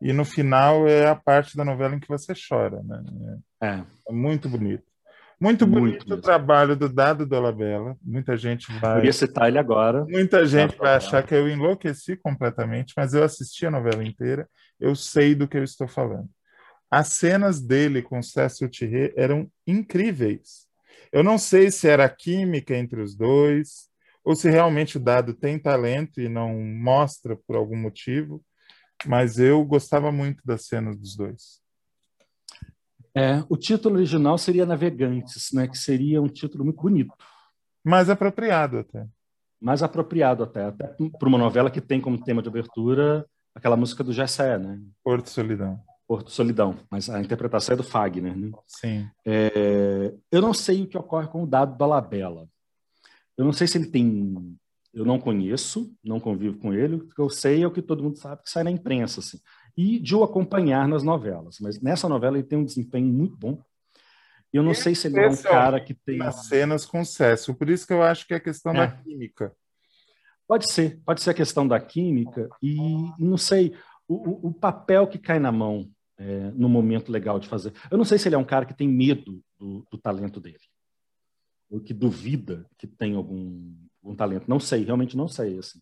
e 0.00 0.12
no 0.12 0.24
final 0.24 0.88
é 0.88 1.06
a 1.06 1.14
parte 1.14 1.56
da 1.56 1.64
novela 1.64 1.94
em 1.94 2.00
que 2.00 2.08
você 2.08 2.32
chora, 2.34 2.82
né? 2.82 3.02
É, 3.62 3.82
é 4.08 4.12
muito 4.12 4.48
bonito. 4.48 4.88
Muito 5.40 5.64
bonito 5.66 6.08
Muito 6.08 6.14
o 6.14 6.20
trabalho 6.20 6.74
do 6.74 6.88
Dado 6.88 7.24
Dolabella. 7.24 7.96
Muita 8.02 8.36
gente 8.36 8.72
vai. 8.80 8.96
Queria 8.96 9.12
citar 9.12 9.48
ele 9.48 9.58
agora. 9.58 10.04
Muita 10.04 10.44
gente 10.44 10.76
vai 10.76 10.96
achar 10.96 11.22
que 11.22 11.32
eu 11.32 11.48
enlouqueci 11.48 12.16
completamente, 12.16 12.92
mas 12.96 13.14
eu 13.14 13.22
assisti 13.22 13.64
a 13.64 13.70
novela 13.70 14.04
inteira. 14.04 14.48
Eu 14.80 14.96
sei 14.96 15.36
do 15.36 15.46
que 15.46 15.56
eu 15.56 15.62
estou 15.62 15.86
falando. 15.86 16.28
As 16.90 17.08
cenas 17.08 17.60
dele 17.60 18.02
com 18.02 18.22
Cécio 18.22 18.68
Thierry 18.68 19.12
eram 19.16 19.50
incríveis. 19.66 20.66
Eu 21.12 21.22
não 21.22 21.38
sei 21.38 21.70
se 21.70 21.88
era 21.88 22.08
química 22.08 22.76
entre 22.76 23.00
os 23.00 23.14
dois, 23.14 23.88
ou 24.24 24.34
se 24.34 24.50
realmente 24.50 24.96
o 24.96 25.00
Dado 25.00 25.34
tem 25.34 25.58
talento 25.58 26.20
e 26.20 26.28
não 26.28 26.58
mostra 26.60 27.36
por 27.36 27.56
algum 27.56 27.76
motivo, 27.76 28.44
mas 29.06 29.38
eu 29.38 29.64
gostava 29.64 30.12
muito 30.12 30.42
das 30.44 30.66
cenas 30.66 30.96
dos 30.96 31.16
dois. 31.16 31.60
É, 33.14 33.42
o 33.48 33.56
título 33.56 33.96
original 33.96 34.36
seria 34.38 34.66
Navegantes, 34.66 35.50
né, 35.52 35.66
que 35.66 35.78
seria 35.78 36.20
um 36.20 36.28
título 36.28 36.64
muito 36.64 36.80
bonito. 36.80 37.14
Mais 37.84 38.10
apropriado 38.10 38.78
até. 38.78 39.06
Mais 39.60 39.82
apropriado 39.82 40.42
até, 40.42 40.64
até 40.64 40.86
para 41.18 41.28
uma 41.28 41.38
novela 41.38 41.70
que 41.70 41.80
tem 41.80 42.00
como 42.00 42.22
tema 42.22 42.42
de 42.42 42.48
abertura 42.48 43.26
aquela 43.54 43.76
música 43.76 44.04
do 44.04 44.12
Gessé, 44.12 44.58
né? 44.58 44.80
Porto 45.02 45.30
Solidão. 45.30 45.82
Porto 46.08 46.30
Solidão, 46.30 46.74
mas 46.90 47.08
a 47.08 47.20
interpretação 47.20 47.74
é 47.74 47.76
do 47.76 47.84
Fagner, 47.84 48.36
né? 48.36 48.50
Sim. 48.66 49.08
É, 49.24 50.14
eu 50.32 50.40
não 50.40 50.54
sei 50.54 50.82
o 50.82 50.86
que 50.88 50.98
ocorre 50.98 51.28
com 51.28 51.44
o 51.44 51.46
dado 51.46 51.76
da 51.76 51.86
Labela. 51.86 52.48
Eu 53.36 53.44
não 53.44 53.52
sei 53.52 53.68
se 53.68 53.78
ele 53.78 53.86
tem... 53.86 54.58
Eu 54.92 55.04
não 55.04 55.20
conheço, 55.20 55.94
não 56.02 56.18
convivo 56.18 56.58
com 56.58 56.72
ele. 56.72 56.96
O 56.96 57.08
que 57.08 57.20
eu 57.20 57.28
sei 57.28 57.62
é 57.62 57.66
o 57.66 57.70
que 57.70 57.82
todo 57.82 58.02
mundo 58.02 58.16
sabe 58.16 58.42
que 58.42 58.50
sai 58.50 58.64
na 58.64 58.70
imprensa, 58.70 59.20
assim 59.20 59.38
e 59.78 60.00
de 60.00 60.16
o 60.16 60.24
acompanhar 60.24 60.88
nas 60.88 61.04
novelas. 61.04 61.58
Mas 61.60 61.80
nessa 61.80 62.08
novela 62.08 62.36
ele 62.36 62.46
tem 62.46 62.58
um 62.58 62.64
desempenho 62.64 63.06
muito 63.06 63.36
bom. 63.36 63.62
Eu 64.52 64.60
não 64.60 64.74
sei 64.74 64.92
se 64.92 65.06
ele 65.06 65.20
é 65.20 65.28
um 65.28 65.36
cara 65.36 65.80
que 65.80 65.94
tem. 65.94 66.18
Nas 66.18 66.46
cenas 66.46 66.84
com 66.84 67.04
Cécio, 67.04 67.54
por 67.54 67.70
isso 67.70 67.86
que 67.86 67.92
eu 67.92 68.02
acho 68.02 68.26
que 68.26 68.34
é 68.34 68.38
a 68.38 68.40
questão 68.40 68.72
é. 68.72 68.78
da 68.78 68.88
química. 68.88 69.54
Pode 70.48 70.72
ser, 70.72 71.00
pode 71.04 71.22
ser 71.22 71.30
a 71.30 71.34
questão 71.34 71.68
da 71.68 71.78
química 71.78 72.48
e 72.60 72.76
não 73.20 73.36
sei 73.36 73.72
o, 74.08 74.48
o 74.48 74.52
papel 74.52 75.06
que 75.06 75.18
cai 75.18 75.38
na 75.38 75.52
mão 75.52 75.88
é, 76.18 76.50
no 76.50 76.68
momento 76.68 77.10
legal 77.10 77.38
de 77.38 77.48
fazer. 77.48 77.72
Eu 77.90 77.96
não 77.96 78.04
sei 78.04 78.18
se 78.18 78.28
ele 78.28 78.34
é 78.34 78.38
um 78.38 78.44
cara 78.44 78.66
que 78.66 78.76
tem 78.76 78.88
medo 78.88 79.42
do, 79.58 79.86
do 79.90 79.98
talento 79.98 80.40
dele 80.40 80.58
ou 81.70 81.80
que 81.80 81.92
duvida 81.92 82.66
que 82.78 82.86
tem 82.86 83.14
algum, 83.14 83.74
algum 84.02 84.16
talento. 84.16 84.48
Não 84.48 84.58
sei, 84.58 84.84
realmente 84.84 85.16
não 85.16 85.28
sei 85.28 85.58
assim. 85.58 85.80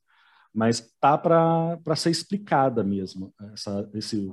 Mas 0.53 0.93
tá 1.01 1.17
para 1.17 1.97
ser 1.97 2.11
explicada 2.11 2.83
mesmo 2.83 3.33
essa, 3.53 3.89
esse 3.95 4.33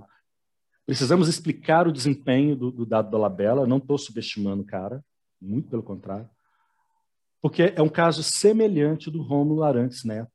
Precisamos 0.86 1.30
explicar 1.30 1.88
o 1.88 1.94
desempenho 1.94 2.58
do, 2.58 2.70
do 2.70 2.86
dado 2.86 3.10
da 3.10 3.18
Labela. 3.18 3.66
Não 3.66 3.78
estou 3.78 3.98
subestimando 3.98 4.64
o 4.64 4.66
cara, 4.66 5.04
muito 5.42 5.70
pelo 5.70 5.84
contrário, 5.84 6.30
porque 7.42 7.74
é 7.76 7.82
um 7.82 7.90
caso 7.90 8.22
semelhante 8.22 9.10
do 9.10 9.22
Rômulo 9.22 9.64
Arantes 9.64 10.04
Neto, 10.04 10.32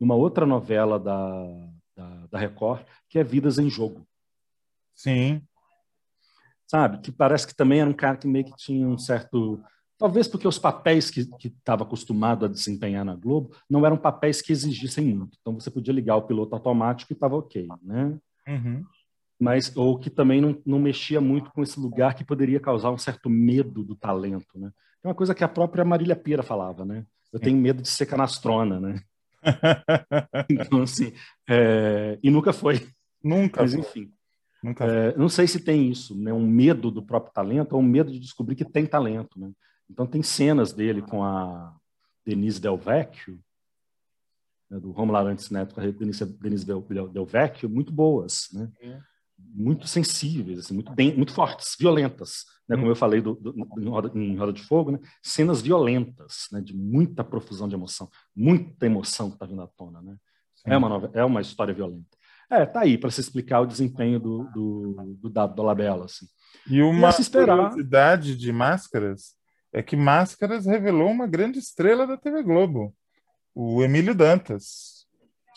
numa 0.00 0.14
outra 0.14 0.46
novela 0.46 0.98
da, 0.98 1.70
da, 1.94 2.26
da 2.26 2.38
Record, 2.38 2.84
que 3.08 3.18
é 3.18 3.24
Vidas 3.24 3.58
em 3.58 3.68
Jogo. 3.68 4.06
Sim. 4.98 5.40
Sabe? 6.66 6.98
Que 7.00 7.12
parece 7.12 7.46
que 7.46 7.54
também 7.54 7.80
era 7.80 7.88
um 7.88 7.94
cara 7.94 8.16
que 8.16 8.26
meio 8.26 8.44
que 8.44 8.56
tinha 8.56 8.86
um 8.86 8.98
certo. 8.98 9.62
Talvez 9.96 10.28
porque 10.28 10.46
os 10.46 10.58
papéis 10.58 11.10
que 11.10 11.28
estava 11.44 11.84
acostumado 11.84 12.44
a 12.44 12.48
desempenhar 12.48 13.04
na 13.04 13.14
Globo 13.14 13.56
não 13.70 13.86
eram 13.86 13.96
papéis 13.96 14.42
que 14.42 14.52
exigissem 14.52 15.14
muito. 15.14 15.38
Então 15.40 15.54
você 15.54 15.70
podia 15.70 15.94
ligar 15.94 16.16
o 16.16 16.22
piloto 16.22 16.54
automático 16.54 17.12
e 17.12 17.14
estava 17.14 17.36
ok, 17.36 17.66
né? 17.82 18.18
Uhum 18.46 18.84
mas 19.40 19.74
ou 19.76 19.98
que 19.98 20.10
também 20.10 20.40
não, 20.40 20.60
não 20.66 20.80
mexia 20.80 21.20
muito 21.20 21.50
com 21.52 21.62
esse 21.62 21.78
lugar 21.78 22.14
que 22.14 22.24
poderia 22.24 22.58
causar 22.58 22.90
um 22.90 22.98
certo 22.98 23.30
medo 23.30 23.84
do 23.84 23.94
talento, 23.94 24.58
né? 24.58 24.72
É 25.02 25.06
uma 25.06 25.14
coisa 25.14 25.34
que 25.34 25.44
a 25.44 25.48
própria 25.48 25.84
Marília 25.84 26.16
Pira 26.16 26.42
falava, 26.42 26.84
né? 26.84 27.06
Eu 27.32 27.38
tenho 27.38 27.56
medo 27.56 27.80
de 27.82 27.88
ser 27.88 28.06
canastrona, 28.06 28.80
né? 28.80 29.00
então, 30.50 30.82
assim, 30.82 31.12
é... 31.48 32.18
e 32.20 32.30
nunca 32.30 32.52
foi. 32.52 32.84
Nunca. 33.22 33.62
Mas, 33.62 33.74
enfim. 33.74 34.10
Nunca 34.62 34.84
é, 34.84 35.16
não 35.16 35.28
sei 35.28 35.46
se 35.46 35.60
tem 35.60 35.88
isso, 35.88 36.16
né? 36.16 36.32
Um 36.32 36.46
medo 36.46 36.90
do 36.90 37.02
próprio 37.02 37.32
talento 37.32 37.74
ou 37.74 37.80
um 37.80 37.84
medo 37.84 38.10
de 38.10 38.18
descobrir 38.18 38.56
que 38.56 38.64
tem 38.64 38.86
talento, 38.86 39.38
né? 39.38 39.52
Então, 39.90 40.06
tem 40.06 40.22
cenas 40.22 40.72
dele 40.72 41.00
com 41.00 41.24
a 41.24 41.74
Denise 42.26 42.60
Del 42.60 42.76
Vecchio, 42.76 43.40
né, 44.68 44.78
do 44.78 44.90
Romulo 44.90 45.16
Arantes 45.16 45.48
Neto 45.48 45.74
com 45.74 45.80
a 45.80 45.86
Denise, 45.86 46.26
Denise 46.26 46.66
Del, 46.66 46.82
Del 46.82 47.24
Vecchio, 47.24 47.70
muito 47.70 47.90
boas, 47.90 48.48
né? 48.52 48.70
É 48.80 49.00
muito 49.38 49.86
sensíveis, 49.86 50.58
assim, 50.58 50.74
muito, 50.74 50.92
bem, 50.92 51.14
muito 51.16 51.32
fortes, 51.32 51.76
violentas, 51.78 52.44
né? 52.68 52.76
como 52.76 52.88
eu 52.88 52.96
falei 52.96 53.20
do, 53.20 53.34
do, 53.34 53.54
em, 53.78 53.88
roda, 53.88 54.10
em, 54.14 54.36
roda, 54.36 54.52
de 54.52 54.62
Fogo, 54.62 54.90
né? 54.90 54.98
cenas 55.22 55.62
violentas, 55.62 56.48
né? 56.50 56.60
de 56.60 56.76
muita 56.76 57.22
profusão 57.22 57.68
de 57.68 57.74
emoção, 57.74 58.10
muita 58.34 58.86
emoção 58.86 59.28
que 59.28 59.36
está 59.36 59.46
vindo 59.46 59.62
à 59.62 59.66
tona. 59.66 60.02
Né? 60.02 60.16
É, 60.66 60.76
uma 60.76 60.88
nova, 60.88 61.10
é 61.14 61.24
uma 61.24 61.40
história 61.40 61.72
violenta. 61.72 62.17
É, 62.50 62.64
tá 62.64 62.80
aí 62.80 62.96
para 62.96 63.10
se 63.10 63.20
explicar 63.20 63.60
o 63.60 63.66
desempenho 63.66 64.18
do, 64.18 64.44
do, 64.54 65.16
do 65.20 65.28
Dado 65.28 65.54
Dolabella. 65.54 66.06
Assim. 66.06 66.26
E 66.70 66.80
uma 66.82 67.10
e 67.10 67.30
curiosidade 67.30 68.36
de 68.36 68.52
Máscaras 68.52 69.34
é 69.72 69.82
que 69.82 69.96
Máscaras 69.96 70.64
revelou 70.64 71.10
uma 71.10 71.26
grande 71.26 71.58
estrela 71.58 72.06
da 72.06 72.16
TV 72.16 72.42
Globo, 72.42 72.94
o 73.54 73.82
Emílio 73.82 74.14
Dantas. 74.14 75.06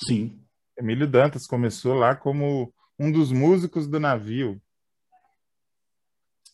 Sim. 0.06 0.40
Emílio 0.78 1.08
Dantas 1.08 1.48
começou 1.48 1.94
lá 1.94 2.16
como 2.16 2.74
um 3.00 3.12
dos 3.12 3.32
músicos 3.32 3.88
do 3.88 4.00
navio. 4.00 4.62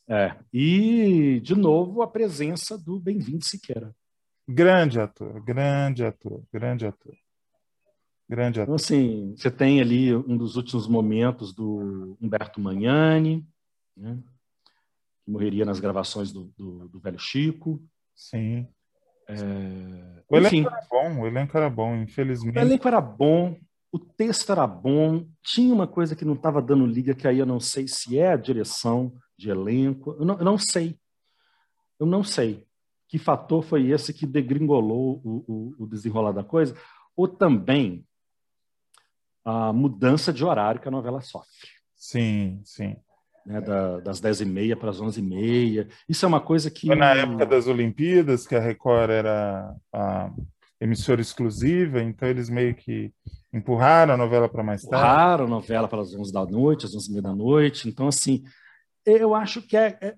É, 0.10 0.36
e, 0.54 1.42
de 1.42 1.56
novo, 1.56 2.02
a 2.02 2.08
presença 2.08 2.78
do 2.78 3.00
Bem-vindo 3.00 3.44
Siqueira. 3.44 3.94
Grande 4.48 5.00
ator, 5.02 5.44
grande 5.44 6.06
ator, 6.06 6.42
grande 6.54 6.86
ator. 6.86 7.14
Grande 8.30 8.60
ator. 8.60 8.64
Então, 8.64 8.76
assim, 8.76 9.34
você 9.38 9.50
tem 9.50 9.80
ali 9.80 10.14
um 10.16 10.38
dos 10.38 10.56
últimos 10.56 10.88
momentos 10.88 11.54
do 11.54 12.18
Humberto 12.22 12.60
Magnani, 12.60 13.48
né, 13.96 14.18
que 15.24 15.32
morreria 15.32 15.66
nas 15.66 15.80
gravações 15.80 16.32
do, 16.32 16.52
do, 16.58 16.90
do 16.90 17.00
Velho 17.00 17.20
Chico. 17.20 17.82
Sim. 18.16 18.68
É... 19.28 19.36
O 20.30 20.36
elenco 20.36 20.56
Enfim, 20.56 20.66
era 20.66 20.88
bom, 20.90 21.22
o 21.22 21.28
elenco 21.28 21.58
era 21.58 21.70
bom, 21.70 21.96
infelizmente. 21.96 22.58
O 22.58 22.62
elenco 22.62 22.88
era 22.88 23.00
bom, 23.00 23.58
o 23.92 24.00
texto 24.00 24.52
era 24.52 24.68
bom, 24.68 25.26
tinha 25.42 25.74
uma 25.74 25.88
coisa 25.88 26.16
que 26.16 26.26
não 26.26 26.34
estava 26.34 26.62
dando 26.62 26.86
liga, 26.86 27.16
que 27.16 27.28
aí 27.28 27.40
eu 27.40 27.46
não 27.46 27.60
sei 27.60 27.88
se 27.88 28.18
é 28.18 28.34
a 28.34 28.38
direção 28.38 29.14
de 29.38 29.50
elenco, 29.50 30.16
eu 30.20 30.26
não, 30.26 30.38
eu 30.38 30.46
não 30.46 30.58
sei. 30.58 31.00
Eu 32.00 32.06
não 32.06 32.24
sei 32.24 32.68
que 33.08 33.18
fator 33.18 33.64
foi 33.64 33.90
esse 33.90 34.14
que 34.14 34.26
degringolou 34.26 35.22
o, 35.24 35.46
o, 35.48 35.84
o 35.84 35.88
desenrolar 35.88 36.34
da 36.34 36.44
coisa, 36.44 36.76
ou 37.16 37.28
também 37.28 38.06
a 39.48 39.72
mudança 39.72 40.34
de 40.34 40.44
horário 40.44 40.82
que 40.82 40.90
a 40.90 40.92
novela 40.92 41.22
sofre. 41.22 41.70
Sim, 41.96 42.60
sim. 42.66 42.98
Né, 43.46 43.62
da, 43.62 44.02
das 44.02 44.20
10h30 44.20 44.76
para 44.76 44.90
as 44.90 45.00
11h30. 45.00 45.88
Isso 46.10 46.26
é 46.26 46.28
uma 46.28 46.42
coisa 46.42 46.70
que. 46.70 46.88
Foi 46.88 46.98
na 46.98 47.14
época 47.14 47.46
das 47.46 47.66
Olimpíadas, 47.66 48.46
que 48.46 48.56
a 48.56 48.60
Record 48.60 49.10
era 49.10 49.74
a 49.94 50.30
emissora 50.82 51.22
exclusiva, 51.22 52.04
então 52.04 52.28
eles 52.28 52.50
meio 52.50 52.76
que 52.76 53.14
empurraram 53.54 54.16
a 54.16 54.18
novela 54.18 54.50
para 54.50 54.64
mais 54.64 54.82
tarde. 54.82 54.98
Empurraram 54.98 55.46
a 55.46 55.50
novela 55.50 55.88
para 55.88 56.02
as 56.02 56.14
11 56.14 56.34
da 56.34 56.46
noite, 56.46 56.86
às 56.86 56.94
11 56.94 57.22
da 57.22 57.34
noite. 57.34 57.88
Então, 57.88 58.10
assim, 58.10 58.44
eu 59.06 59.34
acho 59.34 59.62
que 59.62 59.78
é, 59.78 59.98
é, 60.02 60.16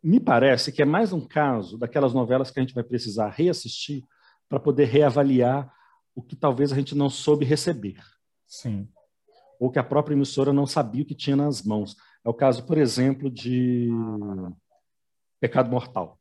me 0.00 0.20
parece 0.20 0.70
que 0.70 0.80
é 0.80 0.84
mais 0.84 1.12
um 1.12 1.26
caso 1.26 1.76
daquelas 1.76 2.14
novelas 2.14 2.52
que 2.52 2.60
a 2.60 2.62
gente 2.62 2.74
vai 2.74 2.84
precisar 2.84 3.28
reassistir 3.30 4.04
para 4.48 4.60
poder 4.60 4.84
reavaliar 4.84 5.68
o 6.14 6.22
que 6.22 6.36
talvez 6.36 6.72
a 6.72 6.76
gente 6.76 6.94
não 6.94 7.10
soube 7.10 7.44
receber. 7.44 7.96
Sim. 8.48 8.88
Ou 9.60 9.70
que 9.70 9.78
a 9.78 9.84
própria 9.84 10.14
emissora 10.14 10.52
não 10.52 10.66
sabia 10.66 11.02
o 11.02 11.06
que 11.06 11.14
tinha 11.14 11.36
nas 11.36 11.62
mãos. 11.62 11.96
É 12.24 12.28
o 12.28 12.34
caso, 12.34 12.64
por 12.64 12.78
exemplo, 12.78 13.30
de 13.30 13.88
Pecado 15.40 15.70
Mortal, 15.70 16.18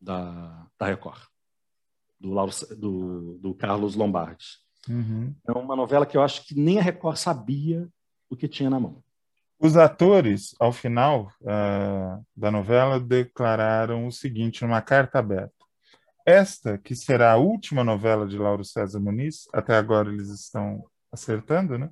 da, 0.00 0.66
da 0.78 0.86
Record 0.86 1.32
do, 2.22 2.30
Lauro, 2.30 2.52
do, 2.76 3.38
do 3.38 3.54
Carlos 3.54 3.96
Lombardi. 3.96 4.46
Uhum. 4.88 5.34
É 5.46 5.52
uma 5.52 5.74
novela 5.74 6.06
que 6.06 6.16
eu 6.16 6.22
acho 6.22 6.46
que 6.46 6.58
nem 6.58 6.78
a 6.78 6.82
Record 6.82 7.16
sabia 7.16 7.88
o 8.30 8.36
que 8.36 8.48
tinha 8.48 8.70
na 8.70 8.78
mão. 8.78 9.02
Os 9.58 9.76
atores, 9.76 10.54
ao 10.58 10.72
final 10.72 11.30
uh, 11.40 12.24
da 12.36 12.50
novela, 12.50 12.98
declararam 12.98 14.06
o 14.06 14.12
seguinte 14.12 14.62
numa 14.62 14.80
carta 14.80 15.18
aberta. 15.18 15.61
Esta, 16.24 16.78
que 16.78 16.94
será 16.94 17.32
a 17.32 17.36
última 17.36 17.82
novela 17.82 18.26
de 18.26 18.38
Lauro 18.38 18.64
César 18.64 19.00
Muniz, 19.00 19.48
até 19.52 19.76
agora 19.76 20.08
eles 20.08 20.28
estão 20.28 20.84
acertando, 21.10 21.78
né? 21.78 21.90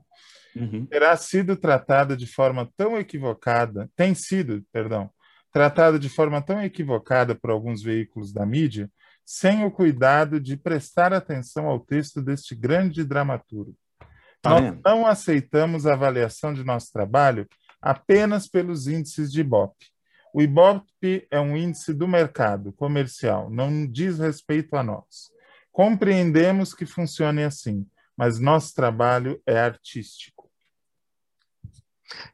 Uhum. 0.54 0.86
Terá 0.86 1.16
sido 1.16 1.56
tratada 1.56 2.16
de 2.16 2.26
forma 2.26 2.68
tão 2.76 2.98
equivocada, 2.98 3.88
tem 3.94 4.14
sido, 4.14 4.64
perdão, 4.72 5.10
tratada 5.52 5.98
de 5.98 6.08
forma 6.08 6.40
tão 6.40 6.62
equivocada 6.62 7.34
por 7.34 7.50
alguns 7.50 7.82
veículos 7.82 8.32
da 8.32 8.46
mídia, 8.46 8.90
sem 9.24 9.64
o 9.64 9.70
cuidado 9.70 10.40
de 10.40 10.56
prestar 10.56 11.12
atenção 11.12 11.66
ao 11.66 11.78
texto 11.78 12.20
deste 12.20 12.54
grande 12.54 13.04
dramaturgo. 13.04 13.76
Tá 14.42 14.50
Nós 14.50 14.78
não 14.84 15.06
aceitamos 15.06 15.86
a 15.86 15.92
avaliação 15.92 16.54
de 16.54 16.64
nosso 16.64 16.92
trabalho 16.92 17.46
apenas 17.80 18.48
pelos 18.48 18.86
índices 18.86 19.30
de 19.30 19.40
Ibope. 19.40 19.86
O 20.32 20.40
Ibope 20.40 21.26
é 21.30 21.40
um 21.40 21.56
índice 21.56 21.92
do 21.92 22.06
mercado 22.06 22.72
comercial, 22.72 23.50
não 23.50 23.86
diz 23.86 24.18
respeito 24.18 24.76
a 24.76 24.82
nós. 24.82 25.30
Compreendemos 25.72 26.74
que 26.74 26.86
funcione 26.86 27.42
assim, 27.42 27.86
mas 28.16 28.38
nosso 28.38 28.74
trabalho 28.74 29.40
é 29.46 29.58
artístico. 29.58 30.50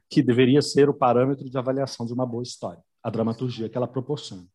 Que 0.08 0.22
deveria 0.22 0.60
ser 0.62 0.88
o 0.88 0.94
parâmetro 0.94 1.48
de 1.48 1.56
avaliação 1.56 2.06
de 2.06 2.12
uma 2.12 2.26
boa 2.26 2.42
história, 2.42 2.82
a 3.02 3.10
dramaturgia 3.10 3.68
que 3.68 3.76
ela 3.76 3.88
proporciona. 3.88 4.46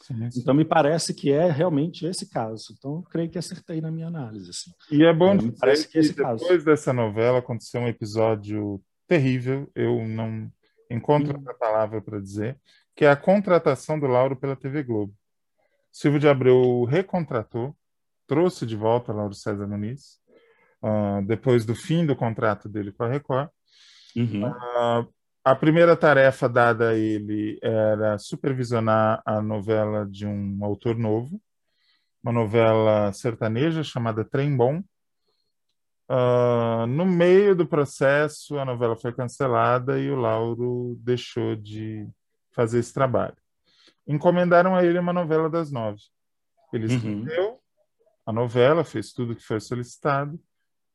Sim, 0.00 0.30
sim. 0.30 0.40
Então, 0.40 0.54
me 0.54 0.64
parece 0.64 1.12
que 1.12 1.30
é 1.30 1.50
realmente 1.50 2.06
esse 2.06 2.28
caso. 2.28 2.74
Então, 2.76 3.02
creio 3.02 3.28
que 3.28 3.38
acertei 3.38 3.80
na 3.80 3.90
minha 3.90 4.06
análise. 4.06 4.50
Assim. 4.50 4.70
E 4.90 5.04
é 5.04 5.12
bom 5.12 5.34
é, 5.34 5.36
dizer 5.36 5.54
parece 5.58 5.88
que, 5.88 6.00
que 6.00 6.08
depois 6.08 6.42
caso. 6.42 6.64
dessa 6.64 6.92
novela 6.92 7.38
aconteceu 7.38 7.82
um 7.82 7.88
episódio 7.88 8.82
terrível, 9.06 9.70
eu 9.74 10.06
não 10.06 10.50
encontro 10.90 11.36
outra 11.36 11.54
palavra 11.54 12.00
para 12.00 12.20
dizer, 12.20 12.58
que 12.94 13.04
é 13.04 13.10
a 13.10 13.16
contratação 13.16 13.98
do 13.98 14.06
Lauro 14.06 14.36
pela 14.36 14.56
TV 14.56 14.82
Globo. 14.82 15.14
Silvio 15.92 16.20
de 16.20 16.28
Abreu 16.28 16.84
recontratou, 16.84 17.76
trouxe 18.26 18.64
de 18.64 18.76
volta 18.76 19.12
Lauro 19.12 19.34
César 19.34 19.66
Muniz, 19.66 20.18
uh, 20.82 21.24
depois 21.26 21.64
do 21.64 21.74
fim 21.74 22.06
do 22.06 22.14
contrato 22.14 22.68
dele 22.68 22.92
com 22.92 23.02
a 23.02 23.08
Record. 23.08 23.48
Uhum. 24.16 24.48
Uh, 24.48 25.08
a 25.44 25.54
primeira 25.54 25.96
tarefa 25.96 26.48
dada 26.48 26.90
a 26.90 26.94
ele 26.94 27.58
era 27.62 28.18
supervisionar 28.18 29.22
a 29.24 29.40
novela 29.40 30.06
de 30.06 30.26
um 30.26 30.64
autor 30.64 30.96
novo, 30.96 31.40
uma 32.22 32.32
novela 32.32 33.12
sertaneja 33.12 33.82
chamada 33.82 34.24
Trem 34.24 34.54
Bom. 34.54 34.82
Uh, 36.08 36.86
no 36.88 37.06
meio 37.06 37.54
do 37.54 37.66
processo, 37.66 38.58
a 38.58 38.64
novela 38.64 38.96
foi 38.96 39.12
cancelada 39.12 39.98
e 39.98 40.10
o 40.10 40.16
Lauro 40.16 40.98
deixou 41.00 41.56
de 41.56 42.06
fazer 42.52 42.78
esse 42.78 42.92
trabalho. 42.92 43.36
Encomendaram 44.06 44.74
a 44.74 44.84
ele 44.84 44.98
uma 44.98 45.12
novela 45.12 45.48
das 45.48 45.70
nove. 45.70 46.02
Ele 46.72 46.86
uhum. 46.86 46.94
escreveu, 46.94 47.60
a 48.26 48.32
novela, 48.32 48.84
fez 48.84 49.12
tudo 49.12 49.34
que 49.34 49.42
foi 49.42 49.60
solicitado 49.60 50.40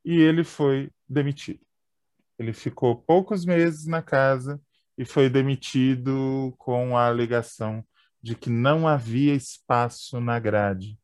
e 0.04 0.18
ele 0.18 0.44
foi 0.44 0.92
demitido. 1.08 1.60
Ele 2.38 2.54
ficou 2.54 2.96
poucos 2.96 3.46
meses 3.46 3.86
na 3.86 4.02
casa 4.02 4.62
e 4.98 5.06
foi 5.06 5.30
demitido 5.30 6.54
com 6.58 6.98
a 6.98 7.08
alegação 7.08 7.84
de 8.22 8.36
que 8.36 8.50
não 8.50 8.88
havia 8.88 9.34
espaço 9.34 10.20
na 10.20 10.40
grade. 10.40 10.98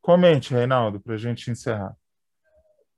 Comente, 0.00 0.54
Reinaldo, 0.54 1.00
para 1.00 1.14
a 1.14 1.18
gente 1.18 1.50
encerrar. 1.50 1.96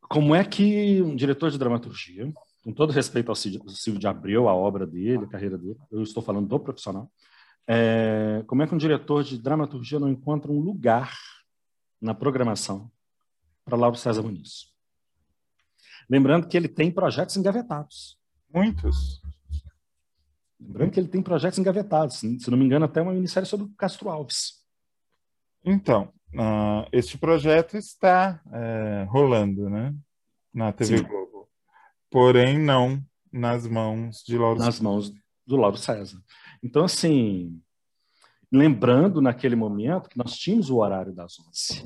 Como 0.02 0.34
é 0.34 0.44
que 0.44 1.02
um 1.02 1.16
diretor 1.16 1.50
de 1.50 1.58
dramaturgia, 1.58 2.32
com 2.62 2.72
todo 2.72 2.92
respeito 2.92 3.30
ao 3.30 3.34
Silvio 3.34 3.98
de 3.98 4.06
Abreu, 4.06 4.48
a 4.48 4.54
obra 4.54 4.86
dele, 4.86 5.24
a 5.24 5.28
carreira 5.28 5.56
dele, 5.56 5.78
eu 5.90 6.02
estou 6.02 6.22
falando 6.22 6.48
do 6.48 6.60
profissional, 6.60 7.10
é, 7.66 8.42
como 8.46 8.62
é 8.62 8.66
que 8.66 8.74
um 8.74 8.78
diretor 8.78 9.22
de 9.22 9.38
dramaturgia 9.38 10.00
não 10.00 10.08
encontra 10.08 10.50
um 10.50 10.58
lugar 10.58 11.14
na 12.00 12.14
programação 12.14 12.90
para 13.64 13.76
Lauro 13.76 13.96
César 13.96 14.22
Muniz? 14.22 14.72
Lembrando 16.08 16.48
que 16.48 16.56
ele 16.56 16.68
tem 16.68 16.90
projetos 16.90 17.36
engavetados. 17.36 18.18
Muitos. 18.52 19.20
Lembrando 20.58 20.90
que 20.90 21.00
ele 21.00 21.08
tem 21.08 21.22
projetos 21.22 21.58
engavetados. 21.58 22.16
Se 22.16 22.50
não 22.50 22.56
me 22.56 22.64
engano, 22.64 22.86
até 22.86 23.02
uma 23.02 23.12
minissérie 23.12 23.48
sobre 23.48 23.66
o 23.66 23.74
Castro 23.76 24.08
Alves. 24.08 24.64
Então, 25.62 26.12
uh, 26.34 26.88
este 26.90 27.18
projeto 27.18 27.76
está 27.76 28.40
é, 28.50 29.06
rolando, 29.10 29.68
né? 29.68 29.94
Na 30.54 30.72
TV 30.72 30.98
Sim. 30.98 31.04
Globo. 31.04 31.27
Porém, 32.10 32.58
não 32.58 33.02
nas 33.32 33.66
mãos 33.66 34.22
de 34.24 34.36
Lauro 34.36 34.58
Nas 34.58 34.76
César. 34.76 34.84
mãos 34.84 35.12
do 35.46 35.56
Lauro 35.56 35.76
César. 35.76 36.22
Então, 36.62 36.84
assim, 36.84 37.60
lembrando 38.50 39.20
naquele 39.20 39.56
momento 39.56 40.08
que 40.08 40.18
nós 40.18 40.36
tínhamos 40.36 40.70
o 40.70 40.78
horário 40.78 41.12
das 41.12 41.38
11. 41.38 41.84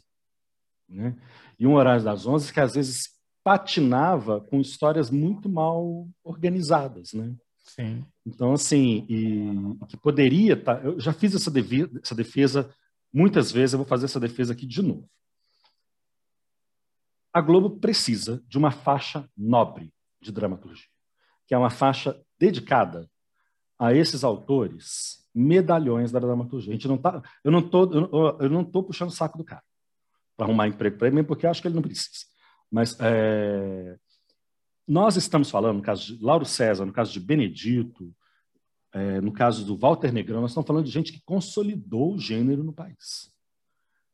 Né? 0.88 1.16
E 1.58 1.66
um 1.66 1.74
horário 1.74 2.02
das 2.02 2.26
11 2.26 2.52
que 2.52 2.60
às 2.60 2.74
vezes 2.74 3.10
patinava 3.44 4.40
com 4.40 4.60
histórias 4.60 5.10
muito 5.10 5.48
mal 5.48 6.08
organizadas, 6.22 7.12
né? 7.12 7.34
Sim. 7.64 8.04
Então, 8.24 8.52
assim, 8.52 9.06
e, 9.08 9.86
que 9.86 9.96
poderia. 9.96 10.62
Tá, 10.62 10.80
eu 10.82 10.98
já 11.00 11.12
fiz 11.12 11.34
essa 11.34 11.50
defesa, 11.50 12.00
essa 12.02 12.14
defesa 12.14 12.74
muitas 13.12 13.50
vezes, 13.50 13.72
eu 13.72 13.78
vou 13.78 13.86
fazer 13.86 14.04
essa 14.04 14.20
defesa 14.20 14.52
aqui 14.52 14.66
de 14.66 14.82
novo. 14.82 15.08
A 17.32 17.40
Globo 17.40 17.78
precisa 17.78 18.42
de 18.46 18.58
uma 18.58 18.70
faixa 18.70 19.28
nobre 19.36 19.92
de 20.22 20.32
dramaturgia, 20.32 20.88
que 21.46 21.54
é 21.54 21.58
uma 21.58 21.70
faixa 21.70 22.18
dedicada 22.38 23.10
a 23.78 23.92
esses 23.92 24.22
autores 24.22 25.28
medalhões 25.34 26.12
da 26.12 26.20
dramaturgia. 26.20 26.72
A 26.72 26.74
gente 26.74 26.88
não 26.88 26.98
tá, 26.98 27.22
eu 27.42 27.50
não 27.50 27.62
tô, 27.62 28.38
eu, 28.40 28.48
não 28.48 28.64
tô 28.64 28.82
puxando 28.82 29.08
o 29.08 29.12
saco 29.12 29.38
do 29.38 29.44
cara 29.44 29.64
para 30.36 30.46
arrumar 30.46 30.68
emprego 30.68 30.98
para 30.98 31.08
ele, 31.08 31.22
porque 31.22 31.46
eu 31.46 31.50
acho 31.50 31.60
que 31.60 31.68
ele 31.68 31.74
não 31.74 31.82
precisa. 31.82 32.26
Mas 32.70 32.96
é, 33.00 33.98
nós 34.86 35.16
estamos 35.16 35.50
falando, 35.50 35.76
no 35.76 35.82
caso 35.82 36.16
de 36.16 36.24
Lauro 36.24 36.44
César, 36.44 36.84
no 36.84 36.92
caso 36.92 37.12
de 37.12 37.20
Benedito, 37.20 38.14
é, 38.92 39.20
no 39.20 39.32
caso 39.32 39.64
do 39.64 39.76
Walter 39.76 40.12
Negrão, 40.12 40.40
nós 40.40 40.50
estamos 40.50 40.66
falando 40.66 40.84
de 40.84 40.90
gente 40.90 41.12
que 41.12 41.22
consolidou 41.24 42.14
o 42.14 42.18
gênero 42.18 42.62
no 42.62 42.72
país. 42.72 43.32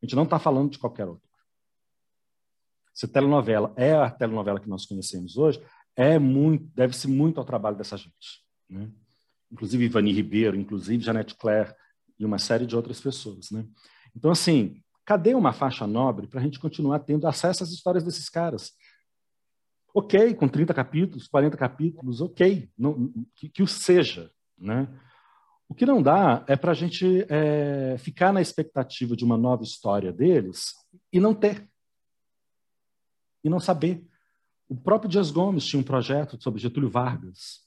A 0.00 0.06
gente 0.06 0.14
não 0.14 0.22
está 0.22 0.38
falando 0.38 0.70
de 0.70 0.78
qualquer 0.78 1.06
outro. 1.06 1.28
Se 2.94 3.06
telenovela 3.06 3.72
é 3.76 3.92
a 3.92 4.10
telenovela 4.10 4.60
que 4.60 4.68
nós 4.68 4.84
conhecemos 4.84 5.36
hoje, 5.36 5.62
é 5.98 6.18
muito, 6.18 6.64
deve-se 6.74 7.08
muito 7.08 7.38
ao 7.38 7.44
trabalho 7.44 7.76
dessa 7.76 7.96
gente. 7.96 8.42
Né? 8.70 8.90
Inclusive 9.50 9.84
Ivani 9.84 10.12
Ribeiro, 10.12 10.56
inclusive 10.56 11.02
Janete 11.02 11.34
Claire 11.34 11.74
e 12.18 12.24
uma 12.24 12.38
série 12.38 12.66
de 12.66 12.76
outras 12.76 13.00
pessoas. 13.00 13.50
Né? 13.50 13.66
Então, 14.14 14.30
assim, 14.30 14.80
Cadê 15.08 15.34
uma 15.34 15.54
faixa 15.54 15.86
nobre 15.86 16.26
para 16.26 16.38
a 16.38 16.42
gente 16.42 16.60
continuar 16.60 16.98
tendo 16.98 17.26
acesso 17.26 17.62
às 17.62 17.70
histórias 17.70 18.04
desses 18.04 18.28
caras? 18.28 18.72
Ok, 19.94 20.34
com 20.34 20.46
30 20.46 20.74
capítulos, 20.74 21.26
40 21.26 21.56
capítulos, 21.56 22.20
ok, 22.20 22.70
não, 22.76 23.10
que, 23.34 23.48
que 23.48 23.62
o 23.62 23.66
seja. 23.66 24.30
Né? 24.58 24.86
O 25.66 25.74
que 25.74 25.86
não 25.86 26.02
dá 26.02 26.44
é 26.46 26.56
para 26.56 26.72
a 26.72 26.74
gente 26.74 27.24
é, 27.30 27.96
ficar 27.96 28.34
na 28.34 28.42
expectativa 28.42 29.16
de 29.16 29.24
uma 29.24 29.38
nova 29.38 29.62
história 29.62 30.12
deles 30.12 30.74
e 31.10 31.18
não 31.18 31.34
ter. 31.34 31.66
E 33.42 33.48
não 33.48 33.60
saber. 33.60 34.06
O 34.68 34.76
próprio 34.76 35.10
Dias 35.10 35.30
Gomes 35.30 35.64
tinha 35.64 35.80
um 35.80 35.84
projeto 35.84 36.40
sobre 36.40 36.60
Getúlio 36.60 36.90
Vargas. 36.90 37.66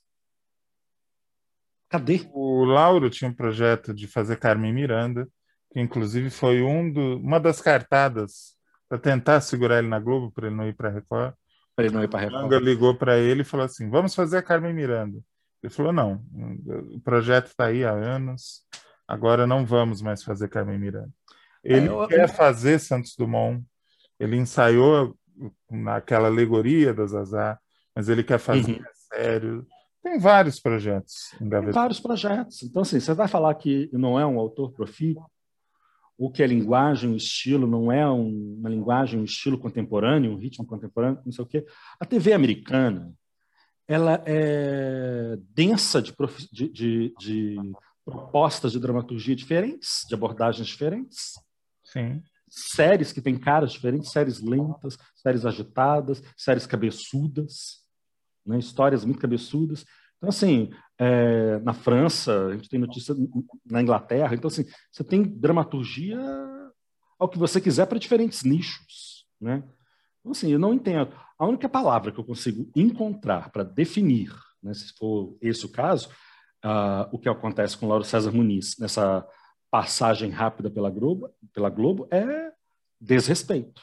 Cadê? 1.89 2.29
O 2.33 2.63
Lauro 2.63 3.09
tinha 3.09 3.29
um 3.29 3.33
projeto 3.33 3.93
de 3.93 4.07
fazer 4.07 4.37
Carmen 4.37 4.73
Miranda 4.73 5.27
que 5.71 5.79
inclusive 5.79 6.29
foi 6.29 6.61
um 6.61 6.91
do, 6.91 7.17
uma 7.17 7.39
das 7.39 7.61
cartadas 7.61 8.55
para 8.87 8.99
tentar 8.99 9.39
segurar 9.39 9.79
ele 9.79 9.87
na 9.87 9.99
Globo 9.99 10.31
para 10.31 10.47
ele 10.47 10.55
não 10.55 10.67
ir 10.67 10.75
para 10.75 10.89
a 10.89 10.91
Record. 10.91 11.33
Para 11.75 11.85
ele 11.85 11.95
não 11.95 12.03
ir 12.03 12.09
para 12.09 12.19
a 12.19 12.23
Record. 12.23 12.43
Manga 12.43 12.59
ligou 12.59 12.95
para 12.95 13.17
ele 13.17 13.41
e 13.41 13.45
falou 13.45 13.65
assim: 13.65 13.89
"Vamos 13.89 14.13
fazer 14.13 14.37
a 14.37 14.43
Carmen 14.43 14.73
Miranda". 14.73 15.19
Ele 15.63 15.73
falou: 15.73 15.93
"Não, 15.93 16.21
o 16.93 16.99
projeto 16.99 17.47
está 17.47 17.67
aí 17.67 17.85
há 17.85 17.91
anos, 17.91 18.63
agora 19.07 19.47
não 19.47 19.65
vamos 19.65 20.01
mais 20.01 20.21
fazer 20.23 20.49
Carmen 20.49 20.77
Miranda". 20.77 21.11
Ele 21.63 21.87
é, 21.87 21.89
eu... 21.89 22.07
quer 22.07 22.27
fazer 22.27 22.79
Santos 22.79 23.15
Dumont. 23.15 23.63
Ele 24.19 24.35
ensaiou 24.35 25.17
naquela 25.69 26.27
alegoria 26.27 26.93
das 26.93 27.11
Zazá, 27.11 27.59
mas 27.95 28.09
ele 28.09 28.23
quer 28.23 28.39
fazer 28.39 28.79
uhum. 28.79 28.85
sério. 28.93 29.67
Tem 30.03 30.17
vários 30.17 30.59
projetos. 30.59 31.35
Tem 31.37 31.71
vários 31.71 31.99
projetos. 31.99 32.63
Então, 32.63 32.81
assim, 32.81 32.99
você 32.99 33.13
vai 33.13 33.27
falar 33.27 33.53
que 33.55 33.89
não 33.93 34.19
é 34.19 34.25
um 34.25 34.39
autor 34.39 34.71
profícuo, 34.71 35.29
ou 36.17 36.31
que 36.31 36.43
a 36.43 36.47
linguagem, 36.47 37.11
o 37.11 37.17
estilo 37.17 37.65
não 37.65 37.91
é 37.91 38.07
um, 38.09 38.57
uma 38.59 38.69
linguagem, 38.69 39.19
um 39.19 39.23
estilo 39.23 39.57
contemporâneo, 39.57 40.31
um 40.31 40.37
ritmo 40.37 40.65
contemporâneo, 40.65 41.19
não 41.25 41.31
sei 41.31 41.43
o 41.43 41.47
quê. 41.47 41.65
A 41.99 42.05
TV 42.05 42.33
americana, 42.33 43.11
ela 43.87 44.21
é 44.25 45.35
densa 45.49 46.01
de, 46.01 46.13
de, 46.51 46.69
de, 46.69 47.13
de 47.17 47.57
propostas 48.05 48.71
de 48.71 48.79
dramaturgia 48.79 49.35
diferentes, 49.35 50.05
de 50.07 50.13
abordagens 50.13 50.67
diferentes. 50.67 51.33
Sim. 51.83 52.21
Séries 52.53 53.13
que 53.13 53.21
têm 53.21 53.39
caras 53.39 53.71
diferentes, 53.71 54.11
séries 54.11 54.41
lentas, 54.41 54.97
séries 55.15 55.45
agitadas, 55.45 56.21
séries 56.35 56.67
cabeçudas, 56.67 57.79
né? 58.45 58.59
histórias 58.59 59.05
muito 59.05 59.21
cabeçudas. 59.21 59.85
Então, 60.17 60.29
assim, 60.29 60.69
é, 60.99 61.59
na 61.59 61.73
França, 61.73 62.47
a 62.47 62.53
gente 62.53 62.69
tem 62.69 62.79
notícia 62.79 63.15
na 63.65 63.81
Inglaterra. 63.81 64.35
Então, 64.35 64.49
assim, 64.49 64.65
você 64.91 65.03
tem 65.03 65.23
dramaturgia 65.23 66.19
ao 67.17 67.29
que 67.29 67.37
você 67.37 67.61
quiser 67.61 67.85
para 67.85 67.97
diferentes 67.97 68.43
nichos, 68.43 69.25
né? 69.39 69.63
Então, 70.19 70.31
assim, 70.31 70.51
eu 70.51 70.59
não 70.59 70.73
entendo. 70.73 71.15
A 71.39 71.45
única 71.47 71.67
palavra 71.69 72.11
que 72.11 72.19
eu 72.19 72.23
consigo 72.23 72.69
encontrar 72.75 73.49
para 73.49 73.63
definir, 73.63 74.31
né, 74.61 74.73
se 74.73 74.93
for 74.93 75.37
esse 75.41 75.65
o 75.65 75.69
caso, 75.69 76.09
uh, 76.63 77.09
o 77.11 77.17
que 77.17 77.27
acontece 77.29 77.77
com 77.77 77.87
Lauro 77.87 78.03
César 78.03 78.31
Muniz 78.31 78.77
nessa 78.77 79.25
passagem 79.71 80.29
rápida 80.29 80.69
pela 80.69 80.89
Globo, 80.89 81.33
pela 81.53 81.69
Globo 81.69 82.07
é 82.11 82.51
desrespeito. 82.99 83.81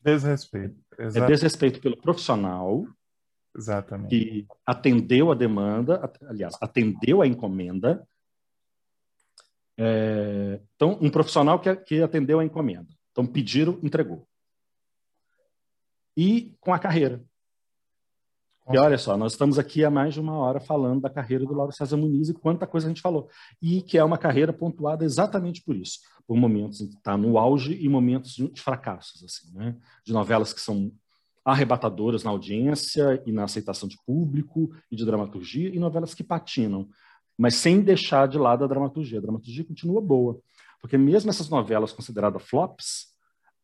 Desrespeito. 0.00 0.74
Exato. 0.98 1.24
É 1.24 1.28
desrespeito 1.28 1.80
pelo 1.80 1.96
profissional, 1.96 2.86
Exatamente. 3.54 4.08
que 4.08 4.46
atendeu 4.64 5.30
a 5.30 5.34
demanda, 5.34 6.10
aliás, 6.22 6.56
atendeu 6.60 7.20
a 7.20 7.26
encomenda. 7.26 8.08
É, 9.76 10.58
então, 10.74 10.98
um 11.02 11.10
profissional 11.10 11.60
que, 11.60 11.76
que 11.76 12.02
atendeu 12.02 12.40
a 12.40 12.44
encomenda. 12.44 12.88
Então, 13.12 13.26
pediram, 13.26 13.78
entregou. 13.82 14.26
E 16.16 16.56
com 16.60 16.72
a 16.72 16.78
carreira. 16.78 17.22
E 18.72 18.78
olha 18.78 18.98
só, 18.98 19.16
nós 19.16 19.32
estamos 19.32 19.58
aqui 19.58 19.84
há 19.84 19.90
mais 19.90 20.14
de 20.14 20.20
uma 20.20 20.36
hora 20.36 20.58
falando 20.58 21.02
da 21.02 21.10
carreira 21.10 21.44
do 21.44 21.54
Lauro 21.54 21.72
César 21.72 21.96
Muniz 21.96 22.28
e 22.28 22.34
quanta 22.34 22.66
coisa 22.66 22.86
a 22.86 22.90
gente 22.90 23.00
falou. 23.00 23.28
E 23.62 23.80
que 23.80 23.96
é 23.96 24.02
uma 24.02 24.18
carreira 24.18 24.52
pontuada 24.52 25.04
exatamente 25.04 25.62
por 25.62 25.76
isso. 25.76 26.00
Por 26.26 26.36
momentos 26.36 26.80
em 26.80 26.88
que 26.88 26.96
está 26.96 27.16
no 27.16 27.38
auge 27.38 27.78
e 27.80 27.88
momentos 27.88 28.32
de 28.32 28.60
fracassos, 28.60 29.22
assim, 29.22 29.52
né? 29.54 29.76
De 30.04 30.12
novelas 30.12 30.52
que 30.52 30.60
são 30.60 30.90
arrebatadoras 31.44 32.24
na 32.24 32.30
audiência 32.30 33.22
e 33.24 33.30
na 33.30 33.44
aceitação 33.44 33.88
de 33.88 33.96
público 34.04 34.72
e 34.90 34.96
de 34.96 35.04
dramaturgia, 35.04 35.68
e 35.72 35.78
novelas 35.78 36.12
que 36.12 36.24
patinam, 36.24 36.88
mas 37.38 37.54
sem 37.54 37.80
deixar 37.80 38.26
de 38.26 38.36
lado 38.36 38.64
a 38.64 38.66
dramaturgia. 38.66 39.18
A 39.18 39.22
dramaturgia 39.22 39.64
continua 39.64 40.00
boa, 40.00 40.40
porque 40.80 40.98
mesmo 40.98 41.30
essas 41.30 41.48
novelas 41.48 41.92
consideradas 41.92 42.42
flops, 42.42 43.14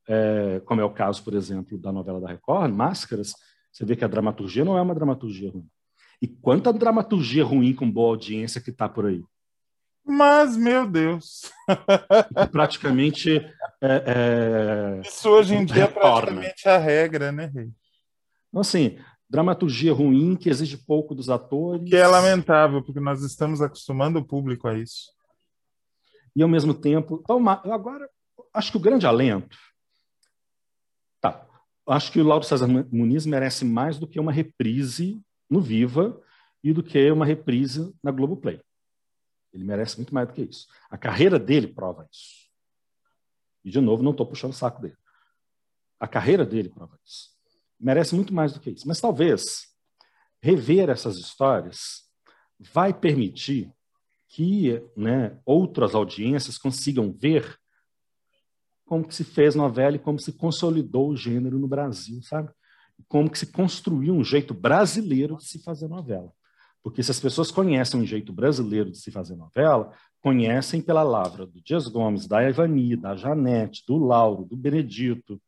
é, 0.07 0.61
como 0.65 0.81
é 0.81 0.85
o 0.85 0.93
caso, 0.93 1.25
por 1.25 1.35
exemplo, 1.35 1.77
da 1.77 1.91
novela 1.91 2.21
da 2.21 2.29
Record, 2.29 2.73
Máscaras, 2.73 3.35
você 3.73 3.87
vê 3.87 3.97
que 3.97 4.05
a 4.05 4.09
dramaturgia 4.09 4.65
não 4.65 4.77
é 4.77 4.83
uma 4.83 4.95
dramaturgia 4.95 5.51
ruim. 5.51 5.69
E 6.21 6.29
quanta 6.29 6.73
dramaturgia 6.73 7.45
ruim 7.45 7.75
com 7.75 7.91
boa 7.91 8.11
audiência 8.11 8.61
que 8.61 8.71
está 8.71 8.89
por 8.89 9.07
aí? 9.07 9.25
Mas, 10.05 10.57
meu 10.57 10.87
Deus. 10.87 11.51
praticamente. 12.53 13.37
É, 13.81 15.01
é, 15.01 15.01
Isso 15.05 15.29
hoje 15.29 15.55
em 15.55 15.65
dia 15.65 15.85
é 15.85 15.87
praticamente 15.87 16.69
a 16.69 16.77
regra, 16.77 17.33
né, 17.33 17.51
Rei? 17.53 17.71
Então, 18.49 18.61
assim, 18.61 18.99
dramaturgia 19.29 19.93
ruim 19.93 20.37
que 20.37 20.51
exige 20.51 20.77
pouco 20.77 21.15
dos 21.15 21.31
atores. 21.31 21.89
Que 21.89 21.97
é 21.97 22.07
lamentável, 22.07 22.83
porque 22.83 23.01
nós 23.01 23.23
estamos 23.23 23.63
acostumando 23.63 24.19
o 24.19 24.25
público 24.25 24.69
a 24.69 24.79
isso. 24.79 25.11
E, 26.37 26.43
ao 26.43 26.49
mesmo 26.49 26.75
tempo. 26.75 27.23
Agora, 27.65 28.09
acho 28.53 28.71
que 28.71 28.77
o 28.77 28.81
grande 28.81 29.07
alento 29.07 29.57
acho 31.87 32.13
que 32.13 32.21
o 32.21 32.25
Lauro 32.25 32.45
César 32.45 32.67
Muniz 32.67 33.27
merece 33.27 33.65
mais 33.65 33.99
do 33.99 34.07
que 34.07 34.21
uma 34.21 34.33
reprise 34.33 35.21
no 35.49 35.61
Viva 35.61 36.21
e 36.63 36.73
do 36.73 36.83
que 36.83 37.11
uma 37.11 37.27
reprise 37.27 37.93
na 38.03 38.11
Globoplay. 38.11 38.61
Ele 39.53 39.65
merece 39.65 39.97
muito 39.97 40.15
mais 40.15 40.29
do 40.29 40.35
que 40.35 40.43
isso. 40.43 40.67
A 40.91 40.97
carreira 40.97 41.39
dele 41.39 41.67
prova 41.67 42.09
isso. 42.11 42.49
E, 43.65 43.71
de 43.71 43.81
novo, 43.81 44.03
não 44.03 44.13
estou 44.13 44.27
puxando 44.27 44.53
o 44.53 44.57
saco 44.57 44.81
dele. 44.81 44.97
A 46.01 46.09
carreira 46.09 46.45
dele 46.45 46.69
prova 46.69 46.99
isso. 47.05 47.31
Merece 47.79 48.15
muito 48.15 48.33
mais 48.33 48.53
do 48.53 48.61
que 48.61 48.71
isso. 48.71 48.89
Mas 48.89 49.01
talvez 49.01 49.69
rever 50.41 50.89
essas 50.89 51.17
histórias 51.19 52.09
vai 52.59 52.95
permitir 52.95 53.73
que 54.29 54.83
né, 54.97 55.39
outras 55.45 55.95
audiências 55.95 56.57
consigam 56.57 57.13
ver 57.13 57.59
como 58.85 59.07
que 59.07 59.15
se 59.15 59.25
fez 59.25 59.55
novela 59.55 59.97
e 59.97 59.99
como 59.99 60.19
se 60.19 60.33
consolidou 60.33 61.11
o 61.11 61.17
gênero 61.17 61.59
no 61.59 61.69
Brasil, 61.69 62.21
sabe? 62.23 62.51
Como 63.09 63.31
que 63.31 63.39
se 63.39 63.47
construiu 63.47 64.15
um 64.15 64.25
jeito 64.25 64.55
brasileiro 64.55 65.37
de 65.37 65.45
se 65.45 65.63
fazer 65.63 65.89
novela. 65.89 66.33
Porque 66.83 67.03
se 67.03 67.11
as 67.11 67.21
pessoas 67.21 67.51
conhecem 67.51 68.01
um 68.01 68.07
jeito 68.07 68.33
brasileiro 68.33 68.91
de 68.91 68.99
se 68.99 69.11
fazer 69.11 69.37
novela, 69.37 69.93
conhecem 70.21 70.81
pela 70.81 71.03
lavra 71.03 71.47
do 71.47 71.61
Dias 71.61 71.87
Gomes, 71.87 72.27
da 72.27 72.49
Ivani, 72.49 72.97
da 72.97 73.17
Janete, 73.17 73.85
do 73.87 73.97
Lauro, 73.97 74.45
do 74.45 74.57
Benedito, 74.57 75.41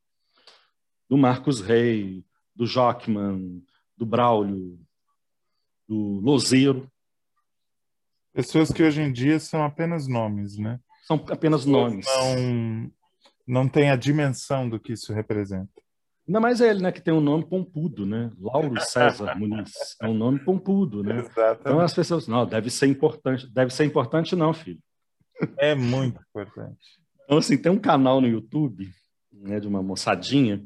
do 1.09 1.17
Marcos 1.17 1.61
Rey, 1.61 2.25
do 2.55 2.67
Jockman, 2.67 3.63
do 3.97 4.07
Braulio, 4.07 4.79
do 5.89 6.21
Lozeiro. 6.21 6.91
Pessoas 8.33 8.73
que 8.73 8.83
hoje 8.83 9.01
em 9.01 9.13
dia 9.13 9.39
são 9.39 9.65
apenas 9.65 10.09
nomes, 10.09 10.57
né? 10.57 10.81
São 11.07 11.17
apenas 11.29 11.65
nomes. 11.65 12.07
Não, 12.07 12.91
não 13.47 13.69
tem 13.69 13.91
a 13.91 13.97
dimensão 13.97 14.69
do 14.69 14.81
que 14.81 14.93
isso 14.93 15.13
representa. 15.13 15.71
Ainda 16.27 16.41
mais 16.41 16.61
ele, 16.61 16.81
né, 16.81 16.91
que 16.91 17.03
tem 17.03 17.13
um 17.13 17.21
nome 17.21 17.45
pompudo, 17.45 18.07
né? 18.07 18.33
Lauro 18.39 18.81
César 18.81 19.35
Muniz. 19.37 19.73
É 20.01 20.09
um 20.09 20.15
nome 20.15 20.39
pompudo, 20.39 21.03
né? 21.03 21.19
Exatamente. 21.19 21.61
Então 21.61 21.81
as 21.81 21.93
pessoas, 21.93 22.27
não, 22.27 22.47
deve 22.47 22.71
ser 22.71 22.87
importante. 22.87 23.47
Deve 23.53 23.71
ser 23.71 23.85
importante 23.85 24.35
não, 24.35 24.55
filho. 24.55 24.81
É 25.59 25.75
muito 25.75 26.21
importante. 26.21 26.79
Então, 27.25 27.39
assim, 27.39 27.59
tem 27.59 27.71
um 27.71 27.79
canal 27.79 28.21
no 28.21 28.27
YouTube, 28.27 28.91
né, 29.33 29.61
de 29.61 29.69
uma 29.69 29.83
moçadinha, 29.83 30.65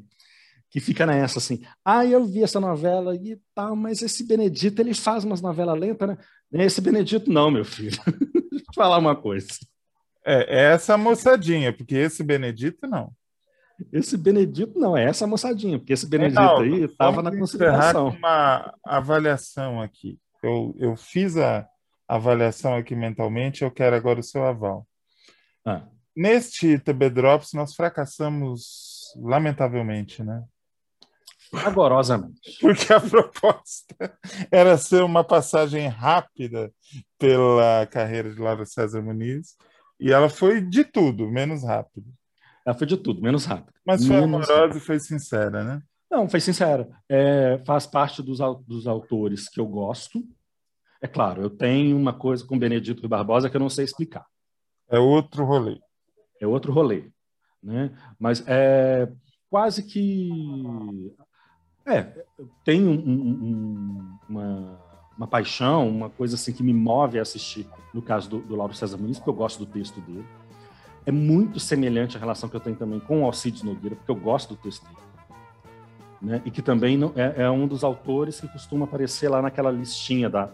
que 0.69 0.79
fica 0.79 1.05
nessa, 1.05 1.39
assim, 1.39 1.61
ah, 1.83 2.05
eu 2.05 2.23
vi 2.25 2.43
essa 2.43 2.59
novela 2.59 3.15
e 3.15 3.39
tal, 3.55 3.75
mas 3.75 4.01
esse 4.01 4.25
Benedito, 4.25 4.79
ele 4.81 4.93
faz 4.93 5.23
umas 5.23 5.41
novelas 5.41 5.77
lentas, 5.77 6.09
né? 6.09 6.17
Esse 6.51 6.79
Benedito 6.79 7.31
não, 7.31 7.49
meu 7.49 7.65
filho. 7.65 7.97
Deixa 8.51 8.65
eu 8.65 8.71
te 8.71 8.75
falar 8.75 8.97
uma 8.97 9.15
coisa. 9.15 9.47
É, 10.25 10.57
é 10.57 10.73
essa 10.73 10.97
moçadinha, 10.97 11.71
porque 11.73 11.95
esse 11.95 12.23
Benedito 12.23 12.87
não. 12.87 13.11
Esse 13.93 14.17
Benedito 14.17 14.77
não, 14.77 14.95
é 14.95 15.05
essa 15.05 15.25
moçadinha, 15.25 15.79
porque 15.79 15.93
esse 15.93 16.07
Benedito 16.07 16.39
aí 16.39 16.83
estava 16.83 17.21
na 17.21 17.35
consideração. 17.35 18.09
uma 18.09 18.73
avaliação 18.85 19.81
aqui. 19.81 20.19
Eu, 20.43 20.75
eu 20.77 20.95
fiz 20.95 21.37
a 21.37 21.67
avaliação 22.07 22.75
aqui 22.75 22.95
mentalmente, 22.95 23.63
eu 23.63 23.71
quero 23.71 23.95
agora 23.95 24.19
o 24.19 24.23
seu 24.23 24.45
aval. 24.45 24.85
Ah. 25.65 25.83
Neste 26.15 26.77
TB 26.79 27.09
Drops, 27.11 27.53
nós 27.53 27.73
fracassamos 27.75 29.13
lamentavelmente, 29.15 30.23
né? 30.23 30.43
Fragorosamente. 31.49 32.57
Porque 32.59 32.91
a 32.91 32.99
proposta 33.01 33.95
era 34.51 34.77
ser 34.77 35.03
uma 35.03 35.23
passagem 35.23 35.87
rápida 35.87 36.71
pela 37.17 37.87
carreira 37.87 38.33
de 38.33 38.39
Laura 38.39 38.65
César 38.65 39.01
Muniz, 39.01 39.55
e 39.99 40.11
ela 40.11 40.29
foi 40.29 40.61
de 40.61 40.83
tudo, 40.83 41.27
menos 41.27 41.63
rápido. 41.63 42.07
Ela 42.65 42.75
foi 42.75 42.87
de 42.87 42.97
tudo, 42.97 43.21
menos 43.21 43.45
rápido. 43.45 43.73
Mas 43.85 44.05
foi 44.05 44.15
menos 44.15 44.25
amorosa 44.25 44.55
rápido. 44.55 44.77
e 44.77 44.79
foi 44.79 44.99
sincera, 44.99 45.63
né? 45.63 45.81
Não, 46.09 46.27
foi 46.27 46.39
sincera. 46.39 46.89
É, 47.07 47.59
faz 47.65 47.85
parte 47.85 48.23
dos, 48.23 48.39
dos 48.65 48.87
autores 48.87 49.49
que 49.49 49.59
eu 49.59 49.65
gosto. 49.65 50.23
É 51.01 51.07
claro, 51.07 51.41
eu 51.41 51.49
tenho 51.49 51.95
uma 51.97 52.13
coisa 52.13 52.45
com 52.45 52.57
Benedito 52.57 53.07
Barbosa 53.07 53.49
que 53.49 53.55
eu 53.55 53.61
não 53.61 53.69
sei 53.69 53.85
explicar. 53.85 54.25
É 54.89 54.99
outro 54.99 55.45
rolê. 55.45 55.79
É 56.41 56.47
outro 56.47 56.71
rolê. 56.71 57.11
Né? 57.61 57.91
Mas 58.17 58.43
é 58.47 59.11
quase 59.49 59.83
que. 59.83 60.29
É, 61.85 62.03
tem 62.63 62.87
um, 62.87 62.93
um, 62.93 64.19
uma 64.29 64.88
uma 65.19 65.27
paixão, 65.27 65.89
uma 65.89 66.09
coisa 66.09 66.35
assim 66.35 66.53
que 66.53 66.63
me 66.63 66.73
move 66.73 67.19
a 67.19 67.21
assistir, 67.21 67.67
no 67.93 68.01
caso 68.01 68.29
do, 68.29 68.39
do 68.39 68.55
Lauro 68.55 68.73
César 68.73 68.95
Muniz, 68.95 69.17
porque 69.17 69.29
eu 69.29 69.33
gosto 69.33 69.59
do 69.59 69.65
texto 69.65 69.99
dele. 69.99 70.25
É 71.05 71.11
muito 71.11 71.59
semelhante 71.59 72.15
à 72.15 72.19
relação 72.21 72.47
que 72.47 72.55
eu 72.55 72.59
tenho 72.61 72.77
também 72.77 73.01
com 73.01 73.21
o 73.21 73.25
Alcides 73.25 73.61
Nogueira, 73.61 73.97
porque 73.97 74.09
eu 74.09 74.15
gosto 74.15 74.55
do 74.55 74.55
texto 74.55 74.85
dele. 74.85 74.97
Né? 76.21 76.41
E 76.45 76.51
que 76.51 76.61
também 76.61 76.97
não, 76.97 77.11
é, 77.17 77.43
é, 77.43 77.49
um 77.49 77.67
dos 77.67 77.83
autores 77.83 78.39
que 78.39 78.47
costuma 78.47 78.85
aparecer 78.85 79.27
lá 79.27 79.41
naquela 79.41 79.69
listinha 79.71 80.29
da, 80.29 80.49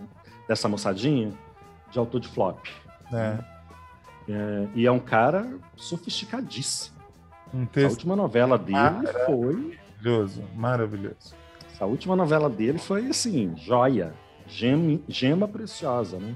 dessa 0.47 0.67
moçadinha 0.67 1.31
de 1.91 1.99
autor 1.99 2.19
de 2.19 2.27
flop. 2.27 2.65
É. 3.13 3.37
É, 4.27 4.67
e 4.73 4.87
é 4.87 4.91
um 4.91 4.99
cara 4.99 5.47
sofisticadíssimo. 5.75 6.95
Um 7.53 7.67
texto... 7.67 7.85
A 7.85 7.91
última 7.91 8.15
novela 8.15 8.57
dele 8.57 8.79
foi. 9.27 9.77
Maravilhoso, 10.01 10.43
maravilhoso. 10.55 11.35
Essa 11.71 11.85
última 11.85 12.15
novela 12.15 12.49
dele 12.49 12.79
foi 12.79 13.07
assim, 13.09 13.53
joia 13.57 14.24
gema, 14.47 14.99
gema 15.07 15.47
preciosa, 15.47 16.17
né? 16.17 16.35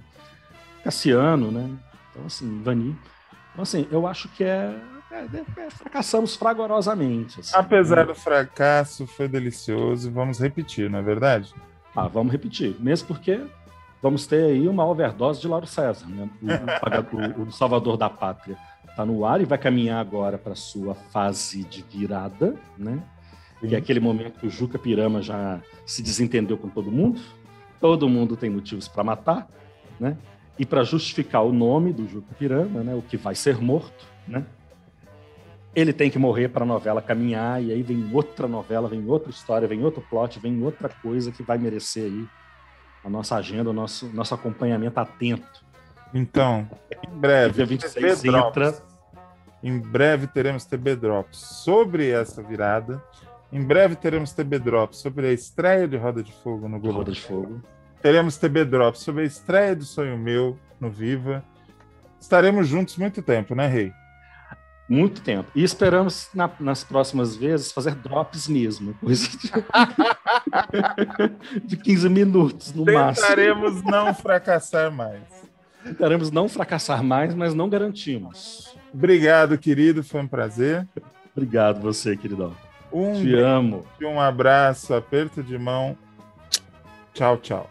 Cassiano, 0.83 1.51
né? 1.51 1.69
Então, 2.11 2.25
assim, 2.25 2.61
Vani. 2.63 2.97
Então, 3.51 3.63
assim, 3.63 3.87
eu 3.91 4.07
acho 4.07 4.27
que 4.29 4.43
é, 4.43 4.75
é, 5.11 5.25
é 5.57 5.69
fracassamos 5.69 6.35
fragorosamente. 6.35 7.39
Assim, 7.39 7.55
Apesar 7.55 7.97
né? 7.97 8.05
do 8.05 8.15
fracasso, 8.15 9.05
foi 9.07 9.27
delicioso. 9.27 10.11
Vamos 10.11 10.39
repetir, 10.39 10.89
não 10.89 10.99
é 10.99 11.01
verdade? 11.01 11.53
Ah, 11.95 12.07
vamos 12.07 12.31
repetir. 12.31 12.75
Mesmo 12.79 13.07
porque 13.07 13.41
vamos 14.01 14.25
ter 14.25 14.45
aí 14.45 14.67
uma 14.67 14.85
overdose 14.85 15.41
de 15.41 15.47
Lauro 15.47 15.67
César, 15.67 16.07
né? 16.07 16.29
O, 16.41 17.41
o, 17.41 17.47
o 17.47 17.51
Salvador 17.51 17.97
da 17.97 18.09
Pátria 18.09 18.57
está 18.89 19.05
no 19.05 19.25
ar 19.25 19.39
e 19.39 19.45
vai 19.45 19.57
caminhar 19.57 19.99
agora 19.99 20.37
para 20.37 20.55
sua 20.55 20.93
fase 20.93 21.63
de 21.63 21.83
virada, 21.83 22.55
né? 22.77 23.01
Sim. 23.59 23.67
Que 23.67 23.75
é 23.75 23.77
aquele 23.77 23.99
momento 23.99 24.39
que 24.39 24.47
o 24.47 24.49
Juca 24.49 24.79
Pirama 24.79 25.21
já 25.21 25.61
se 25.85 26.01
desentendeu 26.01 26.57
com 26.57 26.69
todo 26.69 26.91
mundo, 26.91 27.19
todo 27.79 28.09
mundo 28.09 28.35
tem 28.35 28.49
motivos 28.49 28.87
para 28.87 29.03
matar, 29.03 29.47
né? 29.99 30.17
E 30.57 30.65
para 30.65 30.83
justificar 30.83 31.43
o 31.43 31.53
nome 31.53 31.93
do 31.93 32.07
Juca 32.07 32.35
né, 32.83 32.93
o 32.93 33.01
que 33.01 33.15
vai 33.15 33.33
ser 33.33 33.57
morto, 33.61 34.05
né? 34.27 34.45
Ele 35.73 35.93
tem 35.93 36.09
que 36.09 36.19
morrer 36.19 36.49
para 36.49 36.63
a 36.63 36.67
novela 36.67 37.01
caminhar 37.01 37.63
e 37.63 37.71
aí 37.71 37.81
vem 37.81 38.09
outra 38.11 38.47
novela, 38.47 38.89
vem 38.89 39.07
outra 39.07 39.29
história, 39.29 39.67
vem 39.67 39.83
outro 39.83 40.03
plot, 40.09 40.39
vem 40.39 40.61
outra 40.63 40.89
coisa 40.89 41.31
que 41.31 41.43
vai 41.43 41.57
merecer 41.57 42.05
aí 42.05 42.27
a 43.05 43.09
nossa 43.09 43.35
agenda, 43.35 43.69
o 43.69 43.73
nosso 43.73 44.07
nosso 44.07 44.33
acompanhamento 44.33 44.99
atento. 44.99 45.63
Então, 46.13 46.67
em 47.07 47.17
breve, 47.17 47.53
dia 47.53 47.65
26 47.65 48.25
entra 48.25 48.73
em 49.61 49.77
breve 49.77 50.27
teremos 50.27 50.65
TB 50.65 50.95
Drops 50.95 51.37
sobre 51.37 52.09
essa 52.09 52.41
virada 52.41 53.03
em 53.51 53.63
breve 53.63 53.95
teremos 53.95 54.31
TB 54.31 54.59
Drops 54.59 54.99
sobre 54.99 55.27
a 55.27 55.33
estreia 55.33 55.87
de 55.87 55.97
Roda 55.97 56.21
de 56.21 56.31
Fogo 56.31 56.69
no 56.69 56.79
Globo. 56.79 56.99
Roda 56.99 57.11
de 57.11 57.21
Fogo. 57.21 57.61
Teremos 58.01 58.37
TB 58.37 58.65
Drops 58.65 59.01
sobre 59.01 59.23
a 59.23 59.25
estreia 59.25 59.75
do 59.75 59.83
Sonho 59.83 60.17
Meu 60.17 60.57
no 60.79 60.89
Viva. 60.89 61.43
Estaremos 62.19 62.67
juntos 62.67 62.97
muito 62.97 63.21
tempo, 63.21 63.55
né, 63.55 63.67
Rei? 63.67 63.91
Muito 64.87 65.21
tempo. 65.21 65.49
E 65.53 65.63
esperamos, 65.63 66.29
na, 66.33 66.49
nas 66.59 66.83
próximas 66.83 67.35
vezes, 67.35 67.71
fazer 67.71 67.93
drops 67.95 68.47
mesmo. 68.47 68.95
Coisa 68.95 69.27
de, 69.29 69.51
de 71.63 71.77
15 71.77 72.09
minutos 72.09 72.73
no 72.73 72.85
Tentaremos 72.85 73.03
máximo. 73.05 73.27
Tentaremos 73.27 73.83
não 73.83 74.13
fracassar 74.13 74.91
mais. 74.91 75.21
Tentaremos 75.83 76.31
não 76.31 76.49
fracassar 76.49 77.03
mais, 77.03 77.35
mas 77.35 77.53
não 77.53 77.69
garantimos. 77.69 78.75
Obrigado, 78.93 79.57
querido. 79.57 80.03
Foi 80.03 80.21
um 80.21 80.27
prazer. 80.27 80.87
Obrigado 81.35 81.81
você, 81.81 82.17
queridão. 82.17 82.55
Um 82.91 83.13
Te 83.13 83.35
amo. 83.35 83.85
Um 84.01 84.19
abraço, 84.19 84.93
aperto 84.93 85.43
de 85.43 85.57
mão. 85.57 85.97
Tchau, 87.13 87.37
tchau. 87.37 87.69